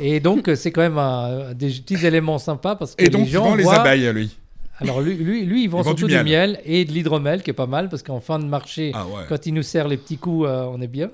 Et 0.00 0.18
donc 0.20 0.48
euh, 0.48 0.56
c'est 0.56 0.70
quand 0.72 0.80
même 0.80 0.98
un- 0.98 1.52
des 1.52 1.68
petits 1.68 2.06
éléments 2.06 2.38
sympas 2.38 2.74
parce 2.74 2.94
que 2.94 3.04
Et 3.04 3.10
donc, 3.10 3.26
les 3.26 3.30
gens 3.32 3.44
vends 3.44 3.54
les 3.54 3.64
voient- 3.64 3.80
abeilles, 3.80 4.10
lui. 4.12 4.36
Alors 4.80 5.00
lui, 5.00 5.14
lui, 5.14 5.44
lui, 5.44 5.64
il 5.64 5.68
vend 5.70 5.78
Il 5.80 5.84
vend 5.84 5.90
surtout 5.90 6.06
du 6.08 6.16
du 6.16 6.24
miel. 6.24 6.52
miel. 6.52 6.60
et 6.64 6.84
de 6.84 6.92
l'hydromel 6.92 7.42
qui 7.42 7.50
est 7.50 7.54
pas 7.54 7.66
mal 7.66 7.88
parce 7.88 8.02
qu'en 8.02 8.20
fin 8.20 8.38
de 8.38 8.46
marché, 8.46 8.92
Ah 8.94 9.04
ouais. 9.06 9.24
quand 9.28 9.46
il 9.46 9.52
nous 9.54 9.62
sert 9.62 9.86
les 9.88 9.96
petits 9.98 10.16
coups, 10.16 10.46
euh, 10.48 10.64
on 10.72 10.80
est 10.80 10.86
bien. 10.88 11.10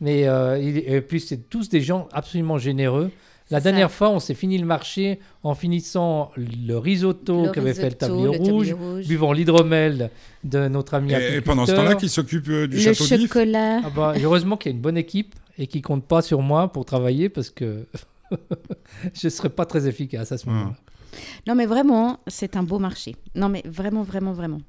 Mais 0.00 0.26
euh, 0.26 0.58
il- 0.58 0.78
et 0.78 1.00
puis 1.02 1.20
c'est 1.20 1.48
tous 1.50 1.68
des 1.68 1.82
gens 1.82 2.08
absolument 2.12 2.58
généreux. 2.58 3.10
La 3.50 3.58
ça. 3.58 3.64
dernière 3.64 3.90
fois, 3.90 4.10
on 4.10 4.18
s'est 4.20 4.34
fini 4.34 4.56
le 4.58 4.64
marché 4.66 5.18
en 5.42 5.54
finissant 5.54 6.30
le 6.36 6.76
risotto 6.78 7.44
Le 7.46 7.50
qu'avait 7.50 7.74
fait 7.74 7.82
le 7.82 7.86
risotto, 7.88 8.06
tablier 8.06 8.24
le 8.26 8.30
tablier 8.32 8.50
rouge, 8.52 8.72
rouge. 8.72 9.06
buvant 9.06 9.32
l'hydromel 9.32 10.10
de 10.44 10.68
notre 10.68 10.94
ami 10.94 11.12
Et, 11.12 11.36
et 11.36 11.40
pendant 11.40 11.66
ce 11.66 11.72
temps-là, 11.72 11.94
qui 11.96 12.08
s'occupe 12.08 12.48
euh, 12.48 12.66
du 12.66 12.76
Le 12.76 12.82
château 12.82 13.04
d'If 13.04 13.28
chocolat. 13.32 13.80
Ah 13.84 13.90
bah, 13.94 14.14
heureusement 14.22 14.56
qu'il 14.56 14.70
y 14.70 14.74
a 14.74 14.76
une 14.76 14.82
bonne 14.82 14.96
équipe 14.96 15.34
et 15.58 15.66
qui 15.66 15.82
compte 15.82 16.04
pas 16.04 16.22
sur 16.22 16.40
moi 16.40 16.72
pour 16.72 16.84
travailler 16.84 17.28
parce 17.28 17.50
que 17.50 17.86
je 19.14 19.28
serais 19.28 19.50
pas 19.50 19.66
très 19.66 19.86
efficace 19.86 20.32
à 20.32 20.38
ce 20.38 20.46
Hum. 20.48 20.54
moment-là. 20.54 20.76
Non, 21.46 21.54
mais 21.54 21.66
vraiment, 21.66 22.20
c'est 22.26 22.56
un 22.56 22.62
beau 22.62 22.78
marché. 22.78 23.14
Non, 23.34 23.50
mais 23.50 23.62
vraiment, 23.66 24.02
vraiment, 24.02 24.32
vraiment. 24.32 24.60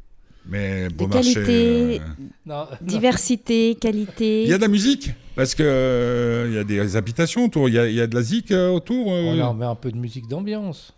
Mais 0.45 0.87
De 0.89 0.93
bon 0.93 1.07
marché. 1.07 1.33
qualité, 1.33 2.01
euh, 2.01 2.23
Non, 2.45 2.67
diversité, 2.81 3.75
qualité. 3.79 4.43
Il 4.43 4.49
y 4.49 4.53
a 4.53 4.57
de 4.57 4.61
la 4.61 4.67
musique 4.67 5.11
Parce 5.35 5.55
que 5.55 5.63
euh, 5.63 6.45
il 6.49 6.55
y 6.55 6.57
a 6.57 6.63
des 6.63 6.95
habitations 6.95 7.45
autour, 7.45 7.69
il 7.69 7.75
y 7.75 7.79
a, 7.79 7.87
il 7.87 7.95
y 7.95 8.01
a 8.01 8.07
de 8.07 8.15
la 8.15 8.21
zik 8.21 8.51
euh, 8.51 8.69
autour, 8.69 9.11
euh, 9.13 9.23
on 9.23 9.39
en 9.39 9.53
met 9.53 9.65
un 9.65 9.75
peu 9.75 9.91
de 9.91 9.97
musique 9.97 10.27
d'ambiance. 10.27 10.93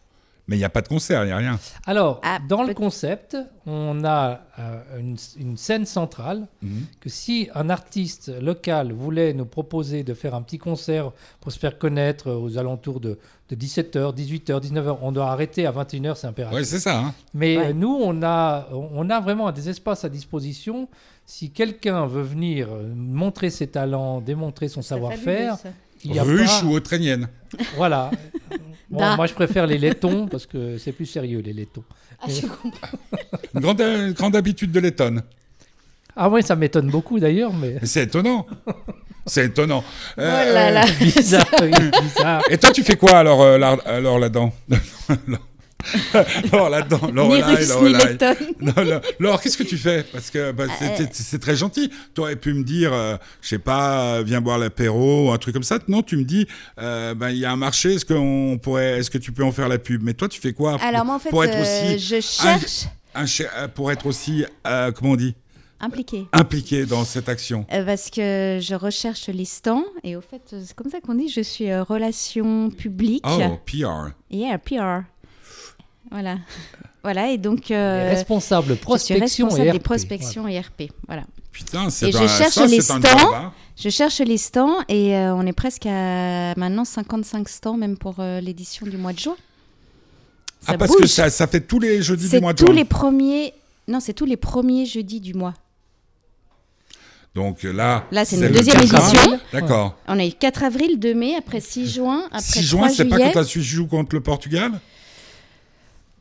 Mais 0.48 0.56
il 0.56 0.60
n'y 0.60 0.66
a 0.66 0.70
pas 0.70 0.82
de 0.82 0.88
concert, 0.88 1.24
il 1.24 1.28
n'y 1.28 1.32
a 1.34 1.38
rien. 1.38 1.60
Alors, 1.86 2.22
Ah, 2.24 2.40
dans 2.48 2.64
le 2.64 2.74
concept, 2.74 3.36
on 3.66 4.04
a 4.04 4.42
euh, 4.60 5.00
une, 5.00 5.18
une 5.40 5.58
scène 5.58 5.86
centrale 5.86 6.48
que 7.02 7.10
si 7.10 7.50
un 7.56 7.70
artiste 7.70 8.32
local 8.42 8.92
voulait 8.94 9.34
nous 9.34 9.46
proposer 9.46 10.04
de 10.04 10.14
faire 10.14 10.36
un 10.36 10.42
petit 10.44 10.58
concert 10.60 11.12
pour 11.42 11.52
se 11.52 11.58
faire 11.60 11.78
connaître 11.80 12.32
aux 12.32 12.58
alentours 12.58 13.00
de, 13.00 13.18
de 13.50 13.56
17h, 13.56 14.16
18h, 14.16 14.62
19h, 14.62 14.98
on 15.02 15.12
doit 15.12 15.32
arrêter 15.32 15.66
à 15.66 15.72
21h, 15.72 16.16
c'est 16.16 16.28
impératif. 16.28 16.58
Ouais, 16.60 16.64
c'est 16.66 16.80
ça. 16.80 17.00
hein. 17.00 17.14
Mais 17.34 17.58
Ouais. 17.58 17.68
euh, 17.68 17.74
nous, 17.74 17.98
on 18.00 18.22
a, 18.24 18.68
on 18.72 19.10
a 19.10 19.20
vraiment 19.20 19.52
des 19.52 19.70
espaces 19.70 20.06
à 20.06 20.10
disposition. 20.10 20.88
Si 21.26 21.50
quelqu'un 21.50 22.06
veut 22.06 22.22
venir 22.22 22.68
euh, 22.72 22.94
montrer 22.96 23.50
ses 23.50 23.66
talents, 23.68 24.22
démontrer 24.22 24.68
son 24.68 24.84
savoir-faire, 24.84 25.58
fabuleux, 25.58 25.74
ça. 25.74 26.04
il 26.04 26.14
y 26.16 26.20
a 26.20 26.24
Ruche 26.24 26.62
pas- 26.62 26.66
ou 26.68 26.74
autrainienne 26.74 27.30
Voilà. 27.78 28.12
Bon, 28.96 29.16
moi, 29.16 29.28
je 29.28 29.34
préfère 29.34 29.68
les 29.68 29.78
laitons 29.78 30.28
parce 30.32 30.46
que 30.46 30.78
c'est 30.78 30.92
plus 30.92 31.06
sérieux, 31.06 31.40
les 31.40 31.54
laitons. 31.54 31.84
Ah, 32.22 32.26
je 32.30 32.48
comprends. 32.48 32.98
Une 33.54 33.62
grande, 33.62 33.82
une 33.82 34.12
grande 34.14 34.36
habitude 34.36 34.72
de 34.72 34.80
l'étonne. 34.80 35.22
Ah 36.16 36.30
oui, 36.30 36.42
ça 36.44 36.56
m'étonne 36.56 36.90
beaucoup 36.90 37.20
d'ailleurs, 37.20 37.54
mais... 37.54 37.76
Mais 37.82 37.88
c'est 37.88 38.04
étonnant. 38.04 38.46
c'est 39.26 39.46
étonnant. 39.48 39.84
Oh 40.18 40.22
là 40.22 40.72
là. 40.72 40.86
bizarre. 41.00 42.42
Et 42.50 42.58
toi, 42.58 42.72
tu 42.72 42.84
fais 42.84 42.96
quoi 42.96 43.18
alors, 43.18 43.42
euh, 43.42 43.58
là- 43.58 43.78
alors 43.86 44.18
là-dedans? 44.18 44.54
Alors 46.54 46.70
là-dedans. 46.70 47.12
Non, 48.62 48.74
non. 48.86 49.02
Laure, 49.20 49.42
qu'est-ce 49.42 49.58
que 49.58 49.64
tu 49.64 49.78
fais? 49.78 50.04
Parce 50.12 50.30
que 50.30 50.52
bah, 50.52 50.66
c'est- 50.80 51.14
c'est 51.14 51.40
très 51.40 51.56
gentil. 51.56 51.90
Tu 52.14 52.22
aurais 52.22 52.36
pu 52.36 52.54
me 52.54 52.64
dire, 52.64 52.94
euh, 52.94 53.18
je 53.42 53.50
sais 53.50 53.60
pas, 53.60 54.16
euh, 54.18 54.24
viens 54.26 54.42
boire 54.42 54.58
l'apéro 54.58 55.28
ou 55.28 55.32
un 55.32 55.38
truc 55.38 55.54
comme 55.54 55.64
ça. 55.64 55.80
Non, 55.88 56.02
tu 56.02 56.18
me 56.18 56.24
dis, 56.24 56.48
euh, 56.80 57.14
ben, 57.14 57.30
il 57.30 57.38
y 57.38 57.46
a 57.46 57.52
un 57.52 57.56
marché, 57.58 57.94
est-ce, 57.96 58.06
qu'on 58.06 58.58
pourrait, 58.62 59.00
est-ce 59.00 59.10
que 59.10 59.18
tu 59.18 59.32
peux 59.32 59.44
en 59.44 59.52
faire 59.52 59.68
la 59.68 59.78
pub? 59.78 60.02
Mais 60.04 60.14
toi, 60.14 60.28
tu 60.28 60.40
fais 60.40 60.54
quoi 60.54 60.74
pour- 60.78 60.84
Alors 60.84 61.06
moi, 61.06 61.16
en 61.16 61.20
fait, 61.20 61.30
pour 61.30 61.44
être 61.44 61.56
euh, 61.58 61.62
aussi 61.92 62.00
je 62.00 62.22
cherche 62.22 62.86
un 63.14 63.26
euh, 63.58 63.68
pour 63.68 63.92
être 63.92 64.06
aussi, 64.08 64.46
euh, 64.68 64.92
comment 64.92 65.12
on 65.12 65.16
dit, 65.16 65.36
impliqué. 65.80 66.26
impliqué 66.34 66.86
dans 66.86 67.04
cette 67.06 67.30
action 67.30 67.66
Euh, 67.72 67.86
parce 67.86 68.10
que 68.10 68.60
je 68.62 68.76
recherche 68.76 69.28
les 69.28 69.46
stands 69.46 69.86
et 70.04 70.16
au 70.16 70.22
fait, 70.22 70.42
euh, 70.54 70.62
c'est 70.66 70.76
comme 70.76 70.90
ça 70.90 71.00
qu'on 71.00 71.16
dit, 71.16 71.30
je 71.30 71.42
suis 71.42 71.70
euh, 71.70 71.84
relations 71.84 72.70
publiques. 72.70 73.24
Oh, 73.26 73.58
PR. 73.66 74.10
Yeah, 74.32 74.58
PR. 74.58 75.04
Voilà. 76.12 76.38
Voilà, 77.04 77.30
et 77.32 77.38
donc 77.38 77.70
Les 77.70 77.76
euh, 77.76 78.10
responsables 78.10 78.70
je 78.70 78.74
suis 78.74 78.82
prospection 78.84 79.20
responsable 79.46 79.68
et 79.68 79.72
des 79.72 79.78
RP. 79.78 79.84
prospections 79.84 80.48
et 80.48 80.60
RP. 80.60 80.84
Voilà. 81.08 81.24
Putain, 81.52 81.90
c'est 81.90 82.08
Et 82.10 82.12
je 82.12 82.18
cherche 82.28 82.54
ça, 82.54 82.66
les 82.66 82.82
stands. 82.82 83.02
job, 83.02 83.30
hein. 83.34 83.54
Je 83.78 83.90
cherche 83.90 84.20
les 84.20 84.38
stands 84.38 84.78
et 84.90 85.16
euh, 85.16 85.36
on 85.36 85.46
est 85.46 85.54
presque 85.54 85.86
à 85.86 86.54
maintenant 86.58 86.84
55 86.86 87.48
stands 87.48 87.78
même 87.78 87.98
pour 87.98 88.16
euh, 88.20 88.40
l'édition 88.42 88.86
du 88.88 88.98
mois 88.98 89.14
de 89.14 89.20
juin. 89.20 89.36
Ça 90.62 90.72
Ah, 90.74 90.78
parce 90.78 90.92
bouge. 90.92 91.02
que 91.02 91.08
ça, 91.08 91.30
ça 91.30 91.46
fait 91.48 91.62
tous 91.62 91.80
les 91.80 92.02
jeudis 92.02 92.28
du 92.30 92.40
mois 92.40 92.54
de 92.54 92.58
tous 92.58 92.66
juin. 92.68 92.74
les 92.76 92.86
premiers 92.86 93.54
non, 93.88 94.00
c'est 94.00 94.14
tous 94.14 94.26
les 94.26 94.38
premiers 94.38 94.86
jeudis 94.88 95.20
du 95.22 95.36
mois. 95.36 95.54
Donc 97.36 97.64
là, 97.64 98.06
Là, 98.12 98.24
c'est 98.26 98.38
une 98.38 98.48
deuxième 98.52 98.78
4 98.80 98.84
édition. 99.14 99.40
D'accord. 99.54 99.96
On 100.08 100.18
a 100.18 100.26
eu 100.26 100.32
4 100.32 100.64
avril, 100.64 100.98
2 101.00 101.14
mai, 101.14 101.36
après 101.38 101.60
6 101.60 101.94
juin, 101.94 102.24
après 102.32 102.40
6 102.42 102.68
3 102.70 102.88
juin, 102.88 102.90
c'est 102.90 103.06
pas 103.06 103.18
quand 103.20 103.36
la 103.36 103.44
Suisse 103.44 103.64
joue 103.66 103.86
contre 103.88 104.16
le 104.16 104.22
Portugal? 104.22 104.72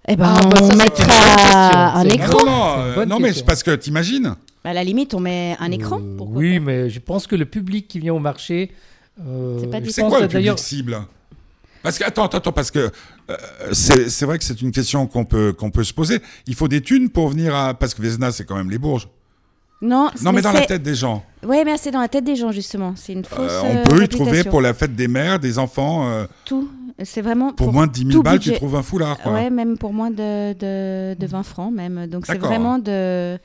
Eh 0.07 0.17
ben, 0.17 0.25
Ah, 0.37 0.47
bah, 0.47 0.57
ça, 0.59 0.63
on 0.63 0.67
c'est 0.67 0.73
une 0.73 0.79
mettra 0.79 1.97
un 1.97 2.05
écran. 2.05 2.45
Non, 2.45 2.51
non, 2.51 2.75
euh, 2.79 3.07
non 3.07 3.19
mais 3.19 3.33
c'est 3.33 3.45
parce 3.47 3.63
que 3.63 3.75
t'imagines 3.75 4.35
À 4.65 4.75
la 4.75 4.85
limite, 4.85 5.15
on 5.15 5.21
met 5.21 5.57
un 5.59 5.71
écran. 5.71 5.99
Euh, 6.01 6.17
pourquoi 6.19 6.37
oui, 6.39 6.61
mais 6.61 6.91
je 6.91 7.01
pense 7.01 7.27
que 7.27 7.37
le 7.37 7.47
public 7.47 7.89
qui 7.89 8.01
vient 8.01 8.15
au 8.15 8.19
marché. 8.19 8.71
euh, 9.27 9.59
C'est 9.89 10.03
quoi 10.03 10.21
le 10.21 10.29
d'ailleurs- 10.29 10.57
public 10.57 10.59
cible? 10.59 10.99
Parce 11.83 11.99
que 11.99 12.05
attends, 12.05 12.25
attends, 12.25 12.39
attends, 12.39 12.53
parce 12.53 12.71
que 12.71 12.91
euh, 13.31 13.37
c'est 13.73 14.09
c'est 14.09 14.25
vrai 14.25 14.39
que 14.39 14.45
c'est 14.45 14.61
une 14.63 14.73
question 14.73 15.07
qu'on 15.07 15.27
peut 15.27 15.53
qu'on 15.53 15.71
peut 15.71 15.85
se 15.85 15.93
poser. 15.93 16.21
Il 16.47 16.55
faut 16.55 16.67
des 16.69 16.81
thunes 16.81 17.11
pour 17.11 17.29
venir 17.29 17.55
à 17.55 17.75
parce 17.75 17.93
que 17.93 18.01
Vesna 18.01 18.33
c'est 18.33 18.45
quand 18.45 18.57
même 18.57 18.71
les 18.71 18.79
Bourges. 18.79 19.09
Non, 19.83 20.09
Non 20.23 20.33
mais 20.33 20.41
dans 20.41 20.53
la 20.53 20.63
tête 20.63 20.83
des 20.83 20.95
gens. 20.95 21.23
Ouais, 21.43 21.63
mais 21.63 21.77
c'est 21.77 21.91
dans 21.91 22.01
la 22.01 22.09
tête 22.09 22.25
des 22.25 22.37
gens 22.37 22.53
justement. 22.53 22.95
C'est 22.97 23.13
une 23.13 23.25
fausse. 23.25 23.51
Euh, 23.51 23.61
on 23.65 23.77
euh, 23.77 23.83
peut 23.83 24.03
y 24.03 24.09
trouver 24.09 24.45
pour 24.45 24.63
la 24.63 24.73
fête 24.73 24.97
des 24.97 25.09
mères, 25.09 25.39
des 25.39 25.59
enfants. 25.59 26.09
euh, 26.09 26.25
tout. 26.47 26.71
C'est 27.03 27.23
vraiment 27.23 27.53
pour, 27.53 27.73
moins 27.73 27.87
de 27.89 27.93
10 27.93 28.01
000 28.03 28.11
tout 28.13 28.23
balles, 28.23 28.39
budget. 28.39 28.53
tu 28.53 28.57
trouves 28.59 28.77
un 28.77 28.83
foulard. 28.83 29.19
Quoi. 29.19 29.33
Ouais, 29.33 29.51
même 29.51 29.77
pour 29.79 29.93
moins 29.93 30.11
de, 30.11 30.53
de, 30.53 31.15
de 31.19 31.27
20 31.27 31.43
francs 31.43 31.73
même. 31.73 32.07
Donc 32.07 32.27
c'est 32.27 32.39
vraiment 32.39 32.79
de. 32.79 33.37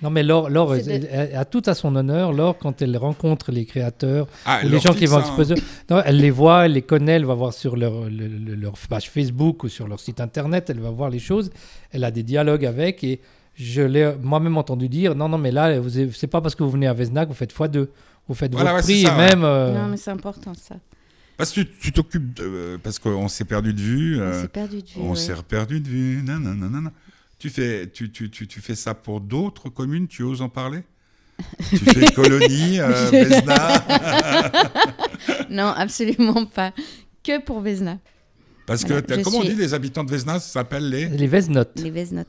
Non, 0.00 0.10
mais 0.10 0.22
Laure, 0.22 0.48
Laure, 0.48 0.76
elle, 0.76 1.34
a 1.34 1.44
tout 1.44 1.62
à 1.66 1.74
son 1.74 1.96
honneur. 1.96 2.32
Laure, 2.32 2.56
quand 2.58 2.82
elle 2.82 2.96
rencontre 2.96 3.50
les 3.50 3.64
créateurs, 3.64 4.28
Ah, 4.46 4.60
ou 4.62 4.66
les 4.66 4.72
leur 4.72 4.80
gens 4.82 4.92
qui 4.94 5.06
vont 5.06 5.18
exposer, 5.18 5.54
non, 5.90 6.00
elle 6.04 6.18
les 6.18 6.30
voit, 6.30 6.66
elle 6.66 6.72
les 6.74 6.82
connaît, 6.82 7.14
elle 7.14 7.24
va 7.24 7.34
voir 7.34 7.52
sur 7.52 7.76
leur, 7.76 8.04
le- 8.04 8.28
le- 8.28 8.54
leur 8.54 8.74
page 8.88 9.10
Facebook 9.10 9.64
ou 9.64 9.68
sur 9.68 9.88
leur 9.88 9.98
site 9.98 10.20
internet, 10.20 10.70
elle 10.70 10.78
va 10.78 10.90
voir 10.90 11.10
les 11.10 11.18
choses. 11.18 11.50
Elle 11.90 12.04
a 12.04 12.12
des 12.12 12.22
dialogues 12.22 12.64
avec 12.64 13.02
et 13.02 13.20
je 13.56 13.82
l'ai 13.82 14.12
moi-même 14.22 14.56
entendu 14.56 14.88
dire 14.88 15.16
non, 15.16 15.28
non, 15.28 15.38
mais 15.38 15.50
là, 15.50 15.80
c'est 16.14 16.26
pas 16.28 16.40
parce 16.42 16.54
que 16.54 16.62
vous 16.62 16.70
venez 16.70 16.86
à 16.86 16.92
Vesnac, 16.92 17.26
vous 17.26 17.34
faites 17.34 17.52
x2. 17.52 17.88
Vous 18.28 18.34
faites 18.34 18.52
Voilà, 18.52 18.74
votre 18.74 18.86
ouais, 18.86 18.92
prix 18.94 19.02
ça, 19.02 19.08
et 19.08 19.18
ouais. 19.18 19.28
même. 19.30 19.42
euh, 19.42 19.74
Non, 19.82 19.88
mais 19.88 19.96
c'est 19.96 20.10
important 20.12 20.52
ça. 20.54 20.76
Parce 21.38 21.52
que 21.52 21.60
tu 21.62 21.92
t'occupes 21.92 22.34
de- 22.34 22.42
euh, 22.44 22.78
parce 22.82 22.98
qu'on 22.98 23.28
s'est 23.28 23.44
perdu 23.46 23.72
de 23.72 23.80
vue. 23.80 24.16
On 24.18 24.20
euh, 24.22 24.42
s'est 24.42 24.48
perdu 24.48 24.82
de 24.82 24.86
vue. 24.88 24.92
On 25.00 25.10
ouais. 25.12 25.16
s'est 25.16 25.34
perdu 25.48 25.80
de 25.80 25.88
vue. 25.88 26.22
nanana, 26.22 26.52
nanana. 26.54 26.92
Tu 27.38 27.48
fais, 27.48 27.88
tu, 27.88 28.10
tu, 28.10 28.28
tu, 28.28 28.46
tu 28.48 28.60
fais 28.60 28.74
ça 28.74 28.92
pour 28.94 29.20
d'autres 29.20 29.68
communes 29.70 30.08
Tu 30.08 30.22
oses 30.24 30.42
en 30.42 30.48
parler? 30.50 30.82
Tu 31.70 31.76
fais 31.78 32.12
colonie, 32.14 32.80
euh, 32.80 33.06
Je- 33.06 33.10
Vesna? 33.24 33.84
Non, 35.50 35.66
absolument 35.68 36.44
pas. 36.46 36.72
Que 37.22 37.40
pour 37.40 37.60
Vesna, 37.60 37.98
Parce 38.66 38.82
que, 38.84 38.94
Voilà, 38.94 39.22
comment 39.22 39.38
on 39.38 39.42
dit 39.44 39.54
les 39.54 39.72
habitants 39.74 40.04
de 40.04 40.10
Vesna? 40.10 40.34
Ça 40.40 40.48
s'appelle 40.60 40.88
les. 40.90 41.06
Les 41.08 41.26
Vesnotes. 41.26 41.78
les 41.80 41.90
Vesnotes. 41.90 42.26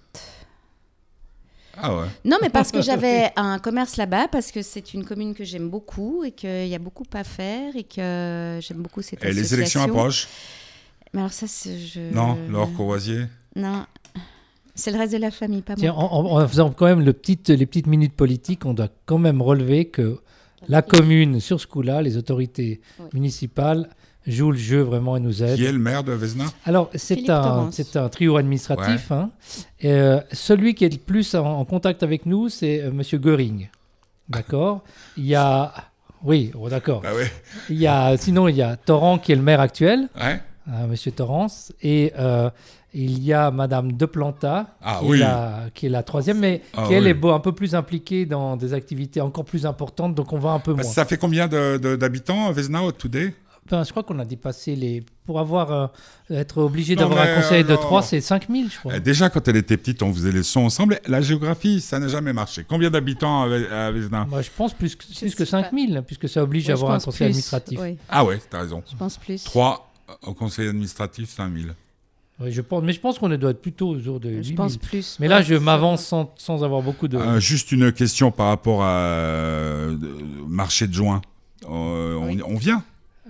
Ah 1.81 1.95
ouais. 1.95 2.05
Non, 2.25 2.37
mais 2.41 2.49
parce 2.49 2.71
que 2.71 2.81
j'avais 2.81 3.31
un 3.35 3.59
commerce 3.59 3.97
là-bas, 3.97 4.27
parce 4.29 4.51
que 4.51 4.61
c'est 4.61 4.93
une 4.93 5.05
commune 5.05 5.33
que 5.33 5.43
j'aime 5.43 5.69
beaucoup 5.69 6.23
et 6.23 6.31
qu'il 6.31 6.67
y 6.67 6.75
a 6.75 6.79
beaucoup 6.79 7.05
à 7.13 7.23
faire 7.23 7.75
et 7.75 7.83
que 7.83 8.59
j'aime 8.61 8.77
beaucoup 8.81 9.01
cette 9.01 9.23
Et 9.23 9.27
les 9.27 9.39
association. 9.39 9.57
élections 9.57 9.83
approchent 9.83 10.27
Mais 11.13 11.19
alors 11.21 11.33
ça. 11.33 11.45
Je... 11.47 12.13
Non, 12.13 12.37
Laure 12.49 12.71
Courvoisier 12.73 13.25
Non, 13.55 13.85
c'est 14.75 14.91
le 14.91 14.97
reste 14.97 15.13
de 15.13 15.17
la 15.19 15.31
famille, 15.31 15.61
pas 15.61 15.75
Tiens, 15.75 15.93
moi. 15.93 16.03
en, 16.13 16.47
faisant 16.47 16.71
quand 16.71 16.85
même 16.85 17.01
le 17.01 17.13
petit, 17.13 17.37
les 17.47 17.65
petites 17.65 17.87
minutes 17.87 18.13
politiques, 18.15 18.65
on 18.65 18.73
doit 18.73 18.89
quand 19.05 19.17
même 19.17 19.41
relever 19.41 19.85
que 19.85 20.19
la 20.67 20.81
commune, 20.81 21.39
sur 21.39 21.59
ce 21.59 21.67
coup-là, 21.67 22.01
les 22.01 22.17
autorités 22.17 22.81
Oui. 22.99 23.05
municipales 23.13 23.89
jouent 24.31 24.51
le 24.51 24.57
jeu 24.57 24.81
vraiment 24.81 25.17
et 25.17 25.19
nous 25.19 25.43
aident. 25.43 25.55
Qui 25.55 25.65
est 25.65 25.71
le 25.71 25.79
maire 25.79 26.03
de 26.03 26.11
Vesna 26.13 26.45
Alors, 26.65 26.89
c'est 26.95 27.29
un, 27.29 27.69
un 27.95 28.09
trio 28.09 28.37
administratif. 28.37 29.11
hein. 29.11 29.29
Et, 29.79 29.91
euh, 29.91 30.19
celui 30.31 30.75
qui 30.75 30.85
est 30.85 30.89
le 30.93 30.97
plus 30.99 31.35
en, 31.35 31.45
en 31.59 31.65
contact 31.65 32.03
avec 32.03 32.25
nous, 32.25 32.49
c'est 32.49 32.81
euh, 32.81 32.91
Monsieur 32.91 33.17
Göring. 33.19 33.69
D'accord? 34.27 34.81
Il 35.17 35.25
y 35.25 35.35
a. 35.35 35.73
Oui, 36.23 36.51
oh, 36.59 36.69
d'accord. 36.69 37.01
Ah 37.05 37.15
ouais. 37.15 37.31
Il 37.69 37.77
y 37.77 37.87
a, 37.87 38.17
sinon, 38.17 38.47
il 38.49 38.55
y 38.57 38.61
a 38.61 38.75
Torrent 38.75 39.17
qui 39.19 39.31
est 39.31 39.35
le 39.35 39.41
maire 39.41 39.61
actuel, 39.61 40.09
Ouais. 40.19 40.41
hein, 40.67 40.87
Monsieur 40.89 41.11
Torrance. 41.11 41.71
Et 41.81 42.11
euh, 42.19 42.49
il 42.93 43.23
y 43.23 43.31
a 43.33 43.51
Madame 43.51 43.93
De 43.93 44.05
Planta, 44.05 44.75
Ah 44.83 44.97
qui, 44.99 45.05
oui. 45.07 45.17
est 45.17 45.21
la, 45.21 45.59
qui 45.73 45.85
est 45.85 45.89
la 45.89 46.03
troisième, 46.03 46.39
mais 46.39 46.61
Ah 46.75 46.83
qui, 46.87 46.93
elle, 46.93 47.03
oui. 47.05 47.09
est 47.11 47.13
beau- 47.13 47.31
un 47.31 47.39
peu 47.39 47.53
plus 47.53 47.73
impliquée 47.73 48.25
dans 48.25 48.57
des 48.57 48.73
activités 48.73 49.21
encore 49.21 49.45
plus 49.45 49.65
importantes, 49.65 50.13
donc 50.13 50.33
on 50.33 50.39
va 50.39 50.49
un 50.51 50.59
peu 50.59 50.75
Parce 50.75 50.87
moins. 50.87 50.93
ça 50.93 51.05
fait 51.05 51.17
combien 51.17 51.47
d'habitants, 51.47 52.51
Vesna, 52.51 52.83
au 52.83 52.91
today 52.91 53.33
Je 53.71 53.89
crois 53.91 54.03
qu'on 54.03 54.19
a 54.19 54.25
dépassé 54.25 54.75
les. 54.75 55.03
Pour 55.25 55.39
avoir, 55.39 55.71
euh, 55.71 55.87
être 56.31 56.57
obligé 56.57 56.95
d'avoir 56.95 57.21
un 57.21 57.35
conseil 57.35 57.61
euh, 57.61 57.67
de 57.67 57.73
non. 57.73 57.77
3, 57.79 58.01
c'est 58.01 58.19
5000, 58.21 58.71
je 58.71 58.77
crois. 58.79 58.93
Eh, 58.95 58.99
Déjà, 58.99 59.29
quand 59.29 59.47
elle 59.47 59.57
était 59.57 59.77
petite, 59.77 60.01
on 60.01 60.11
faisait 60.13 60.31
les 60.31 60.41
sons 60.43 60.61
ensemble. 60.61 60.99
La 61.07 61.21
géographie, 61.21 61.79
ça 61.81 61.99
n'a 61.99 62.07
jamais 62.07 62.33
marché. 62.33 62.65
Combien 62.67 62.89
d'habitants 62.89 63.43
à 63.43 63.85
à 63.85 63.91
Vesna 63.91 64.25
Moi, 64.25 64.41
je 64.41 64.49
pense 64.55 64.73
plus 64.73 64.95
que, 64.95 65.05
plus 65.05 65.35
que 65.35 65.43
pas. 65.43 65.45
5000, 65.45 66.03
puisque 66.05 66.27
ça 66.27 66.41
oblige 66.43 66.65
Ouais, 66.65 66.71
à 66.71 66.73
avoir 66.73 66.91
un 66.93 66.99
conseil 66.99 67.11
plus. 67.17 67.25
administratif. 67.25 67.79
Oui, 67.81 67.97
Ah 68.09 68.25
ouais, 68.25 68.39
t'as 68.49 68.61
raison. 68.61 68.81
je 68.91 68.95
pense 68.97 69.17
plus. 69.17 69.43
3 69.43 69.91
au 70.23 70.33
conseil 70.33 70.67
administratif, 70.67 71.29
5000. 71.29 71.73
Oui, 72.41 72.51
je 72.53 72.61
pense, 72.61 72.81
mais 72.83 72.93
je 72.93 72.99
pense 73.01 73.19
qu'on 73.19 73.29
doit 73.29 73.51
être 73.51 73.61
plutôt 73.61 73.89
autour 73.89 74.19
de 74.19 74.29
Je 74.29 74.35
8000. 74.37 74.55
pense 74.55 74.77
plus. 74.77 75.17
Mais 75.19 75.27
là, 75.27 75.39
Ouais, 75.39 75.43
je 75.43 75.55
m'avance 75.55 76.03
sans, 76.05 76.33
sans 76.37 76.63
avoir 76.63 76.81
beaucoup 76.81 77.07
de. 77.09 77.17
Euh, 77.17 77.39
juste 77.39 77.71
une 77.73 77.91
question 77.91 78.31
par 78.31 78.47
rapport 78.47 78.81
à 78.81 78.87
euh, 78.97 79.95
marché 80.47 80.87
de 80.87 80.93
juin. 80.93 81.21
Euh, 81.69 82.15
on, 82.47 82.55
vient 82.55 82.81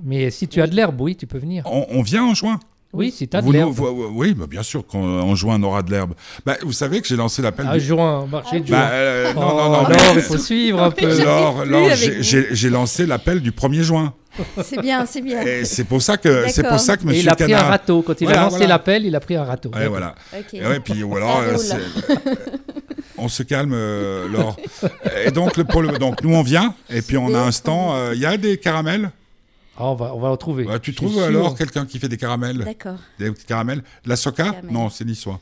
Mais 0.04 0.30
si 0.32 0.48
tu 0.48 0.62
as 0.62 0.68
de 0.68 0.76
l'herbe, 0.76 1.00
oui, 1.02 1.16
tu 1.16 1.28
peux 1.28 1.38
venir. 1.40 1.64
on, 1.66 1.86
on 1.90 2.02
vient 2.02 2.24
en 2.24 2.34
juin 2.34 2.60
Oui, 2.94 3.12
si 3.12 3.28
tu 3.28 3.36
as 3.38 3.42
de 3.42 3.52
l'herbe. 3.52 3.72
vous- 3.74 4.12
Oui, 4.14 4.34
bah, 4.34 4.46
bien 4.50 4.64
sûr 4.64 4.86
qu'en 4.86 5.36
juin, 5.36 5.58
on 5.60 5.64
aura 5.64 5.82
de 5.84 5.92
l'herbe. 5.92 6.14
Bah, 6.46 6.58
vous 6.64 6.72
savez 6.74 7.02
que 7.02 7.08
j'ai 7.08 7.16
lancé 7.16 7.42
l'appel 7.42 7.68
À 7.68 7.74
du... 7.78 7.82
juin, 7.86 8.26
marché 8.26 8.60
de 8.62 8.68
juin. 8.68 8.78
Bah, 8.78 8.90
euh, 8.92 9.34
non, 9.34 9.42
Oh, 9.42 9.46
non, 9.58 9.70
non, 9.70 9.86
alors, 9.86 9.90
mais- 9.90 10.14
il 10.16 10.22
faut 10.22 10.38
suivre 10.38 10.82
un 10.82 10.92
peu. 10.92 11.24
Laure, 11.24 11.66
j'ai- 11.96 12.16
vous. 12.18 12.24
j'ai 12.24 12.48
j'ai 12.52 12.70
lancé 12.70 13.06
l'appel 13.06 13.42
du 13.42 13.52
1er 13.52 13.82
juin. 13.84 14.14
C'est 14.64 14.80
bien, 14.82 15.06
c'est 15.06 15.22
bien. 15.22 15.42
Et 15.42 15.66
c'est 15.66 15.84
pour 15.84 16.02
ça 16.02 16.16
que 16.16 16.46
c'est 16.50 16.64
pour 16.68 16.80
ça 16.80 16.96
que 16.98 17.02
Et 17.04 17.06
Monsieur 17.08 17.24
il 17.24 17.30
a 17.30 17.36
pris 17.36 17.54
un 17.54 17.62
râteau. 17.64 18.02
Quand 18.04 18.20
il 18.22 18.26
Voilà, 18.26 18.42
a 18.42 18.44
lancé 18.46 18.58
voilà. 18.58 18.74
l'appel, 18.76 19.06
il 19.06 19.16
a 19.16 19.20
pris 19.20 19.36
un 19.36 19.44
râteau. 19.44 19.70
Ouais, 19.76 19.88
voilà. 19.88 20.16
Et 20.54 20.66
ouais, 20.66 20.80
puis 20.80 21.04
ou 21.04 21.16
alors, 21.18 21.42
euh, 21.42 21.58
on 23.18 23.28
se 23.28 23.44
calme, 23.44 23.74
euh, 23.74 24.28
Laure. 24.30 24.56
Et 25.26 25.32
donc, 25.32 25.58
le, 25.58 25.66
pour 25.66 25.82
le- 25.82 25.98
donc, 25.98 26.24
nous 26.24 26.34
on 26.34 26.44
vient, 26.44 26.74
et 26.90 27.02
puis 27.02 27.18
on 27.18 27.34
a 27.34 27.40
un 27.40 27.52
stand. 27.52 27.92
euh, 27.96 28.12
Il 28.16 28.22
y 28.22 28.26
a 28.26 28.38
des 28.38 28.58
caramels. 28.58 29.12
Ah, 29.80 29.86
on 29.86 29.96
va, 29.96 30.14
on 30.14 30.20
va 30.20 30.28
en 30.30 30.38
trouver. 30.38 30.66
Ouais, 30.66 30.80
tu 30.80 30.94
trouves 30.94 31.14
sûr. 31.14 31.24
alors 31.24 31.56
quelqu'un 31.56 31.86
qui 31.86 32.00
fait 32.00 32.10
des 32.10 32.18
caramels 32.18 32.58
D'accord. 32.66 32.98
Des 33.18 33.34
caramels 33.34 33.82
De 34.04 34.10
la 34.10 34.16
soca 34.16 34.44
Caramel. 34.52 34.72
Non, 34.72 34.90
c'est 34.90 35.06
niçois. 35.06 35.40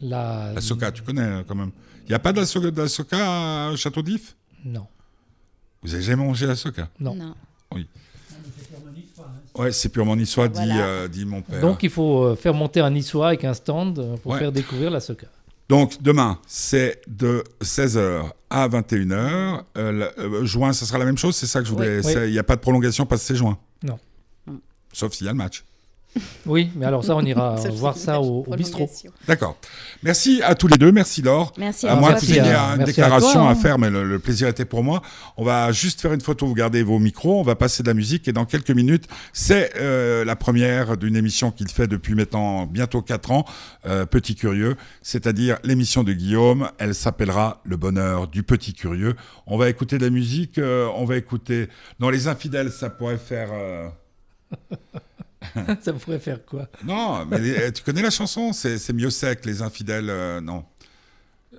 La... 0.00 0.52
La 0.54 0.60
soca, 0.60 0.90
tu 0.92 1.02
connais 1.02 1.20
euh, 1.22 1.42
quand 1.46 1.54
même. 1.54 1.70
Il 2.06 2.08
n'y 2.08 2.14
a 2.14 2.18
pas 2.18 2.32
de 2.32 2.40
la, 2.40 2.46
soca, 2.46 2.70
de 2.70 2.82
la 2.82 2.88
soca 2.88 3.68
à 3.68 3.76
Château 3.76 4.00
d'If 4.02 4.34
Non, 4.64 4.86
Vous 5.82 5.92
avez 5.94 6.02
jamais 6.02 6.24
mangé 6.24 6.46
la 6.46 6.56
soca? 6.56 6.88
Non. 6.98 7.34
Ouais, 9.54 9.72
c'est 9.72 9.88
purement 9.88 10.14
niçois, 10.14 10.48
dit, 10.48 10.60
euh, 10.62 11.08
dit 11.08 11.24
mon 11.24 11.42
père. 11.42 11.60
Donc 11.60 11.82
il 11.82 11.90
faut 11.90 12.22
euh, 12.22 12.36
faire 12.36 12.54
monter 12.54 12.78
un 12.80 12.90
niçois 12.90 13.28
avec 13.28 13.44
un 13.44 13.54
stand 13.54 13.98
euh, 13.98 14.16
pour 14.18 14.32
Ouais. 14.32 14.38
faire 14.38 14.52
découvrir 14.52 14.90
la 14.90 15.00
soca. 15.00 15.26
Donc 15.68 16.00
demain, 16.02 16.38
c'est 16.46 17.02
de 17.08 17.44
16h 17.62 18.30
à 18.50 18.68
21h. 18.68 19.62
Euh, 19.76 19.92
le- 19.92 20.20
euh, 20.20 20.44
juin, 20.46 20.72
ça 20.72 20.86
sera 20.86 20.98
la 20.98 21.04
même 21.04 21.18
chose, 21.18 21.36
c'est 21.36 21.46
ça 21.46 21.60
que 21.60 21.66
je 21.66 21.72
voulais. 21.72 22.00
Oui. 22.04 22.12
Il 22.26 22.32
n'y 22.32 22.38
a 22.38 22.42
pas 22.44 22.56
de 22.56 22.60
prolongation 22.60 23.04
parce 23.04 23.20
que 23.22 23.26
c'est 23.28 23.36
juin. 23.36 23.58
Non. 23.82 23.98
Sauf 24.92 25.12
s'il 25.12 25.26
y 25.26 25.28
a 25.28 25.32
le 25.32 25.38
match. 25.38 25.64
Oui, 26.46 26.70
mais 26.76 26.86
alors 26.86 27.04
ça, 27.04 27.14
on 27.16 27.22
ira 27.24 27.54
voir 27.72 27.96
ça 27.96 28.20
au, 28.20 28.44
bistrot. 28.56 28.90
D'accord. 29.26 29.56
Merci 30.02 30.40
à 30.42 30.54
tous 30.54 30.66
les 30.68 30.78
deux. 30.78 30.92
Merci 30.92 31.22
Laure. 31.22 31.52
Merci 31.58 31.86
À 31.86 31.92
à 31.92 31.96
que 31.96 32.00
vous 32.00 32.08
Merci 32.08 32.32
ayez 32.32 32.40
à- 32.40 32.44
une 32.72 32.78
merci 32.78 32.82
à 32.82 32.84
déclaration 32.86 33.46
à, 33.48 33.50
hein. 33.52 33.54
faire, 33.54 33.78
mais 33.78 33.90
le, 33.90 34.04
le 34.04 34.18
plaisir 34.18 34.48
était 34.48 34.64
pour 34.64 34.82
moi. 34.82 35.02
On 35.36 35.44
va 35.44 35.72
juste 35.72 36.00
faire 36.00 36.12
une 36.12 36.20
photo, 36.20 36.46
vous 36.46 36.54
gardez 36.54 36.82
vos 36.82 36.98
micros, 36.98 37.38
on 37.38 37.42
va 37.42 37.54
passer 37.54 37.82
de 37.82 37.88
la 37.88 37.94
musique 37.94 38.28
et 38.28 38.32
dans 38.32 38.44
quelques 38.44 38.70
minutes, 38.70 39.06
c'est 39.32 39.72
euh, 39.76 40.24
la 40.24 40.36
première 40.36 40.96
d'une 40.96 41.16
émission 41.16 41.50
qu'il 41.50 41.68
fait 41.68 41.86
depuis 41.86 42.14
maintenant 42.14 42.66
bientôt 42.66 43.02
4 43.02 43.30
ans, 43.32 43.44
euh, 43.86 44.06
Petit 44.06 44.34
Curieux, 44.34 44.76
c'est-à-dire 45.02 45.58
l'émission 45.64 46.04
de 46.04 46.12
Guillaume. 46.12 46.70
Elle 46.78 46.94
s'appellera 46.94 47.60
Le 47.64 47.76
Bonheur 47.76 48.28
du 48.28 48.42
Petit 48.42 48.74
Curieux. 48.74 49.14
On 49.46 49.56
va 49.58 49.68
écouter 49.68 49.98
de 49.98 50.04
la 50.04 50.10
musique, 50.10 50.58
euh, 50.58 50.88
on 50.96 51.04
va 51.04 51.16
écouter... 51.16 51.68
Non, 52.00 52.08
Les 52.10 52.28
Infidèles, 52.28 52.70
ça 52.70 52.90
pourrait 52.90 53.18
faire... 53.18 53.48
euh, 55.56 55.60
ça 55.80 55.92
pourrait 55.92 56.18
faire 56.18 56.44
quoi? 56.44 56.66
Non, 56.84 57.24
mais 57.26 57.38
les- 57.38 57.72
tu 57.72 57.82
connais 57.82 58.02
la 58.02 58.10
chanson? 58.10 58.52
C'est 58.52 58.92
mieux 58.92 59.10
sec, 59.10 59.44
Les 59.44 59.62
Infidèles, 59.62 60.10
euh, 60.10 60.40
non. 60.40 60.64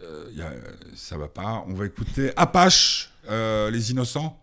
Euh, 0.03 0.25
y 0.34 0.41
a- 0.41 0.51
ça 0.95 1.17
va 1.17 1.27
pas. 1.27 1.63
On 1.67 1.73
va 1.73 1.86
écouter 1.86 2.32
Apache, 2.36 3.11
euh, 3.30 3.69
Les 3.71 3.91
Innocents. 3.91 4.38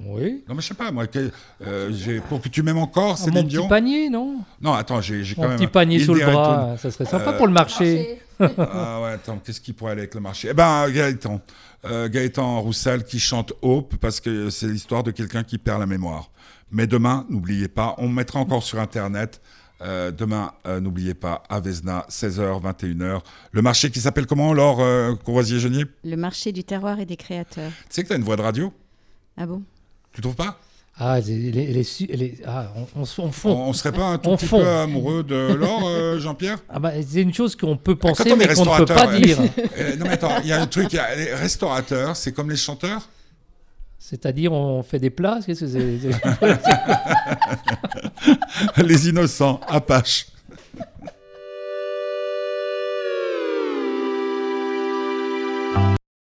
Oui. 0.00 0.44
Non, 0.48 0.54
mais 0.54 0.62
je 0.62 0.68
sais 0.68 0.74
pas, 0.74 0.92
moi, 0.92 1.08
que- 1.08 1.30
euh, 1.66 2.20
pour 2.28 2.40
que 2.40 2.48
tu 2.48 2.62
m'aimes 2.62 2.78
encore, 2.78 3.14
Ah, 3.18 3.20
c'est 3.24 3.32
mon 3.32 3.42
Dion. 3.42 3.62
petit 3.62 3.68
panier, 3.68 4.08
non? 4.08 4.36
Non, 4.60 4.72
attends, 4.74 5.00
j'ai 5.00 5.24
quand 5.34 5.42
Mon 5.42 5.48
même. 5.48 5.56
petit 5.58 5.66
panier 5.66 5.98
sous 5.98 6.14
le 6.14 6.24
bras, 6.24 6.76
ça 6.78 6.90
serait 6.92 7.04
sympa 7.04 7.30
Euh, 7.30 7.36
pour 7.36 7.46
le 7.48 7.52
marché. 7.52 8.20
Ah 8.40 9.00
ouais, 9.02 9.10
attends, 9.14 9.40
qu'est-ce 9.44 9.60
qui 9.60 9.72
pourrait 9.72 9.90
aller 9.92 10.02
avec 10.02 10.14
le 10.14 10.20
marché? 10.20 10.46
Eh 10.52 10.54
ben, 10.54 10.88
Gaëtan. 10.90 11.40
Euh, 11.84 12.08
Gaëtan 12.08 12.60
Roussel 12.60 13.02
qui 13.04 13.18
chante 13.18 13.52
Hope 13.62 13.96
parce 13.96 14.20
que 14.20 14.48
c'est 14.48 14.68
l'histoire 14.68 15.02
de 15.02 15.10
quelqu'un 15.10 15.42
qui 15.42 15.58
perd 15.58 15.80
la 15.80 15.86
mémoire. 15.86 16.30
Mais 16.70 16.86
demain, 16.86 17.26
n'oubliez 17.30 17.68
pas, 17.68 17.94
on 17.98 18.08
mettra 18.08 18.40
encore 18.40 18.62
sur 18.62 18.78
Internet. 18.78 19.40
euh, 19.80 20.10
demain, 20.10 20.52
euh, 20.66 20.80
n'oubliez 20.80 21.14
pas, 21.14 21.42
à 21.48 21.60
Vesna, 21.60 22.04
16h, 22.10 22.60
21h. 22.62 23.20
Le 23.52 23.62
marché 23.62 23.90
qui 23.90 24.00
s'appelle 24.00 24.26
comment, 24.26 24.52
Laure 24.52 24.80
euh, 24.80 25.14
Courvoisier-Genier? 25.14 25.84
Tu 25.84 26.10
Le 26.10 26.16
marché 26.16 26.50
du 26.52 26.64
terroir 26.64 26.98
et 27.00 27.06
des 27.06 27.16
créateurs. 27.16 27.70
sais 27.88 28.02
que 28.02 28.08
tu 28.08 28.12
as 28.12 28.16
une 28.16 28.24
voix 28.24 28.36
de 28.36 28.42
radio? 28.42 28.72
Ah 29.36 29.46
bon? 29.46 29.62
Tu 30.12 30.20
trouves 30.20 30.34
pas? 30.34 30.58
Ah, 31.00 31.18
ah, 32.46 32.72
on, 32.74 32.80
on, 32.80 33.02
on 33.02 33.22
on, 33.22 33.30
fond. 33.30 33.50
on 33.56 33.72
serait 33.72 33.92
pas 33.92 34.06
un 34.06 34.18
tout 34.18 34.30
On 34.30 34.36
petit 34.36 34.46
fond. 34.46 34.58
peu 34.58 34.66
amoureux 34.68 35.22
de 35.22 35.54
Laure, 35.54 35.86
euh, 35.86 36.18
Jean-Pierre? 36.18 36.58
Ah 36.68 36.80
bah, 36.80 36.90
c'est 37.08 37.22
une 37.22 37.32
chose 37.32 37.54
qu'on 37.54 37.76
peut 37.76 37.94
penser, 37.94 38.24
on 38.32 38.34
est 38.40 38.48
mais 38.48 38.54
qu'on 38.54 38.64
ne 38.64 38.78
peut 38.78 38.84
pas 38.86 39.16
dire. 39.16 39.38
Euh, 39.78 39.94
Non 39.96 40.06
mais 40.06 40.14
attends, 40.14 40.40
il 40.42 40.48
y 40.48 40.52
a 40.52 40.60
un 40.60 40.66
truc, 40.66 40.92
y 40.92 40.98
a 40.98 41.14
les 41.14 41.32
restaurateurs, 41.34 42.16
c'est 42.16 42.32
comme 42.32 42.50
les 42.50 42.56
chanteurs? 42.56 43.08
C'est-à-dire, 43.98 44.52
on 44.52 44.82
fait 44.82 44.98
des 44.98 45.10
plats 45.10 45.40
c'est- 45.42 45.66
Les 48.78 49.08
innocents, 49.08 49.60
Apache. 49.68 50.26